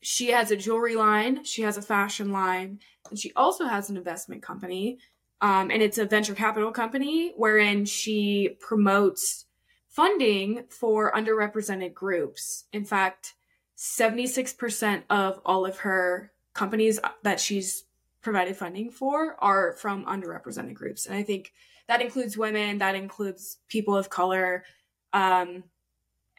she 0.00 0.32
has 0.32 0.50
a 0.50 0.56
jewelry 0.56 0.96
line, 0.96 1.44
she 1.44 1.62
has 1.62 1.78
a 1.78 1.82
fashion 1.82 2.30
line, 2.30 2.80
and 3.08 3.18
she 3.18 3.32
also 3.34 3.66
has 3.66 3.88
an 3.88 3.96
investment 3.96 4.42
company. 4.42 4.98
Um, 5.40 5.70
and 5.70 5.82
it's 5.82 5.98
a 5.98 6.04
venture 6.04 6.34
capital 6.34 6.72
company 6.72 7.32
wherein 7.36 7.84
she 7.84 8.56
promotes 8.60 9.46
funding 9.88 10.64
for 10.68 11.12
underrepresented 11.12 11.94
groups. 11.94 12.64
In 12.72 12.84
fact, 12.84 13.34
76% 13.76 15.04
of 15.10 15.40
all 15.44 15.64
of 15.64 15.78
her 15.78 16.32
companies 16.54 16.98
that 17.22 17.40
she's 17.40 17.84
provided 18.20 18.56
funding 18.56 18.90
for 18.90 19.36
are 19.38 19.74
from 19.74 20.04
underrepresented 20.06 20.74
groups. 20.74 21.06
And 21.06 21.14
I 21.14 21.22
think 21.22 21.52
that 21.88 22.00
includes 22.00 22.36
women, 22.36 22.78
that 22.78 22.94
includes 22.94 23.58
people 23.68 23.96
of 23.96 24.10
color. 24.10 24.64
Um, 25.12 25.64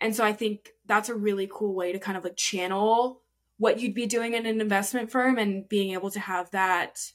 and 0.01 0.15
so 0.15 0.23
I 0.23 0.33
think 0.33 0.71
that's 0.85 1.09
a 1.09 1.15
really 1.15 1.49
cool 1.51 1.73
way 1.73 1.91
to 1.91 1.99
kind 1.99 2.17
of 2.17 2.23
like 2.23 2.35
channel 2.35 3.21
what 3.57 3.79
you'd 3.79 3.93
be 3.93 4.05
doing 4.05 4.33
in 4.33 4.45
an 4.45 4.59
investment 4.59 5.09
firm 5.09 5.37
and 5.37 5.67
being 5.69 5.93
able 5.93 6.11
to 6.11 6.19
have 6.19 6.51
that. 6.51 7.11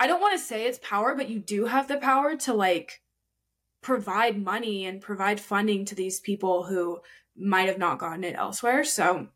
I 0.00 0.06
don't 0.06 0.20
want 0.20 0.38
to 0.38 0.44
say 0.44 0.66
it's 0.66 0.78
power, 0.82 1.14
but 1.14 1.28
you 1.28 1.38
do 1.38 1.66
have 1.66 1.88
the 1.88 1.98
power 1.98 2.36
to 2.36 2.54
like 2.54 3.02
provide 3.82 4.42
money 4.42 4.86
and 4.86 5.00
provide 5.00 5.38
funding 5.38 5.84
to 5.86 5.94
these 5.94 6.20
people 6.20 6.64
who 6.64 7.00
might 7.36 7.68
have 7.68 7.78
not 7.78 7.98
gotten 7.98 8.24
it 8.24 8.34
elsewhere. 8.36 8.84
So 8.84 9.28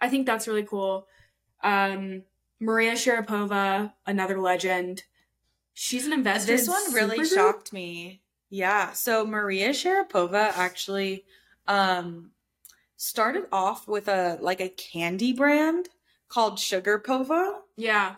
I 0.00 0.08
think 0.08 0.26
that's 0.26 0.48
really 0.48 0.64
cool. 0.64 1.06
Um, 1.62 2.22
Maria 2.60 2.92
Sharapova, 2.92 3.92
another 4.06 4.40
legend. 4.40 5.04
She's 5.74 6.06
an 6.06 6.12
investor. 6.12 6.52
This 6.52 6.68
one 6.68 6.92
really 6.92 7.20
Supergoop? 7.20 7.34
shocked 7.34 7.72
me. 7.72 8.22
Yeah. 8.50 8.92
So 8.92 9.24
Maria 9.26 9.70
Sharapova 9.70 10.52
actually 10.56 11.24
um 11.68 12.30
started 12.96 13.44
off 13.52 13.88
with 13.88 14.08
a 14.08 14.38
like 14.40 14.60
a 14.60 14.68
candy 14.68 15.32
brand 15.32 15.88
called 16.28 16.58
Sugarpova. 16.58 17.58
Yeah. 17.76 18.16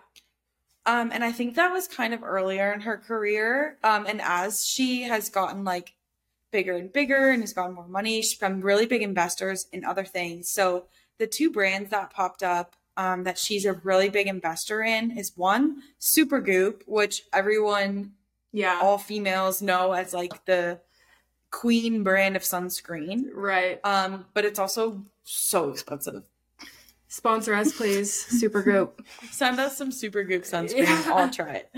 Um, 0.87 1.11
and 1.13 1.25
I 1.25 1.33
think 1.33 1.55
that 1.55 1.73
was 1.73 1.89
kind 1.89 2.13
of 2.13 2.23
earlier 2.23 2.73
in 2.73 2.83
her 2.83 2.99
career. 2.99 3.79
Um, 3.83 4.05
and 4.07 4.21
as 4.21 4.67
she 4.67 5.03
has 5.05 5.31
gotten 5.31 5.65
like 5.65 5.95
bigger 6.51 6.77
and 6.77 6.93
bigger 6.93 7.31
and 7.31 7.43
has 7.43 7.55
gotten 7.55 7.75
more 7.75 7.89
money, 7.89 8.21
she's 8.21 8.35
become 8.35 8.61
really 8.61 8.87
big 8.87 9.03
investors 9.03 9.67
in 9.73 9.85
other 9.85 10.05
things. 10.05 10.49
So 10.51 10.85
the 11.19 11.27
two 11.27 11.51
brands 11.51 11.91
that 11.91 12.13
popped 12.13 12.43
up 12.43 12.77
um, 12.97 13.25
that 13.25 13.39
she's 13.39 13.65
a 13.65 13.73
really 13.73 14.09
big 14.09 14.27
investor 14.27 14.83
in 14.83 15.17
is 15.19 15.33
one 15.37 15.83
Supergoop, 16.01 16.83
which 16.87 17.23
everyone, 17.33 18.13
Yeah. 18.53 18.79
all 18.83 18.99
females, 18.99 19.61
know 19.63 19.93
as 19.93 20.13
like 20.15 20.45
the 20.45 20.81
queen 21.51 22.03
brand 22.03 22.37
of 22.37 22.43
sunscreen. 22.43 23.25
right. 23.33 23.81
Um, 23.85 24.27
but 24.35 24.45
it's 24.45 24.59
also 24.59 25.05
so 25.23 25.71
expensive. 25.71 26.25
Sponsor 27.09 27.55
us, 27.55 27.73
please. 27.77 28.11
Supergoop. 28.43 28.91
Send 29.31 29.61
us 29.61 29.77
some 29.77 29.91
Supergoop 29.91 30.41
sunscreen. 30.43 30.79
Yeah. 30.87 31.13
I'll 31.15 31.31
try 31.31 31.63
it. 31.63 31.71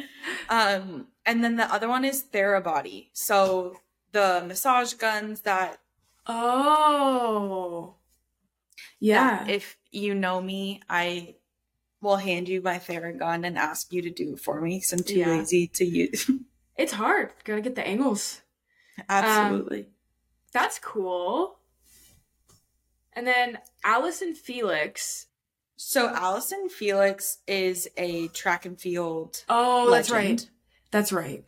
Um, 0.49 1.09
and 1.27 1.45
then 1.45 1.57
the 1.57 1.71
other 1.71 1.89
one 1.89 2.07
is 2.07 2.25
Therabody. 2.33 3.09
So 3.13 3.77
the 4.13 4.43
massage 4.47 4.95
guns 4.95 5.43
that 5.43 5.79
Oh. 6.27 7.95
Yeah. 8.99 9.45
that 9.45 9.51
if 9.51 9.77
you 9.97 10.15
know 10.15 10.41
me, 10.41 10.81
I 10.89 11.37
will 12.01 12.17
hand 12.17 12.49
you 12.49 12.61
my 12.61 12.79
Theragun 12.79 13.47
and 13.47 13.57
ask 13.59 13.93
you 13.93 14.03
to 14.03 14.11
do 14.11 14.35
it 14.35 14.41
for 14.41 14.61
me 14.61 14.77
because 14.77 14.93
I'm 14.93 15.03
too 15.03 15.19
Yeah. 15.19 15.29
lazy 15.39 15.67
to 15.69 15.85
use. 15.85 16.31
it's 16.77 16.93
hard. 16.93 17.31
Gotta 17.45 17.63
get 17.63 17.75
the 17.75 17.87
angles. 17.87 18.43
Absolutely. 19.09 19.89
That's 20.53 20.79
cool. 20.79 21.59
And 23.13 23.27
then 23.27 23.59
Allyson 23.85 24.35
Felix. 24.35 25.27
so 25.77 26.09
Allyson 26.09 26.69
Felix 26.69 27.39
is 27.47 27.89
a 27.97 28.29
track 28.29 28.65
and 28.67 28.81
field 28.81 29.45
Oh, 29.49 29.91
that's 29.91 30.11
right. 30.11 30.49
That's 30.91 31.13
right. 31.13 31.45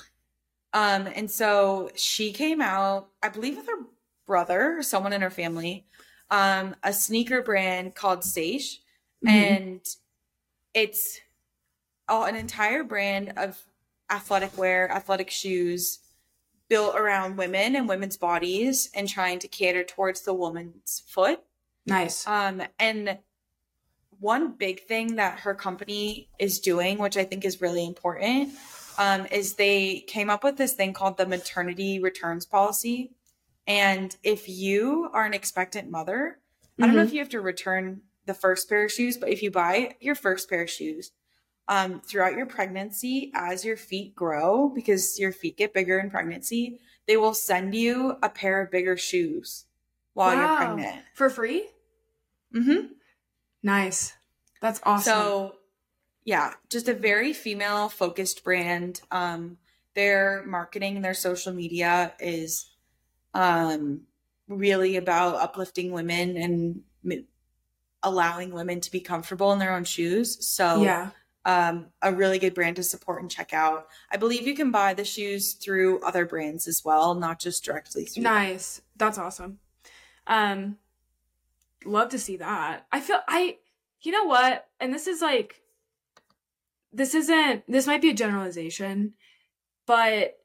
Um, 0.75 1.07
and 1.15 1.31
so 1.31 1.91
she 1.95 2.33
came 2.33 2.61
out, 2.61 3.09
I 3.23 3.29
believe, 3.31 3.57
with 3.57 3.67
her 3.67 3.87
brother 4.27 4.77
or 4.79 4.83
someone 4.83 5.15
in 5.15 5.23
her 5.23 5.31
family, 5.31 5.87
um, 6.31 6.77
a 6.83 6.93
sneaker 6.93 7.43
brand 7.43 7.95
called 7.95 8.21
Saysh, 8.21 8.79
Mhm. 9.25 9.31
and 9.31 9.81
it's 10.75 11.21
oh, 12.09 12.25
an 12.25 12.37
entire 12.37 12.83
brand 12.85 13.35
of 13.37 13.63
athletic 14.11 14.57
wear, 14.57 14.91
athletic 14.91 15.31
shoes 15.31 15.99
built 16.69 16.97
around 16.97 17.37
women 17.37 17.77
and 17.77 17.89
women's 17.89 18.17
bodies 18.17 18.91
and 18.95 19.09
trying 19.09 19.39
to 19.39 19.49
cater 19.49 19.85
towards 19.85 20.23
the 20.23 20.35
woman's 20.35 21.03
foot. 21.07 21.43
Nice. 21.87 22.27
Um, 22.27 22.63
and 22.79 23.19
one 24.21 24.53
big 24.53 24.85
thing 24.85 25.17
that 25.17 25.41
her 25.41 25.55
company 25.55 26.29
is 26.39 26.61
doing, 26.61 26.99
which 26.99 27.17
I 27.17 27.25
think 27.25 27.45
is 27.45 27.61
really 27.61 27.87
important, 27.87 28.55
um, 28.99 29.27
is 29.27 29.55
they 29.55 30.01
came 30.01 30.29
up 30.29 30.45
with 30.45 30.57
this 30.57 30.75
thing 30.75 30.93
called 30.93 31.17
the 31.17 31.27
maternity 31.27 32.01
returns 32.01 32.45
policy. 32.45 33.13
And 33.69 34.17
if 34.25 34.49
you 34.49 35.11
are 35.13 35.27
an 35.27 35.35
expectant 35.35 35.91
mother, 35.91 36.39
I 36.81 36.87
don't 36.87 36.97
know 36.97 37.03
if 37.03 37.13
you 37.13 37.19
have 37.19 37.29
to 37.31 37.41
return 37.41 38.01
the 38.25 38.33
first 38.33 38.69
pair 38.69 38.85
of 38.85 38.91
shoes, 38.91 39.19
but 39.19 39.29
if 39.29 39.43
you 39.43 39.51
buy 39.51 39.97
your 40.01 40.15
first 40.15 40.49
pair 40.49 40.63
of 40.63 40.71
shoes 40.71 41.13
um, 41.69 42.01
throughout 42.01 42.35
your 42.35 42.47
pregnancy, 42.47 43.31
as 43.35 43.67
your 43.67 43.77
feet 43.77 44.15
grow, 44.15 44.71
because 44.71 45.19
your 45.19 45.33
feet 45.33 45.59
get 45.59 45.75
bigger 45.75 45.99
in 45.99 46.09
pregnancy, 46.11 46.81
they 47.07 47.19
will 47.19 47.35
send 47.35 47.75
you 47.75 48.17
a 48.23 48.31
pair 48.31 48.63
of 48.63 48.71
bigger 48.71 48.97
shoes 48.97 49.67
while 50.15 50.35
Wow. 50.35 50.41
you're 50.41 50.57
pregnant. 50.57 51.05
For 51.15 51.29
free? 51.29 51.69
Mm-hmm. 52.55 52.87
Nice. 53.63 54.15
That's 54.63 54.81
awesome. 54.85 55.13
So, 55.13 55.53
yeah, 56.25 56.55
just 56.71 56.89
a 56.89 56.95
very 56.95 57.35
female 57.35 57.91
focused 57.91 58.45
brand. 58.45 59.03
Um, 59.11 59.59
their 59.95 60.43
marketing, 60.47 61.03
their 61.03 61.15
social 61.15 61.53
media 61.53 62.15
is 62.19 62.71
um, 63.39 64.01
really 64.49 64.97
about 64.97 65.37
uplifting 65.37 65.93
women 65.93 66.37
and 66.37 66.81
m- 67.05 67.27
allowing 68.03 68.53
women 68.53 68.81
to 68.81 68.91
be 68.91 69.01
comfortable 69.01 69.53
in 69.53 69.59
their 69.59 69.75
own 69.75 69.85
shoes. 69.85 70.47
So, 70.47 70.83
yeah. 70.83 71.11
um, 71.45 71.87
a 72.03 72.13
really 72.13 72.39
good 72.39 72.55
brand 72.55 72.77
to 72.77 72.83
support 72.83 73.23
and 73.23 73.31
check 73.31 73.53
out. 73.55 73.89
I 74.11 74.17
believe 74.17 74.47
you 74.47 74.55
can 74.55 74.71
buy 74.71 74.95
the 74.95 75.05
shoes 75.05 75.55
through 75.55 76.01
other 76.01 76.27
brands 76.27 76.67
as 76.67 76.85
well, 76.85 77.15
not 77.15 77.41
just 77.41 77.65
directly 77.65 78.05
through. 78.05 78.25
them. 78.25 78.33
Nice. 78.33 78.81
That's 78.97 79.19
awesome. 79.19 79.59
Um 80.27 80.77
love 81.85 82.11
to 82.11 82.19
see 82.19 82.37
that. 82.37 82.87
I 82.93 83.01
feel 83.01 83.21
I 83.29 83.59
you 84.03 84.13
know 84.13 84.25
what? 84.25 84.67
And 84.81 84.93
this 84.93 85.07
is 85.07 85.23
like 85.23 85.63
this 86.93 87.15
isn't 87.15 87.65
this 87.69 87.87
might 87.87 88.03
be 88.03 88.11
a 88.11 88.15
generalization, 88.15 89.15
but 89.87 90.39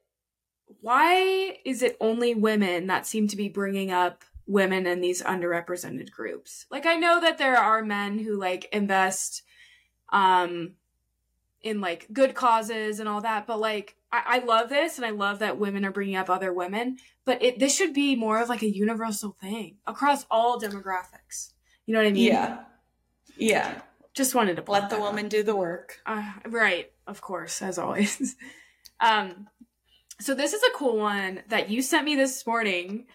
why 0.80 1.58
is 1.64 1.82
it 1.82 1.96
only 2.00 2.34
women 2.34 2.86
that 2.88 3.06
seem 3.06 3.28
to 3.28 3.36
be 3.36 3.48
bringing 3.48 3.90
up 3.90 4.24
women 4.46 4.86
in 4.86 5.00
these 5.00 5.22
underrepresented 5.22 6.10
groups. 6.10 6.66
Like 6.70 6.86
I 6.86 6.96
know 6.96 7.20
that 7.20 7.38
there 7.38 7.56
are 7.56 7.82
men 7.82 8.18
who 8.18 8.38
like 8.38 8.68
invest 8.72 9.42
um 10.12 10.72
in 11.62 11.80
like 11.80 12.06
good 12.12 12.34
causes 12.34 13.00
and 13.00 13.08
all 13.08 13.22
that, 13.22 13.46
but 13.46 13.58
like 13.58 13.96
I, 14.12 14.22
I 14.26 14.38
love 14.40 14.68
this 14.68 14.98
and 14.98 15.06
I 15.06 15.10
love 15.10 15.38
that 15.38 15.58
women 15.58 15.84
are 15.84 15.92
bringing 15.92 16.16
up 16.16 16.28
other 16.28 16.52
women, 16.52 16.98
but 17.24 17.42
it 17.42 17.58
this 17.58 17.74
should 17.74 17.94
be 17.94 18.16
more 18.16 18.40
of 18.40 18.48
like 18.48 18.62
a 18.62 18.68
universal 18.68 19.36
thing 19.40 19.76
across 19.86 20.26
all 20.30 20.60
demographics. 20.60 21.52
You 21.86 21.94
know 21.94 22.00
what 22.00 22.08
I 22.08 22.12
mean? 22.12 22.24
Yeah. 22.26 22.64
Yeah. 23.36 23.80
Just 24.12 24.34
wanted 24.34 24.56
to 24.56 24.70
let 24.70 24.90
the 24.90 25.00
woman 25.00 25.28
do 25.28 25.42
the 25.42 25.56
work. 25.56 26.00
Uh, 26.06 26.34
right, 26.46 26.92
of 27.04 27.20
course, 27.20 27.60
as 27.60 27.78
always. 27.78 28.36
um, 29.00 29.48
so 30.20 30.34
this 30.34 30.52
is 30.52 30.62
a 30.62 30.76
cool 30.76 30.96
one 30.96 31.42
that 31.48 31.70
you 31.70 31.82
sent 31.82 32.04
me 32.04 32.16
this 32.16 32.46
morning, 32.46 33.06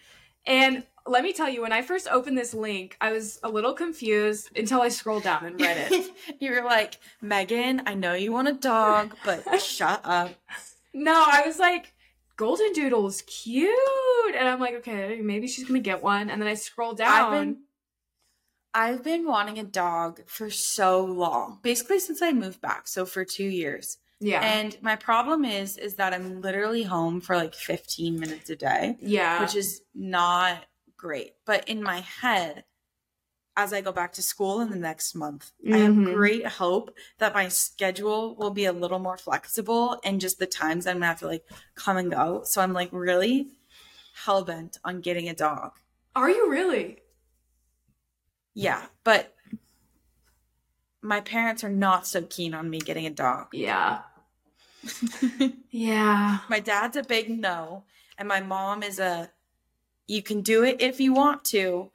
and 0.46 0.84
let 1.06 1.24
me 1.24 1.32
tell 1.32 1.48
you, 1.48 1.62
when 1.62 1.72
I 1.72 1.82
first 1.82 2.08
opened 2.08 2.36
this 2.38 2.54
link, 2.54 2.96
I 3.00 3.12
was 3.12 3.40
a 3.42 3.48
little 3.48 3.72
confused 3.72 4.56
until 4.56 4.82
I 4.82 4.88
scrolled 4.88 5.24
down 5.24 5.44
and 5.44 5.60
read 5.60 5.88
it. 5.90 6.10
you 6.40 6.52
were 6.52 6.62
like, 6.62 6.98
Megan, 7.20 7.82
I 7.86 7.94
know 7.94 8.14
you 8.14 8.32
want 8.32 8.48
a 8.48 8.52
dog, 8.52 9.16
but 9.24 9.60
shut 9.60 10.00
up. 10.04 10.30
No, 10.92 11.24
I 11.24 11.46
was 11.46 11.60
like, 11.60 11.94
Golden 12.36 12.72
Doodle's 12.72 13.22
cute. 13.22 14.34
And 14.36 14.48
I'm 14.48 14.58
like, 14.58 14.74
okay, 14.74 15.20
maybe 15.22 15.46
she's 15.46 15.68
going 15.68 15.80
to 15.80 15.88
get 15.88 16.02
one. 16.02 16.28
And 16.28 16.42
then 16.42 16.48
I 16.48 16.54
scroll 16.54 16.94
down. 16.94 17.08
I've 17.12 17.30
been, 17.30 17.58
I've 18.74 19.04
been 19.04 19.24
wanting 19.24 19.60
a 19.60 19.62
dog 19.62 20.22
for 20.26 20.50
so 20.50 21.04
long, 21.04 21.60
basically 21.62 22.00
since 22.00 22.20
I 22.20 22.32
moved 22.32 22.60
back. 22.60 22.88
So 22.88 23.06
for 23.06 23.24
two 23.24 23.44
years. 23.44 23.98
Yeah. 24.20 24.42
And 24.42 24.76
my 24.82 24.96
problem 24.96 25.44
is, 25.44 25.78
is 25.78 25.94
that 25.94 26.12
I'm 26.12 26.42
literally 26.42 26.82
home 26.82 27.20
for 27.20 27.36
like 27.36 27.54
15 27.54 28.20
minutes 28.20 28.50
a 28.50 28.56
day. 28.56 28.96
Yeah. 29.00 29.40
Which 29.40 29.56
is 29.56 29.80
not 29.94 30.66
great. 30.96 31.34
But 31.46 31.68
in 31.68 31.82
my 31.82 32.00
head, 32.00 32.64
as 33.56 33.72
I 33.72 33.80
go 33.80 33.92
back 33.92 34.12
to 34.14 34.22
school 34.22 34.60
in 34.60 34.70
the 34.70 34.76
next 34.76 35.14
month, 35.14 35.50
mm-hmm. 35.64 35.74
I 35.74 35.78
have 35.78 35.92
mm-hmm. 35.92 36.12
great 36.12 36.46
hope 36.46 36.94
that 37.18 37.34
my 37.34 37.48
schedule 37.48 38.34
will 38.36 38.50
be 38.50 38.66
a 38.66 38.72
little 38.72 38.98
more 38.98 39.16
flexible 39.16 39.98
and 40.04 40.20
just 40.20 40.38
the 40.38 40.46
times 40.46 40.86
I'm 40.86 40.96
gonna 40.96 41.06
have 41.06 41.20
to 41.20 41.26
like 41.26 41.44
come 41.74 41.96
and 41.96 42.10
go. 42.10 42.42
So 42.44 42.60
I'm 42.60 42.72
like 42.72 42.90
really 42.92 43.48
hell 44.24 44.44
bent 44.44 44.78
on 44.84 45.00
getting 45.00 45.28
a 45.28 45.34
dog. 45.34 45.72
Are 46.14 46.30
you 46.30 46.50
really? 46.50 46.98
Yeah, 48.54 48.82
but 49.04 49.34
my 51.02 51.20
parents 51.20 51.64
are 51.64 51.70
not 51.70 52.06
so 52.06 52.22
keen 52.22 52.54
on 52.54 52.68
me 52.68 52.78
getting 52.78 53.06
a 53.06 53.10
dog. 53.10 53.48
Yeah. 53.52 54.00
yeah. 55.70 56.38
My 56.48 56.60
dad's 56.60 56.96
a 56.96 57.02
big 57.02 57.30
no, 57.30 57.84
and 58.18 58.28
my 58.28 58.40
mom 58.40 58.82
is 58.82 58.98
a 58.98 59.30
you 60.06 60.22
can 60.22 60.40
do 60.40 60.64
it 60.64 60.80
if 60.80 61.00
you 61.00 61.12
want 61.12 61.44
to, 61.46 61.90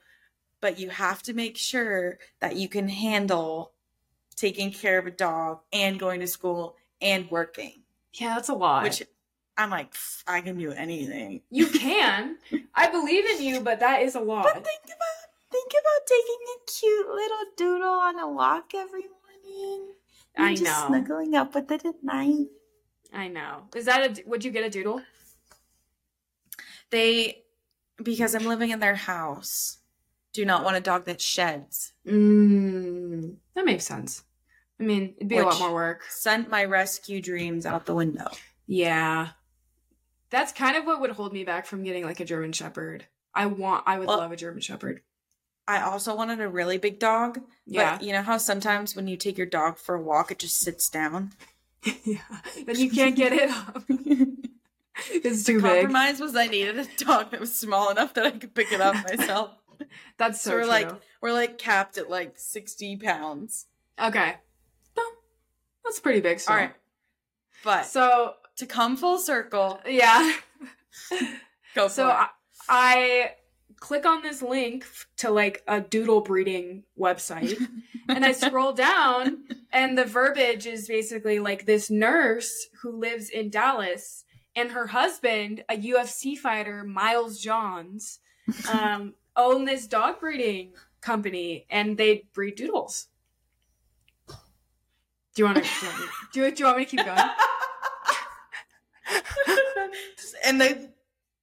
but 0.60 0.78
you 0.78 0.88
have 0.90 1.22
to 1.24 1.34
make 1.34 1.56
sure 1.56 2.18
that 2.40 2.56
you 2.56 2.68
can 2.68 2.88
handle 2.88 3.72
taking 4.36 4.70
care 4.72 4.98
of 4.98 5.06
a 5.06 5.10
dog 5.10 5.60
and 5.72 5.98
going 5.98 6.20
to 6.20 6.26
school 6.26 6.76
and 7.00 7.30
working. 7.30 7.82
Yeah, 8.14 8.34
that's 8.34 8.48
a 8.48 8.54
lot. 8.54 8.84
Which 8.84 9.02
I'm 9.58 9.70
like, 9.70 9.94
I 10.26 10.40
can 10.40 10.58
do 10.58 10.72
anything. 10.72 11.42
You 11.50 11.66
can. 11.66 12.36
I 12.74 12.90
believe 12.90 13.24
in 13.26 13.42
you, 13.42 13.60
but 13.60 13.80
that 13.80 14.02
is 14.02 14.14
a 14.14 14.20
lot. 14.20 14.44
But 14.44 14.64
think 14.64 14.84
about 14.84 15.26
think 15.50 15.72
about 15.72 16.06
taking 16.06 16.38
a 16.54 16.70
cute 16.70 17.08
little 17.08 17.44
doodle 17.56 17.88
on 17.88 18.18
a 18.18 18.30
walk 18.30 18.72
every 18.74 19.02
morning. 19.02 19.92
I 20.36 20.54
just 20.54 20.64
know. 20.64 20.86
Snuggling 20.88 21.34
up 21.34 21.54
with 21.54 21.70
it 21.70 21.84
at 21.84 22.02
night. 22.02 22.46
I 23.12 23.28
know. 23.28 23.64
Is 23.74 23.86
that 23.86 24.18
a? 24.18 24.28
Would 24.28 24.44
you 24.44 24.50
get 24.50 24.64
a 24.64 24.70
doodle? 24.70 25.02
They 26.90 27.44
because 28.02 28.34
I'm 28.34 28.44
living 28.44 28.70
in 28.70 28.80
their 28.80 28.94
house, 28.94 29.78
do 30.32 30.44
not 30.44 30.64
want 30.64 30.76
a 30.76 30.80
dog 30.80 31.06
that 31.06 31.20
sheds. 31.20 31.92
Mm, 32.06 33.36
that 33.54 33.64
makes 33.64 33.84
sense. 33.84 34.22
I 34.78 34.82
mean, 34.82 35.14
it'd 35.16 35.28
be 35.28 35.38
a 35.38 35.44
lot 35.44 35.58
more 35.58 35.72
work. 35.72 36.04
Sent 36.10 36.50
my 36.50 36.64
rescue 36.64 37.22
dreams 37.22 37.64
out 37.64 37.86
the 37.86 37.94
window. 37.94 38.28
Yeah. 38.66 39.28
That's 40.28 40.52
kind 40.52 40.76
of 40.76 40.84
what 40.84 41.00
would 41.00 41.10
hold 41.10 41.32
me 41.32 41.44
back 41.44 41.66
from 41.66 41.82
getting 41.82 42.04
like 42.04 42.20
a 42.20 42.24
German 42.24 42.52
Shepherd. 42.52 43.06
I 43.34 43.46
want, 43.46 43.84
I 43.86 43.98
would 43.98 44.08
well, 44.08 44.18
love 44.18 44.32
a 44.32 44.36
German 44.36 44.60
Shepherd. 44.60 45.00
I 45.66 45.80
also 45.80 46.14
wanted 46.14 46.40
a 46.40 46.48
really 46.48 46.78
big 46.78 46.98
dog. 46.98 47.40
Yeah. 47.64 47.98
you 48.00 48.12
know 48.12 48.22
how 48.22 48.36
sometimes 48.36 48.94
when 48.94 49.08
you 49.08 49.16
take 49.16 49.38
your 49.38 49.46
dog 49.46 49.78
for 49.78 49.94
a 49.94 50.02
walk, 50.02 50.30
it 50.30 50.38
just 50.38 50.58
sits 50.58 50.90
down? 50.90 51.32
yeah. 52.04 52.18
Then 52.64 52.78
you 52.78 52.90
can't 52.90 53.16
get 53.16 53.32
it 53.32 53.50
up. 53.50 53.84
it's 55.10 55.44
too 55.44 55.60
the 55.60 55.68
big. 55.68 55.82
Compromise 55.82 56.20
was 56.20 56.36
I 56.36 56.46
needed 56.46 56.78
a 56.78 56.86
dog 57.04 57.30
that 57.30 57.40
was 57.40 57.54
small 57.54 57.90
enough 57.90 58.14
that 58.14 58.26
I 58.26 58.30
could 58.32 58.54
pick 58.54 58.72
it 58.72 58.80
up 58.80 58.94
myself. 58.94 59.50
That's 60.18 60.40
so, 60.40 60.50
so 60.50 60.56
we're 60.56 60.62
true. 60.62 60.70
like 60.70 60.90
we're 61.20 61.32
like 61.32 61.58
capped 61.58 61.98
at 61.98 62.08
like 62.08 62.38
sixty 62.38 62.96
pounds. 62.96 63.66
Okay, 64.02 64.36
that's 65.84 66.00
pretty 66.00 66.20
big. 66.20 66.40
Still. 66.40 66.54
All 66.54 66.60
right, 66.60 66.72
but 67.62 67.84
so 67.84 68.34
to 68.56 68.66
come 68.66 68.96
full 68.96 69.18
circle, 69.18 69.78
yeah. 69.86 70.32
Go 71.74 71.88
so 71.88 72.08
I, 72.08 72.28
I 72.70 73.32
click 73.80 74.06
on 74.06 74.22
this 74.22 74.42
link 74.42 74.86
to 75.18 75.30
like 75.30 75.62
a 75.68 75.80
doodle 75.80 76.22
breeding 76.22 76.84
website 76.98 77.60
and 78.08 78.24
I 78.24 78.32
scroll 78.32 78.72
down 78.72 79.44
and 79.72 79.96
the 79.96 80.04
verbiage 80.04 80.66
is 80.66 80.88
basically 80.88 81.38
like 81.38 81.66
this 81.66 81.90
nurse 81.90 82.68
who 82.82 82.98
lives 82.98 83.28
in 83.28 83.50
Dallas 83.50 84.24
and 84.56 84.72
her 84.72 84.86
husband, 84.86 85.62
a 85.68 85.76
UFC 85.76 86.36
fighter, 86.36 86.82
Miles 86.82 87.38
Johns, 87.38 88.18
um, 88.72 89.14
own 89.36 89.66
this 89.66 89.86
dog 89.86 90.18
breeding 90.18 90.72
company, 91.02 91.66
and 91.70 91.98
they 91.98 92.24
breed 92.32 92.56
doodles. 92.56 93.08
Do 94.26 95.42
you 95.42 95.44
want 95.44 95.62
to 95.62 95.70
do, 96.32 96.40
you, 96.40 96.50
do 96.50 96.60
you 96.60 96.64
want 96.64 96.78
me 96.78 96.86
to 96.86 96.96
keep 96.96 97.04
going? 97.04 97.18
and 100.46 100.58
they 100.58 100.88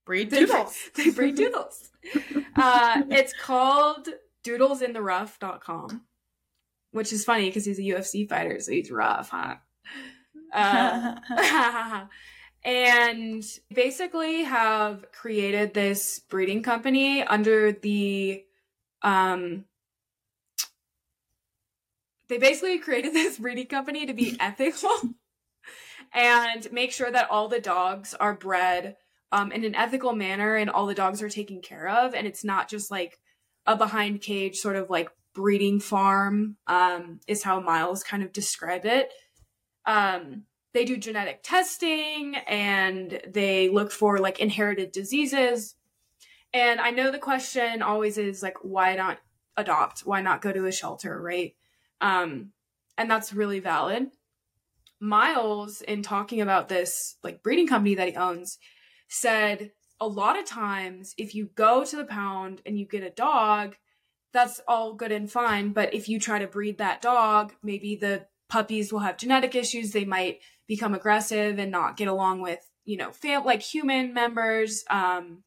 breed 0.05 0.29
doodles. 0.29 0.77
They, 0.95 1.03
they 1.05 1.11
breed 1.11 1.35
doodles. 1.35 1.91
Uh, 2.55 3.03
it's 3.09 3.33
called 3.33 4.09
doodlesintherough.com, 4.43 6.01
which 6.91 7.13
is 7.13 7.25
funny 7.25 7.49
because 7.49 7.65
he's 7.65 7.79
a 7.79 7.83
UFC 7.83 8.27
fighter, 8.27 8.59
so 8.59 8.71
he's 8.71 8.91
rough, 8.91 9.29
huh? 9.29 9.55
Uh, 10.53 11.15
and 12.63 13.43
basically 13.73 14.43
have 14.43 15.11
created 15.11 15.73
this 15.73 16.19
breeding 16.29 16.63
company 16.63 17.23
under 17.23 17.71
the 17.71 18.43
um 19.01 19.65
they 22.29 22.37
basically 22.37 22.79
created 22.79 23.13
this 23.13 23.37
breeding 23.37 23.65
company 23.65 24.05
to 24.05 24.13
be 24.13 24.37
ethical 24.39 24.95
and 26.13 26.71
make 26.71 26.91
sure 26.91 27.11
that 27.11 27.29
all 27.29 27.49
the 27.49 27.59
dogs 27.59 28.13
are 28.13 28.33
bred 28.33 28.95
um, 29.33 29.51
in 29.51 29.63
an 29.65 29.75
ethical 29.75 30.13
manner 30.13 30.55
and 30.55 30.69
all 30.69 30.85
the 30.85 30.93
dogs 30.93 31.21
are 31.21 31.29
taken 31.29 31.61
care 31.61 31.89
of 31.89 32.13
and 32.13 32.25
it's 32.25 32.43
not 32.43 32.69
just 32.69 32.91
like 32.91 33.19
a 33.65 33.75
behind 33.75 34.21
cage 34.21 34.57
sort 34.57 34.75
of 34.75 34.89
like 34.89 35.09
breeding 35.33 35.79
farm 35.79 36.57
um, 36.67 37.19
is 37.27 37.43
how 37.43 37.59
miles 37.59 38.03
kind 38.03 38.23
of 38.23 38.31
described 38.31 38.85
it 38.85 39.11
um, 39.85 40.43
they 40.73 40.85
do 40.85 40.97
genetic 40.97 41.41
testing 41.43 42.35
and 42.47 43.21
they 43.27 43.69
look 43.69 43.91
for 43.91 44.19
like 44.19 44.39
inherited 44.39 44.91
diseases. 44.91 45.75
And 46.51 46.79
I 46.79 46.89
know 46.89 47.11
the 47.11 47.19
question 47.19 47.81
always 47.81 48.17
is 48.17 48.43
like, 48.43 48.57
why 48.63 48.95
not 48.95 49.19
adopt? 49.55 50.01
Why 50.01 50.21
not 50.21 50.41
go 50.41 50.51
to 50.51 50.65
a 50.65 50.71
shelter, 50.71 51.19
right? 51.21 51.55
Um, 52.01 52.51
and 52.97 53.09
that's 53.09 53.33
really 53.33 53.59
valid. 53.59 54.07
Miles, 54.99 55.81
in 55.81 56.01
talking 56.01 56.41
about 56.41 56.69
this 56.69 57.17
like 57.23 57.43
breeding 57.43 57.67
company 57.67 57.95
that 57.95 58.09
he 58.09 58.15
owns, 58.15 58.57
said 59.07 59.71
a 59.99 60.07
lot 60.07 60.37
of 60.37 60.45
times 60.45 61.13
if 61.17 61.33
you 61.35 61.49
go 61.55 61.85
to 61.85 61.95
the 61.95 62.05
pound 62.05 62.61
and 62.65 62.77
you 62.77 62.85
get 62.85 63.03
a 63.03 63.09
dog, 63.09 63.75
that's 64.33 64.59
all 64.67 64.93
good 64.93 65.11
and 65.11 65.31
fine. 65.31 65.73
But 65.73 65.93
if 65.93 66.09
you 66.09 66.19
try 66.19 66.39
to 66.39 66.47
breed 66.47 66.77
that 66.79 67.01
dog, 67.01 67.53
maybe 67.61 67.95
the 67.95 68.25
puppies 68.49 68.91
will 68.91 68.99
have 68.99 69.17
genetic 69.17 69.55
issues. 69.55 69.91
They 69.91 70.05
might 70.05 70.39
become 70.67 70.93
aggressive 70.93 71.59
and 71.59 71.71
not 71.71 71.97
get 71.97 72.07
along 72.07 72.41
with 72.41 72.69
you 72.85 72.97
know 72.97 73.11
fam- 73.11 73.45
like 73.45 73.61
human 73.61 74.13
members 74.13 74.83
um 74.89 75.43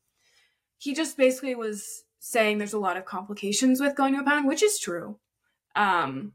he 0.78 0.94
just 0.94 1.16
basically 1.16 1.54
was 1.54 2.04
saying 2.18 2.58
there's 2.58 2.72
a 2.72 2.78
lot 2.78 2.96
of 2.96 3.04
complications 3.04 3.80
with 3.80 3.96
going 3.96 4.14
to 4.14 4.20
a 4.20 4.24
pound 4.24 4.46
which 4.46 4.62
is 4.62 4.78
true 4.78 5.18
um 5.74 6.32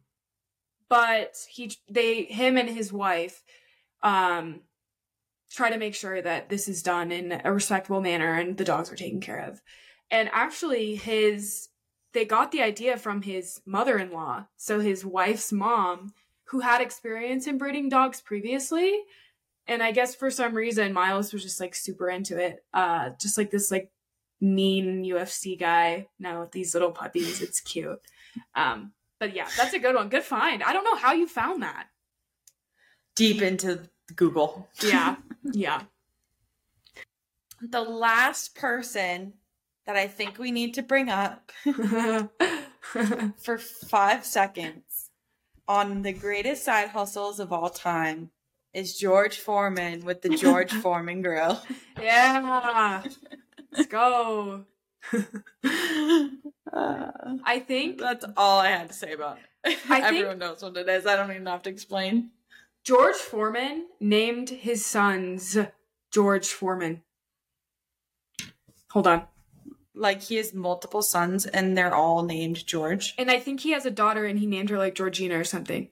but 0.89 1.35
he 1.49 1.71
they 1.89 2.23
him 2.23 2.57
and 2.57 2.69
his 2.69 2.91
wife 2.91 3.43
um 4.03 4.61
try 5.51 5.69
to 5.69 5.77
make 5.77 5.95
sure 5.95 6.21
that 6.21 6.49
this 6.49 6.67
is 6.67 6.81
done 6.81 7.11
in 7.11 7.41
a 7.43 7.53
respectable 7.53 8.01
manner 8.01 8.39
and 8.39 8.57
the 8.57 8.63
dogs 8.63 8.91
are 8.91 8.95
taken 8.95 9.19
care 9.19 9.39
of 9.39 9.61
and 10.09 10.29
actually 10.31 10.95
his 10.95 11.69
they 12.13 12.25
got 12.25 12.51
the 12.51 12.61
idea 12.61 12.97
from 12.97 13.21
his 13.21 13.61
mother-in-law 13.65 14.45
so 14.57 14.79
his 14.79 15.05
wife's 15.05 15.51
mom 15.51 16.13
who 16.51 16.59
had 16.59 16.81
experience 16.81 17.47
in 17.47 17.57
breeding 17.57 17.87
dogs 17.87 18.19
previously. 18.19 18.99
And 19.67 19.81
I 19.81 19.93
guess 19.93 20.13
for 20.13 20.29
some 20.29 20.53
reason 20.53 20.91
Miles 20.91 21.31
was 21.31 21.43
just 21.43 21.61
like 21.61 21.73
super 21.73 22.09
into 22.09 22.37
it. 22.37 22.65
Uh 22.73 23.11
just 23.21 23.37
like 23.37 23.51
this 23.51 23.71
like 23.71 23.89
mean 24.41 25.05
UFC 25.05 25.57
guy. 25.57 26.09
Now 26.19 26.41
with 26.41 26.51
these 26.51 26.73
little 26.73 26.91
puppies, 26.91 27.41
it's 27.41 27.61
cute. 27.61 28.01
Um, 28.53 28.91
but 29.17 29.33
yeah, 29.33 29.47
that's 29.55 29.73
a 29.73 29.79
good 29.79 29.95
one. 29.95 30.09
Good 30.09 30.23
find. 30.23 30.61
I 30.61 30.73
don't 30.73 30.83
know 30.83 30.95
how 30.95 31.13
you 31.13 31.25
found 31.25 31.63
that. 31.63 31.87
Deep 33.15 33.41
into 33.41 33.89
Google. 34.15 34.67
Yeah, 34.83 35.15
yeah. 35.53 35.83
The 37.61 37.81
last 37.81 38.55
person 38.55 39.33
that 39.85 39.95
I 39.95 40.07
think 40.07 40.37
we 40.37 40.51
need 40.51 40.73
to 40.75 40.83
bring 40.83 41.09
up 41.09 41.51
for 43.37 43.57
five 43.57 44.25
seconds 44.25 45.09
on 45.67 46.01
the 46.01 46.13
greatest 46.13 46.63
side 46.63 46.89
hustles 46.89 47.39
of 47.39 47.53
all 47.53 47.69
time 47.69 48.31
is 48.73 48.97
George 48.97 49.37
Foreman 49.37 50.05
with 50.05 50.21
the 50.21 50.29
George 50.29 50.71
Foreman 50.81 51.21
Grill. 51.21 51.61
yeah. 52.01 53.03
Let's 53.71 53.87
go. 53.87 54.65
Uh, 56.73 57.11
I 57.43 57.59
think 57.59 57.99
that's 57.99 58.25
all 58.37 58.59
I 58.59 58.69
had 58.69 58.87
to 58.87 58.93
say 58.93 59.13
about 59.13 59.39
it. 59.65 59.77
I 59.89 60.01
Everyone 60.01 60.39
knows 60.39 60.63
what 60.63 60.77
it 60.77 60.87
is. 60.87 61.05
I 61.05 61.15
don't 61.15 61.29
even 61.31 61.45
have 61.45 61.63
to 61.63 61.69
explain. 61.69 62.31
George 62.83 63.15
Foreman 63.15 63.87
named 63.99 64.49
his 64.49 64.85
sons 64.85 65.57
George 66.11 66.47
Foreman. 66.47 67.03
Hold 68.89 69.07
on. 69.07 69.23
Like 69.93 70.21
he 70.23 70.35
has 70.35 70.53
multiple 70.53 71.01
sons 71.01 71.45
and 71.45 71.77
they're 71.77 71.93
all 71.93 72.23
named 72.23 72.65
George. 72.65 73.13
And 73.17 73.29
I 73.29 73.39
think 73.39 73.59
he 73.61 73.71
has 73.71 73.85
a 73.85 73.91
daughter 73.91 74.25
and 74.25 74.39
he 74.39 74.45
named 74.45 74.69
her 74.69 74.77
like 74.77 74.95
Georgina 74.95 75.37
or 75.39 75.43
something. 75.43 75.89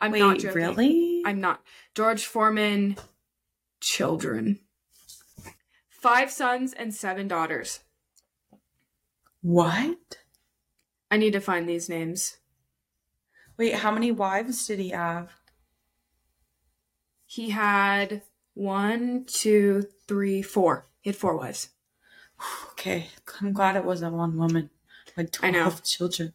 I'm 0.00 0.12
Wait, 0.12 0.18
not 0.20 0.38
joking. 0.38 0.54
really? 0.56 1.22
I'm 1.24 1.40
not. 1.40 1.62
George 1.94 2.26
Foreman, 2.26 2.96
children. 3.80 4.58
Five 5.88 6.30
sons 6.30 6.74
and 6.74 6.94
seven 6.94 7.26
daughters. 7.28 7.80
what? 9.40 10.18
I 11.10 11.16
need 11.16 11.32
to 11.32 11.40
find 11.40 11.68
these 11.68 11.88
names. 11.88 12.38
Wait, 13.56 13.74
how 13.76 13.90
many 13.92 14.10
wives 14.10 14.66
did 14.66 14.80
he 14.80 14.88
have? 14.90 15.32
He 17.34 17.50
had 17.50 18.22
one, 18.54 19.24
two, 19.26 19.88
three, 20.06 20.40
four. 20.40 20.86
He 21.00 21.10
had 21.10 21.16
four 21.16 21.36
wives. 21.36 21.70
Okay, 22.72 23.08
I'm 23.40 23.52
glad 23.52 23.74
it 23.76 23.84
wasn't 23.84 24.14
one 24.14 24.36
woman 24.36 24.70
with 25.16 25.30
I 25.42 25.50
12 25.50 25.54
know. 25.74 25.80
children. 25.82 26.32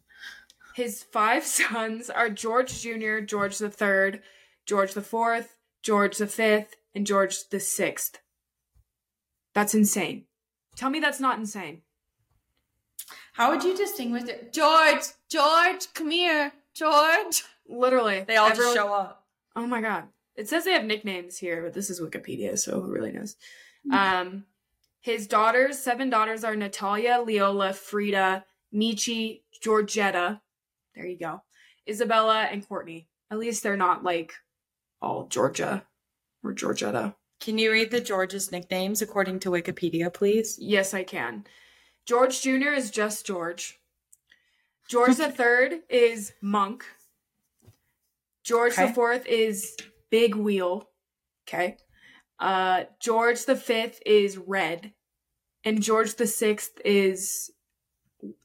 His 0.75 1.03
five 1.03 1.43
sons 1.59 2.09
are 2.09 2.29
George 2.29 2.81
Jr., 2.81 3.19
George 3.19 3.59
the 3.59 3.69
Third, 3.69 4.21
George 4.65 4.93
the 4.93 5.01
Fourth, 5.01 5.55
George 5.83 6.17
the 6.17 6.27
Fifth, 6.27 6.75
and 6.93 7.07
George 7.07 7.47
the 7.49 7.61
Sixth. 7.61 8.19
That's 9.53 9.73
insane. 9.73 10.25
Tell 10.75 10.89
me 10.89 10.99
that's 10.99 11.19
not 11.21 11.37
insane. 11.39 11.83
How 13.33 13.51
would 13.51 13.63
you 13.63 13.77
distinguish 13.77 14.23
it? 14.23 14.51
George, 14.51 15.03
George, 15.29 15.93
come 15.93 16.11
here, 16.11 16.51
George. 16.73 17.43
Literally. 17.69 18.25
They 18.27 18.35
all 18.35 18.49
everyone- 18.49 18.73
just 18.75 18.85
show 18.85 18.93
up. 18.93 19.27
Oh 19.55 19.65
my 19.65 19.79
god. 19.81 20.05
It 20.39 20.47
says 20.47 20.63
they 20.63 20.71
have 20.71 20.85
nicknames 20.85 21.37
here, 21.37 21.61
but 21.61 21.73
this 21.73 21.89
is 21.89 21.99
Wikipedia, 21.99 22.57
so 22.57 22.79
who 22.81 22.91
really 22.91 23.11
knows? 23.11 23.35
Um 23.91 24.45
his 25.01 25.27
daughters, 25.27 25.79
seven 25.79 26.09
daughters 26.09 26.43
are 26.43 26.55
Natalia, 26.55 27.21
Leola, 27.25 27.69
Freeda, 27.69 28.43
Michi, 28.73 29.41
Georgetta. 29.63 30.41
There 30.95 31.05
you 31.05 31.17
go. 31.17 31.41
Isabella 31.87 32.43
and 32.43 32.67
Courtney. 32.67 33.07
At 33.31 33.39
least 33.39 33.63
they're 33.63 33.77
not 33.77 34.03
like 34.03 34.33
all 35.01 35.27
Georgia 35.27 35.85
or 36.43 36.53
Georgetta. 36.53 37.15
Can 37.39 37.57
you 37.57 37.71
read 37.71 37.91
the 37.91 38.01
George's 38.01 38.51
nicknames 38.51 39.01
according 39.01 39.39
to 39.41 39.49
Wikipedia, 39.51 40.13
please? 40.13 40.57
Yes, 40.59 40.93
I 40.93 41.03
can. 41.03 41.45
George 42.05 42.41
Jr. 42.41 42.73
is 42.75 42.91
just 42.91 43.25
George. 43.25 43.79
George 44.89 45.15
the 45.17 45.31
Third 45.41 45.81
is 45.89 46.33
Monk. 46.41 46.83
George 48.43 48.75
the 48.75 48.83
Okay. 48.85 48.93
Fourth 48.93 49.25
is 49.27 49.77
Big 50.09 50.35
Wheel. 50.35 50.89
Okay. 51.47 51.77
Uh, 52.39 52.83
George 52.99 53.45
the 53.45 53.55
Fifth 53.55 54.01
is 54.05 54.37
Red, 54.37 54.93
and 55.65 55.83
George 55.83 56.15
the 56.15 56.27
Sixth 56.27 56.79
is 56.85 57.51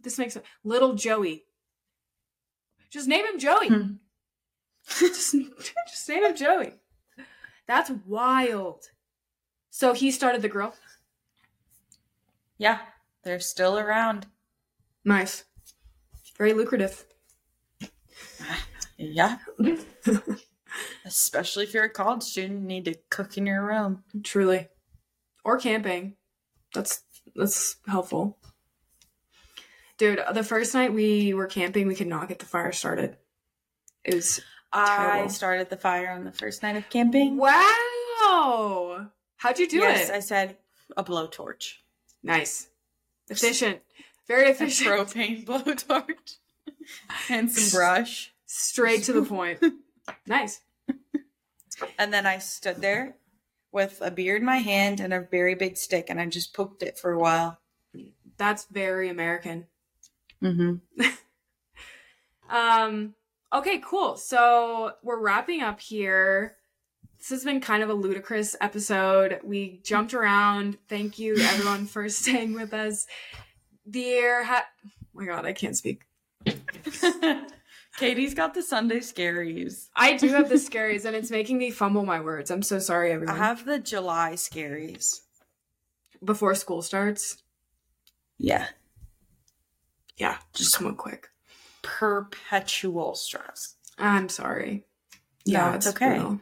this 0.00 0.18
makes 0.18 0.34
sense. 0.34 0.46
Little 0.62 0.94
Joey. 0.94 1.44
Just 2.90 3.08
name 3.08 3.26
him 3.26 3.38
Joey. 3.38 3.68
Hmm. 3.68 3.92
just, 4.98 5.34
just 5.88 6.08
name 6.08 6.24
him 6.24 6.36
Joey. 6.36 6.74
That's 7.66 7.90
wild. 8.06 8.90
So 9.70 9.94
he 9.94 10.10
started 10.10 10.42
the 10.42 10.48
grill. 10.48 10.74
Yeah, 12.58 12.78
they're 13.24 13.40
still 13.40 13.78
around. 13.78 14.26
Nice. 15.04 15.44
Very 16.36 16.52
lucrative. 16.52 17.04
Yeah. 18.96 19.38
Especially 21.04 21.64
if 21.64 21.74
you're 21.74 21.84
a 21.84 21.90
college 21.90 22.22
student, 22.22 22.62
you 22.62 22.66
need 22.66 22.84
to 22.86 22.94
cook 23.10 23.36
in 23.36 23.46
your 23.46 23.64
room. 23.64 24.02
Truly. 24.22 24.68
Or 25.44 25.58
camping. 25.58 26.16
That's 26.72 27.02
that's 27.34 27.76
helpful. 27.86 28.38
Dude, 29.96 30.20
the 30.32 30.42
first 30.42 30.74
night 30.74 30.92
we 30.92 31.34
were 31.34 31.46
camping, 31.46 31.86
we 31.86 31.94
could 31.94 32.08
not 32.08 32.28
get 32.28 32.40
the 32.40 32.46
fire 32.46 32.72
started. 32.72 33.16
It 34.04 34.14
was 34.14 34.40
I 34.72 35.28
started 35.28 35.70
the 35.70 35.76
fire 35.76 36.10
on 36.10 36.24
the 36.24 36.32
first 36.32 36.62
night 36.62 36.76
of 36.76 36.88
camping. 36.90 37.36
Wow. 37.36 39.06
How'd 39.36 39.58
you 39.58 39.68
do 39.68 39.78
yes, 39.78 40.08
it? 40.08 40.14
I 40.14 40.20
said 40.20 40.56
a 40.96 41.04
blowtorch. 41.04 41.74
Nice. 42.22 42.68
Efficient. 43.28 43.80
Very 44.26 44.46
A 44.48 44.50
efficient. 44.50 44.90
propane 44.90 45.44
blowtorch. 45.46 46.38
and 47.28 47.50
some 47.50 47.78
brush. 47.78 48.32
Straight 48.46 49.04
to 49.04 49.12
the 49.12 49.22
point. 49.22 49.60
nice. 50.26 50.60
And 51.98 52.12
then 52.12 52.26
I 52.26 52.38
stood 52.38 52.80
there 52.80 53.16
with 53.72 53.98
a 54.00 54.10
beer 54.10 54.36
in 54.36 54.44
my 54.44 54.58
hand 54.58 55.00
and 55.00 55.12
a 55.12 55.20
very 55.20 55.54
big 55.54 55.76
stick 55.76 56.06
and 56.08 56.20
I 56.20 56.26
just 56.26 56.54
poked 56.54 56.82
it 56.82 56.98
for 56.98 57.12
a 57.12 57.18
while. 57.18 57.58
That's 58.36 58.66
very 58.66 59.08
American. 59.08 59.66
Mm-hmm. 60.42 61.06
Um, 62.48 63.14
okay, 63.52 63.80
cool. 63.84 64.16
So 64.16 64.92
we're 65.02 65.20
wrapping 65.20 65.62
up 65.62 65.80
here. 65.80 66.56
This 67.18 67.30
has 67.30 67.44
been 67.44 67.60
kind 67.60 67.82
of 67.82 67.88
a 67.88 67.94
ludicrous 67.94 68.54
episode. 68.60 69.40
We 69.42 69.80
jumped 69.82 70.14
around. 70.14 70.78
Thank 70.88 71.18
you, 71.18 71.36
everyone, 71.38 71.86
for 71.86 72.08
staying 72.10 72.54
with 72.54 72.74
us. 72.74 73.06
Dear, 73.88 74.44
ha- 74.44 74.66
oh 74.84 74.90
my 75.14 75.26
God, 75.26 75.46
I 75.46 75.52
can't 75.52 75.76
speak. 75.76 76.02
Katie's 77.96 78.34
got 78.34 78.54
the 78.54 78.62
Sunday 78.62 78.98
scaries. 78.98 79.88
I 79.94 80.16
do 80.16 80.28
have 80.28 80.48
the 80.48 80.56
scaries, 80.56 81.04
and 81.04 81.14
it's 81.14 81.30
making 81.30 81.58
me 81.58 81.70
fumble 81.70 82.04
my 82.04 82.20
words. 82.20 82.50
I'm 82.50 82.62
so 82.62 82.78
sorry, 82.78 83.12
everyone. 83.12 83.34
I 83.36 83.38
have 83.38 83.64
the 83.64 83.78
July 83.78 84.32
scaries. 84.34 85.20
Before 86.24 86.54
school 86.54 86.82
starts, 86.82 87.36
Yeah. 88.38 88.66
yeah, 90.16 90.38
just 90.54 90.76
come 90.76 90.86
on 90.88 90.96
quick. 90.96 91.28
Perpetual 91.82 93.14
stress. 93.14 93.76
I'm 93.98 94.28
sorry. 94.28 94.84
No, 95.46 95.72
it's 95.72 95.86
okay. 95.86 96.14
real. 96.14 96.40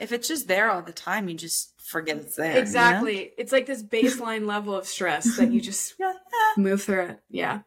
If 0.00 0.12
it's 0.12 0.28
just 0.28 0.46
there 0.46 0.70
all 0.70 0.82
the 0.82 0.92
time, 0.92 1.28
you 1.28 1.34
just 1.36 1.72
forget 1.82 2.16
it's 2.18 2.36
there. 2.36 2.50
you 2.50 2.54
know? 2.54 2.60
Exactly. 2.60 3.32
It's 3.36 3.50
like 3.50 3.66
this 3.66 3.82
baseline 3.82 4.46
level 4.46 4.74
of 4.76 4.86
stress 4.86 5.36
that 5.36 5.50
you 5.50 5.60
just 5.60 5.94
Yeah. 5.98 6.12
move 6.56 6.82
through 6.84 7.06
it. 7.06 7.20
Yeah. 7.28 7.60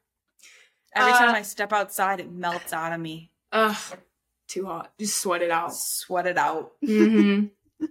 Every 0.96 1.14
Uh, 1.14 1.18
time 1.18 1.36
I 1.36 1.42
step 1.42 1.72
outside, 1.74 2.20
it 2.20 2.32
melts 2.32 2.74
out 2.74 2.92
of 2.94 3.00
me. 3.00 3.32
Ugh, 3.52 3.78
too 4.48 4.66
hot. 4.66 4.92
Just 5.00 5.18
sweat 5.22 5.42
it 5.42 5.52
out. 5.52 5.74
Sweat 5.76 6.28
it 6.28 6.38
out. 6.38 6.74
hmm 6.86 7.46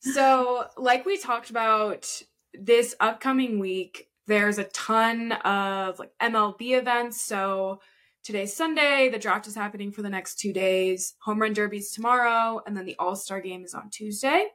so, 0.00 0.66
like 0.76 1.04
we 1.04 1.18
talked 1.18 1.50
about 1.50 2.22
this 2.54 2.94
upcoming 3.00 3.58
week, 3.58 4.08
there's 4.26 4.58
a 4.58 4.64
ton 4.64 5.32
of 5.32 5.98
like 5.98 6.12
MLB 6.20 6.78
events. 6.78 7.20
So, 7.20 7.80
today's 8.22 8.54
Sunday, 8.54 9.08
the 9.08 9.18
draft 9.18 9.46
is 9.46 9.54
happening 9.54 9.90
for 9.92 10.02
the 10.02 10.10
next 10.10 10.38
two 10.38 10.52
days. 10.52 11.14
Home 11.22 11.40
run 11.40 11.52
derby's 11.52 11.90
tomorrow, 11.92 12.62
and 12.66 12.76
then 12.76 12.84
the 12.84 12.96
All 12.98 13.16
Star 13.16 13.40
game 13.40 13.64
is 13.64 13.74
on 13.74 13.90
Tuesday. 13.90 14.46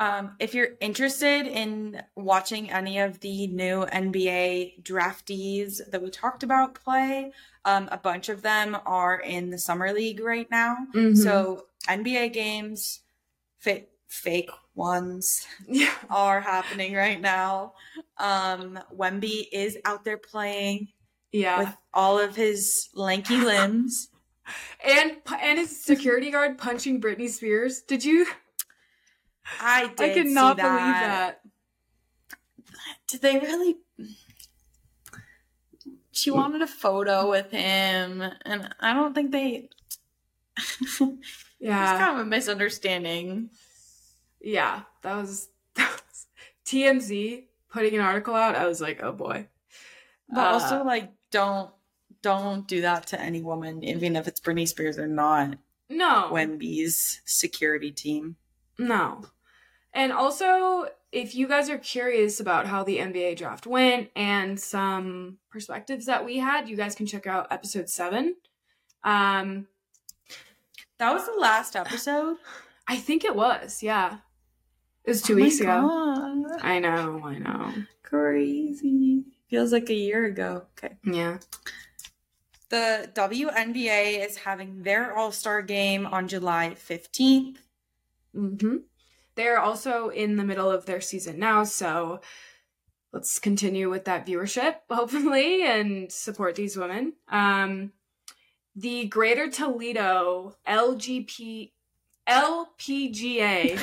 Um, 0.00 0.34
if 0.38 0.54
you're 0.54 0.70
interested 0.80 1.46
in 1.46 2.02
watching 2.16 2.70
any 2.70 2.98
of 3.00 3.20
the 3.20 3.46
new 3.48 3.84
NBA 3.84 4.82
draftees 4.82 5.78
that 5.90 6.02
we 6.02 6.08
talked 6.08 6.42
about 6.42 6.74
play, 6.74 7.32
um, 7.66 7.86
a 7.92 7.98
bunch 7.98 8.30
of 8.30 8.40
them 8.40 8.78
are 8.86 9.20
in 9.20 9.50
the 9.50 9.58
summer 9.58 9.92
league 9.92 10.20
right 10.20 10.50
now. 10.50 10.74
So, 10.94 11.14
So 11.14 11.66
NBA 11.86 12.32
games, 12.32 13.00
fa- 13.58 13.84
fake 14.08 14.50
ones, 14.74 15.46
yeah, 15.68 15.92
are 16.08 16.40
happening 16.40 16.94
right 16.94 17.20
now. 17.20 17.74
Um, 18.16 18.78
Wemby 18.96 19.48
is 19.52 19.76
out 19.84 20.06
there 20.06 20.16
playing 20.16 20.88
yeah, 21.30 21.58
with 21.58 21.76
all 21.92 22.18
of 22.18 22.34
his 22.34 22.88
lanky 22.94 23.36
limbs. 23.36 24.08
and 24.84 25.16
and 25.42 25.58
his 25.58 25.84
security 25.84 26.30
guard 26.30 26.56
punching 26.56 27.02
Britney 27.02 27.28
Spears. 27.28 27.82
Did 27.82 28.02
you? 28.02 28.26
I 29.60 29.88
did 29.88 30.00
I 30.10 30.14
could 30.14 30.26
not 30.26 30.56
see 30.56 30.62
believe 30.62 30.76
that. 30.78 31.40
did 33.08 33.22
they 33.22 33.38
really? 33.38 33.76
She 36.12 36.30
wanted 36.30 36.60
a 36.62 36.66
photo 36.66 37.30
with 37.30 37.50
him, 37.50 38.22
and 38.44 38.74
I 38.80 38.92
don't 38.94 39.14
think 39.14 39.32
they. 39.32 39.68
Yeah. 41.62 41.92
It's 41.92 42.00
kind 42.02 42.18
of 42.18 42.26
a 42.26 42.28
misunderstanding. 42.28 43.50
Yeah. 44.40 44.80
That 45.02 45.16
was, 45.16 45.48
that 45.74 45.90
was 46.08 46.26
TMZ 46.64 47.44
putting 47.70 47.94
an 47.94 48.00
article 48.00 48.34
out. 48.34 48.56
I 48.56 48.66
was 48.66 48.80
like, 48.80 49.02
oh 49.02 49.12
boy. 49.12 49.46
But 50.30 50.46
Uh, 50.46 50.50
also, 50.52 50.84
like, 50.84 51.10
don't 51.30 51.70
don't 52.22 52.66
do 52.66 52.80
that 52.80 53.08
to 53.08 53.20
any 53.20 53.42
woman, 53.42 53.84
even 53.84 54.16
if 54.16 54.26
it's 54.26 54.40
Britney 54.40 54.66
Spears 54.66 54.98
or 54.98 55.06
not. 55.06 55.58
no. 55.90 56.30
Wemby's 56.32 57.20
security 57.26 57.90
team. 57.92 58.36
No. 58.78 59.24
And 59.92 60.12
also, 60.12 60.88
if 61.12 61.34
you 61.34 61.48
guys 61.48 61.68
are 61.68 61.78
curious 61.78 62.38
about 62.40 62.66
how 62.66 62.84
the 62.84 62.98
NBA 62.98 63.36
draft 63.36 63.66
went 63.66 64.10
and 64.14 64.58
some 64.58 65.38
perspectives 65.50 66.06
that 66.06 66.24
we 66.24 66.38
had, 66.38 66.68
you 66.68 66.76
guys 66.76 66.94
can 66.94 67.06
check 67.06 67.26
out 67.26 67.48
episode 67.50 67.88
seven. 67.88 68.36
Um, 69.02 69.66
That 70.98 71.12
was 71.12 71.24
the 71.26 71.40
last 71.40 71.74
episode. 71.76 72.36
I 72.86 72.96
think 72.96 73.24
it 73.24 73.34
was, 73.34 73.82
yeah. 73.82 74.18
It 75.04 75.10
was 75.10 75.22
two 75.22 75.32
Oh 75.32 75.36
weeks 75.36 75.60
ago. 75.60 75.66
God. 75.88 76.60
I 76.62 76.78
know, 76.78 77.22
I 77.24 77.38
know. 77.38 77.72
Crazy. 78.02 79.24
Feels 79.48 79.72
like 79.72 79.88
a 79.90 79.94
year 79.94 80.26
ago. 80.26 80.66
Okay. 80.78 80.96
Yeah. 81.04 81.38
The 82.68 83.10
WNBA 83.14 84.24
is 84.24 84.36
having 84.36 84.82
their 84.82 85.16
All 85.16 85.32
Star 85.32 85.62
game 85.62 86.06
on 86.06 86.28
July 86.28 86.76
15th. 86.76 87.56
hmm 88.34 88.76
They're 89.40 89.58
also 89.58 90.10
in 90.10 90.36
the 90.36 90.44
middle 90.44 90.70
of 90.70 90.84
their 90.84 91.00
season 91.00 91.38
now, 91.38 91.64
so 91.64 92.20
let's 93.10 93.38
continue 93.38 93.88
with 93.88 94.04
that 94.04 94.26
viewership, 94.26 94.74
hopefully, 94.90 95.62
and 95.62 96.12
support 96.12 96.56
these 96.56 96.76
women. 96.76 97.14
Um, 97.26 97.92
the 98.76 99.06
Greater 99.06 99.50
Toledo 99.50 100.56
LGP 100.68 101.70
LPGA 102.28 103.80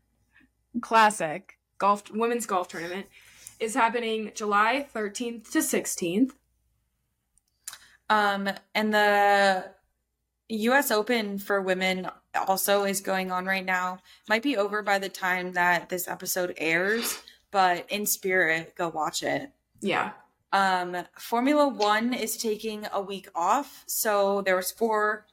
Classic 0.80 1.58
golf 1.78 2.08
women's 2.12 2.46
golf 2.46 2.68
tournament 2.68 3.06
is 3.58 3.74
happening 3.74 4.30
July 4.32 4.86
13th 4.94 5.50
to 5.50 5.58
16th. 5.58 6.30
Um, 8.08 8.48
and 8.76 8.94
the 8.94 9.72
US 10.48 10.92
Open 10.92 11.38
for 11.38 11.60
women 11.60 12.08
also 12.34 12.84
is 12.84 13.00
going 13.00 13.30
on 13.30 13.46
right 13.46 13.64
now. 13.64 13.98
Might 14.28 14.42
be 14.42 14.56
over 14.56 14.82
by 14.82 14.98
the 14.98 15.08
time 15.08 15.52
that 15.52 15.88
this 15.88 16.08
episode 16.08 16.54
airs, 16.56 17.22
but 17.50 17.90
in 17.90 18.06
spirit, 18.06 18.74
go 18.76 18.88
watch 18.88 19.22
it. 19.22 19.50
Yeah. 19.80 20.12
Um, 20.52 20.96
Formula 21.18 21.68
One 21.68 22.14
is 22.14 22.36
taking 22.36 22.86
a 22.92 23.00
week 23.02 23.28
off, 23.34 23.84
so 23.86 24.42
there 24.42 24.56
was 24.56 24.70
four, 24.72 25.26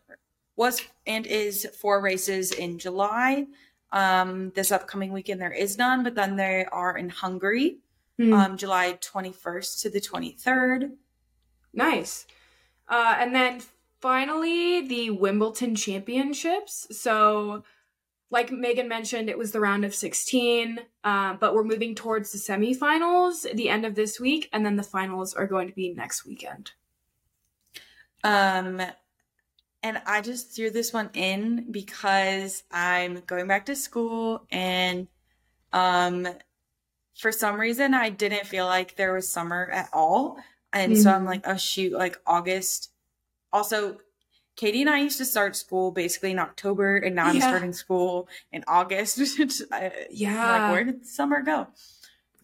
was 0.55 0.81
and 1.07 1.25
is 1.25 1.67
four 1.79 2.01
races 2.01 2.51
in 2.51 2.79
July. 2.79 3.47
Um, 3.91 4.51
this 4.55 4.71
upcoming 4.71 5.13
weekend 5.13 5.39
there 5.39 5.53
is 5.53 5.77
none, 5.77 6.03
but 6.03 6.15
then 6.15 6.35
they 6.35 6.65
are 6.71 6.97
in 6.97 7.09
Hungary, 7.09 7.77
Hmm. 8.17 8.33
um, 8.33 8.57
July 8.57 8.97
twenty 9.01 9.31
first 9.31 9.81
to 9.81 9.89
the 9.89 10.01
twenty 10.01 10.31
third. 10.31 10.91
Nice. 11.73 12.25
Uh, 12.87 13.15
and 13.17 13.33
then 13.33 13.61
finally, 14.01 14.81
the 14.81 15.09
Wimbledon 15.11 15.75
Championships. 15.75 16.87
So, 16.91 17.63
like 18.29 18.51
Megan 18.51 18.87
mentioned, 18.87 19.29
it 19.29 19.37
was 19.37 19.51
the 19.51 19.59
round 19.59 19.85
of 19.85 19.95
16, 19.95 20.79
uh, 21.03 21.33
but 21.35 21.53
we're 21.53 21.63
moving 21.63 21.95
towards 21.95 22.31
the 22.31 22.37
semifinals 22.37 23.51
the 23.53 23.69
end 23.69 23.85
of 23.85 23.95
this 23.95 24.19
week, 24.19 24.49
and 24.51 24.65
then 24.65 24.75
the 24.75 24.83
finals 24.83 25.33
are 25.33 25.47
going 25.47 25.67
to 25.67 25.73
be 25.73 25.93
next 25.93 26.25
weekend. 26.25 26.71
Um, 28.23 28.81
and 29.85 30.01
I 30.07 30.21
just 30.21 30.55
threw 30.55 30.71
this 30.71 30.91
one 30.91 31.11
in 31.13 31.71
because 31.71 32.63
I'm 32.71 33.21
going 33.27 33.47
back 33.47 33.67
to 33.67 33.75
school 33.75 34.47
and 34.49 35.07
um 35.73 36.27
for 37.15 37.31
some 37.31 37.59
reason 37.59 37.93
I 37.93 38.09
didn't 38.09 38.47
feel 38.47 38.65
like 38.65 38.95
there 38.95 39.13
was 39.13 39.29
summer 39.29 39.69
at 39.71 39.89
all. 39.93 40.37
And 40.73 40.97
so 40.97 41.11
I'm 41.11 41.23
like, 41.23 41.47
oh 41.47 41.55
shoot, 41.55 41.93
like 41.93 42.17
August. 42.25 42.91
Also, 43.55 43.97
Katie 44.57 44.81
and 44.81 44.89
I 44.89 44.99
used 44.99 45.17
to 45.19 45.25
start 45.25 45.55
school 45.55 45.91
basically 45.91 46.31
in 46.31 46.39
October, 46.39 46.97
and 46.97 47.15
now 47.15 47.27
I'm 47.27 47.37
Yeah. 47.37 47.47
starting 47.47 47.71
school 47.71 48.27
in 48.51 48.65
August. 48.67 49.17
Yeah. 50.11 50.51
like 50.51 50.71
where 50.73 50.83
did 50.83 51.05
summer 51.05 51.41
go? 51.41 51.67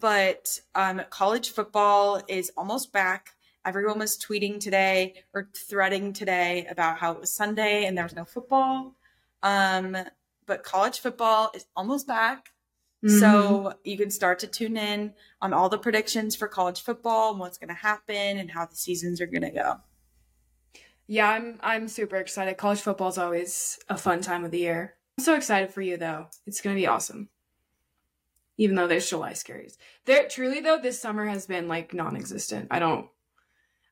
But 0.00 0.60
um, 0.74 1.02
college 1.10 1.50
football 1.50 2.22
is 2.28 2.50
almost 2.56 2.92
back. 2.94 3.34
Everyone 3.64 3.98
was 3.98 4.18
tweeting 4.18 4.58
today 4.58 5.22
or 5.34 5.50
threading 5.54 6.14
today 6.14 6.66
about 6.70 6.98
how 6.98 7.12
it 7.12 7.20
was 7.20 7.30
Sunday 7.32 7.84
and 7.84 7.96
there 7.96 8.04
was 8.04 8.16
no 8.16 8.24
football. 8.24 8.94
Um, 9.42 9.96
but 10.46 10.64
college 10.64 10.98
football 10.98 11.50
is 11.54 11.66
almost 11.76 12.06
back. 12.06 12.48
Mhm. 13.04 13.20
So 13.20 13.74
you 13.84 13.96
can 13.98 14.10
start 14.10 14.38
to 14.40 14.46
tune 14.46 14.76
in 14.76 15.14
on 15.42 15.52
all 15.52 15.68
the 15.68 15.78
predictions 15.78 16.34
for 16.34 16.48
college 16.48 16.80
football 16.82 17.30
and 17.32 17.38
what's 17.38 17.58
going 17.58 17.68
to 17.68 17.74
happen 17.90 18.38
and 18.38 18.50
how 18.50 18.64
the 18.66 18.76
seasons 18.76 19.20
are 19.20 19.26
going 19.26 19.42
to 19.42 19.50
go. 19.50 19.80
Yeah, 21.12 21.28
I'm 21.28 21.58
I'm 21.62 21.88
super 21.88 22.16
excited. 22.16 22.56
College 22.56 22.80
football 22.80 23.08
is 23.08 23.18
always 23.18 23.78
a 23.86 23.98
fun 23.98 24.22
time 24.22 24.46
of 24.46 24.50
the 24.50 24.60
year. 24.60 24.94
I'm 25.18 25.24
so 25.24 25.34
excited 25.34 25.70
for 25.70 25.82
you 25.82 25.98
though. 25.98 26.28
It's 26.46 26.62
gonna 26.62 26.74
be 26.74 26.86
awesome. 26.86 27.28
Even 28.56 28.76
though 28.76 28.86
there's 28.86 29.10
July 29.10 29.32
scaries. 29.32 29.76
There 30.06 30.26
truly 30.26 30.60
though, 30.60 30.78
this 30.78 30.98
summer 30.98 31.26
has 31.26 31.44
been 31.44 31.68
like 31.68 31.92
non-existent. 31.92 32.68
I 32.70 32.78
don't 32.78 33.08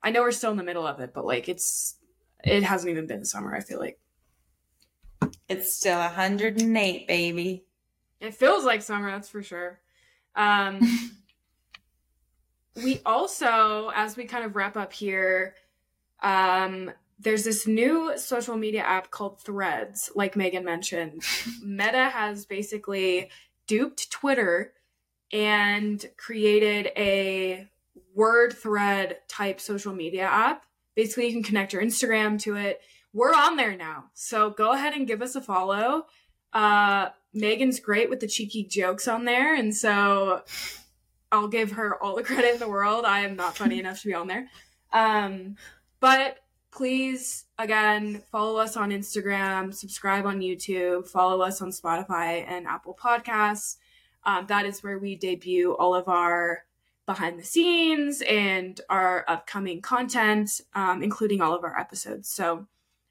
I 0.02 0.12
know 0.12 0.22
we're 0.22 0.32
still 0.32 0.50
in 0.50 0.56
the 0.56 0.62
middle 0.62 0.86
of 0.86 0.98
it, 1.00 1.12
but 1.12 1.26
like 1.26 1.50
it's 1.50 1.96
it 2.42 2.62
hasn't 2.62 2.90
even 2.90 3.06
been 3.06 3.26
summer, 3.26 3.54
I 3.54 3.60
feel 3.60 3.80
like. 3.80 4.00
It's 5.46 5.74
still 5.74 5.98
108, 5.98 7.06
baby. 7.06 7.66
It 8.18 8.34
feels 8.34 8.64
like 8.64 8.80
summer, 8.80 9.10
that's 9.10 9.28
for 9.28 9.42
sure. 9.42 9.78
Um, 10.34 10.80
we 12.76 13.02
also, 13.04 13.92
as 13.94 14.16
we 14.16 14.24
kind 14.24 14.46
of 14.46 14.56
wrap 14.56 14.78
up 14.78 14.94
here, 14.94 15.54
um, 16.22 16.90
there's 17.22 17.44
this 17.44 17.66
new 17.66 18.16
social 18.16 18.56
media 18.56 18.80
app 18.80 19.10
called 19.10 19.40
Threads, 19.42 20.10
like 20.14 20.36
Megan 20.36 20.64
mentioned. 20.64 21.22
Meta 21.62 22.08
has 22.08 22.46
basically 22.46 23.30
duped 23.66 24.10
Twitter 24.10 24.72
and 25.32 26.04
created 26.16 26.90
a 26.96 27.68
word 28.14 28.52
thread 28.52 29.18
type 29.28 29.60
social 29.60 29.94
media 29.94 30.24
app. 30.24 30.64
Basically, 30.96 31.26
you 31.26 31.32
can 31.32 31.42
connect 31.42 31.72
your 31.72 31.82
Instagram 31.82 32.40
to 32.42 32.56
it. 32.56 32.80
We're 33.12 33.34
on 33.34 33.56
there 33.56 33.76
now. 33.76 34.06
So 34.14 34.50
go 34.50 34.72
ahead 34.72 34.94
and 34.94 35.06
give 35.06 35.22
us 35.22 35.36
a 35.36 35.40
follow. 35.40 36.06
Uh, 36.52 37.10
Megan's 37.32 37.80
great 37.80 38.08
with 38.08 38.20
the 38.20 38.26
cheeky 38.26 38.64
jokes 38.64 39.06
on 39.06 39.24
there, 39.24 39.54
and 39.54 39.74
so 39.74 40.42
I'll 41.30 41.48
give 41.48 41.72
her 41.72 42.02
all 42.02 42.16
the 42.16 42.22
credit 42.22 42.54
in 42.54 42.60
the 42.60 42.68
world. 42.68 43.04
I 43.04 43.20
am 43.20 43.36
not 43.36 43.56
funny 43.56 43.78
enough 43.80 44.00
to 44.02 44.08
be 44.08 44.14
on 44.14 44.26
there. 44.26 44.48
Um, 44.92 45.56
but 46.00 46.38
please, 46.72 47.44
again, 47.58 48.22
follow 48.30 48.56
us 48.58 48.76
on 48.76 48.90
Instagram, 48.90 49.74
subscribe 49.74 50.26
on 50.26 50.40
YouTube, 50.40 51.06
follow 51.06 51.40
us 51.42 51.60
on 51.60 51.70
Spotify 51.70 52.44
and 52.46 52.66
Apple 52.66 52.96
Podcasts. 53.00 53.76
Um, 54.24 54.46
that 54.46 54.66
is 54.66 54.82
where 54.82 54.98
we 54.98 55.16
debut 55.16 55.74
all 55.74 55.94
of 55.94 56.08
our 56.08 56.64
behind 57.06 57.38
the 57.38 57.44
scenes 57.44 58.22
and 58.22 58.80
our 58.88 59.24
upcoming 59.26 59.80
content, 59.82 60.60
um, 60.74 61.02
including 61.02 61.40
all 61.40 61.54
of 61.54 61.64
our 61.64 61.78
episodes. 61.78 62.28
So, 62.28 62.66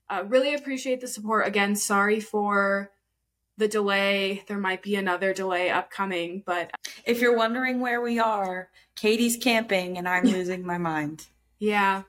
uh, 0.10 0.24
really 0.28 0.54
appreciate 0.56 1.02
the 1.02 1.08
support. 1.08 1.48
Again, 1.48 1.76
sorry 1.76 2.20
for 2.20 2.92
the 3.58 3.68
delay. 3.68 4.44
There 4.48 4.58
might 4.58 4.82
be 4.82 4.96
another 4.96 5.34
delay 5.34 5.70
upcoming, 5.70 6.44
but 6.46 6.72
If 7.06 7.20
you're 7.22 7.36
wondering 7.36 7.80
where 7.82 8.02
we 8.02 8.18
are, 8.20 8.70
Katie's 8.96 9.36
camping 9.38 9.98
and 9.98 10.08
I'm 10.08 10.24
losing 10.24 10.66
my 10.66 10.78
mind. 10.78 11.28
yeah, 11.60 12.04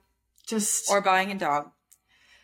just 0.50 0.90
Or 0.90 1.00
buying 1.00 1.30
a 1.30 1.36
dog. 1.36 1.70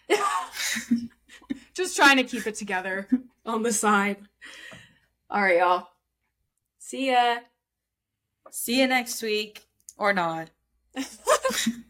just 1.74 1.96
trying 1.96 2.16
to 2.16 2.24
keep 2.24 2.46
it 2.46 2.54
together 2.54 3.08
on 3.44 3.62
the 3.62 3.72
side. 3.72 4.18
All 5.28 5.42
right, 5.42 5.58
y'all. 5.58 5.88
See 6.78 7.10
ya. 7.10 7.38
See 8.50 8.80
you 8.80 8.86
next 8.86 9.20
week 9.22 9.66
or 9.98 10.12
not. 10.12 10.50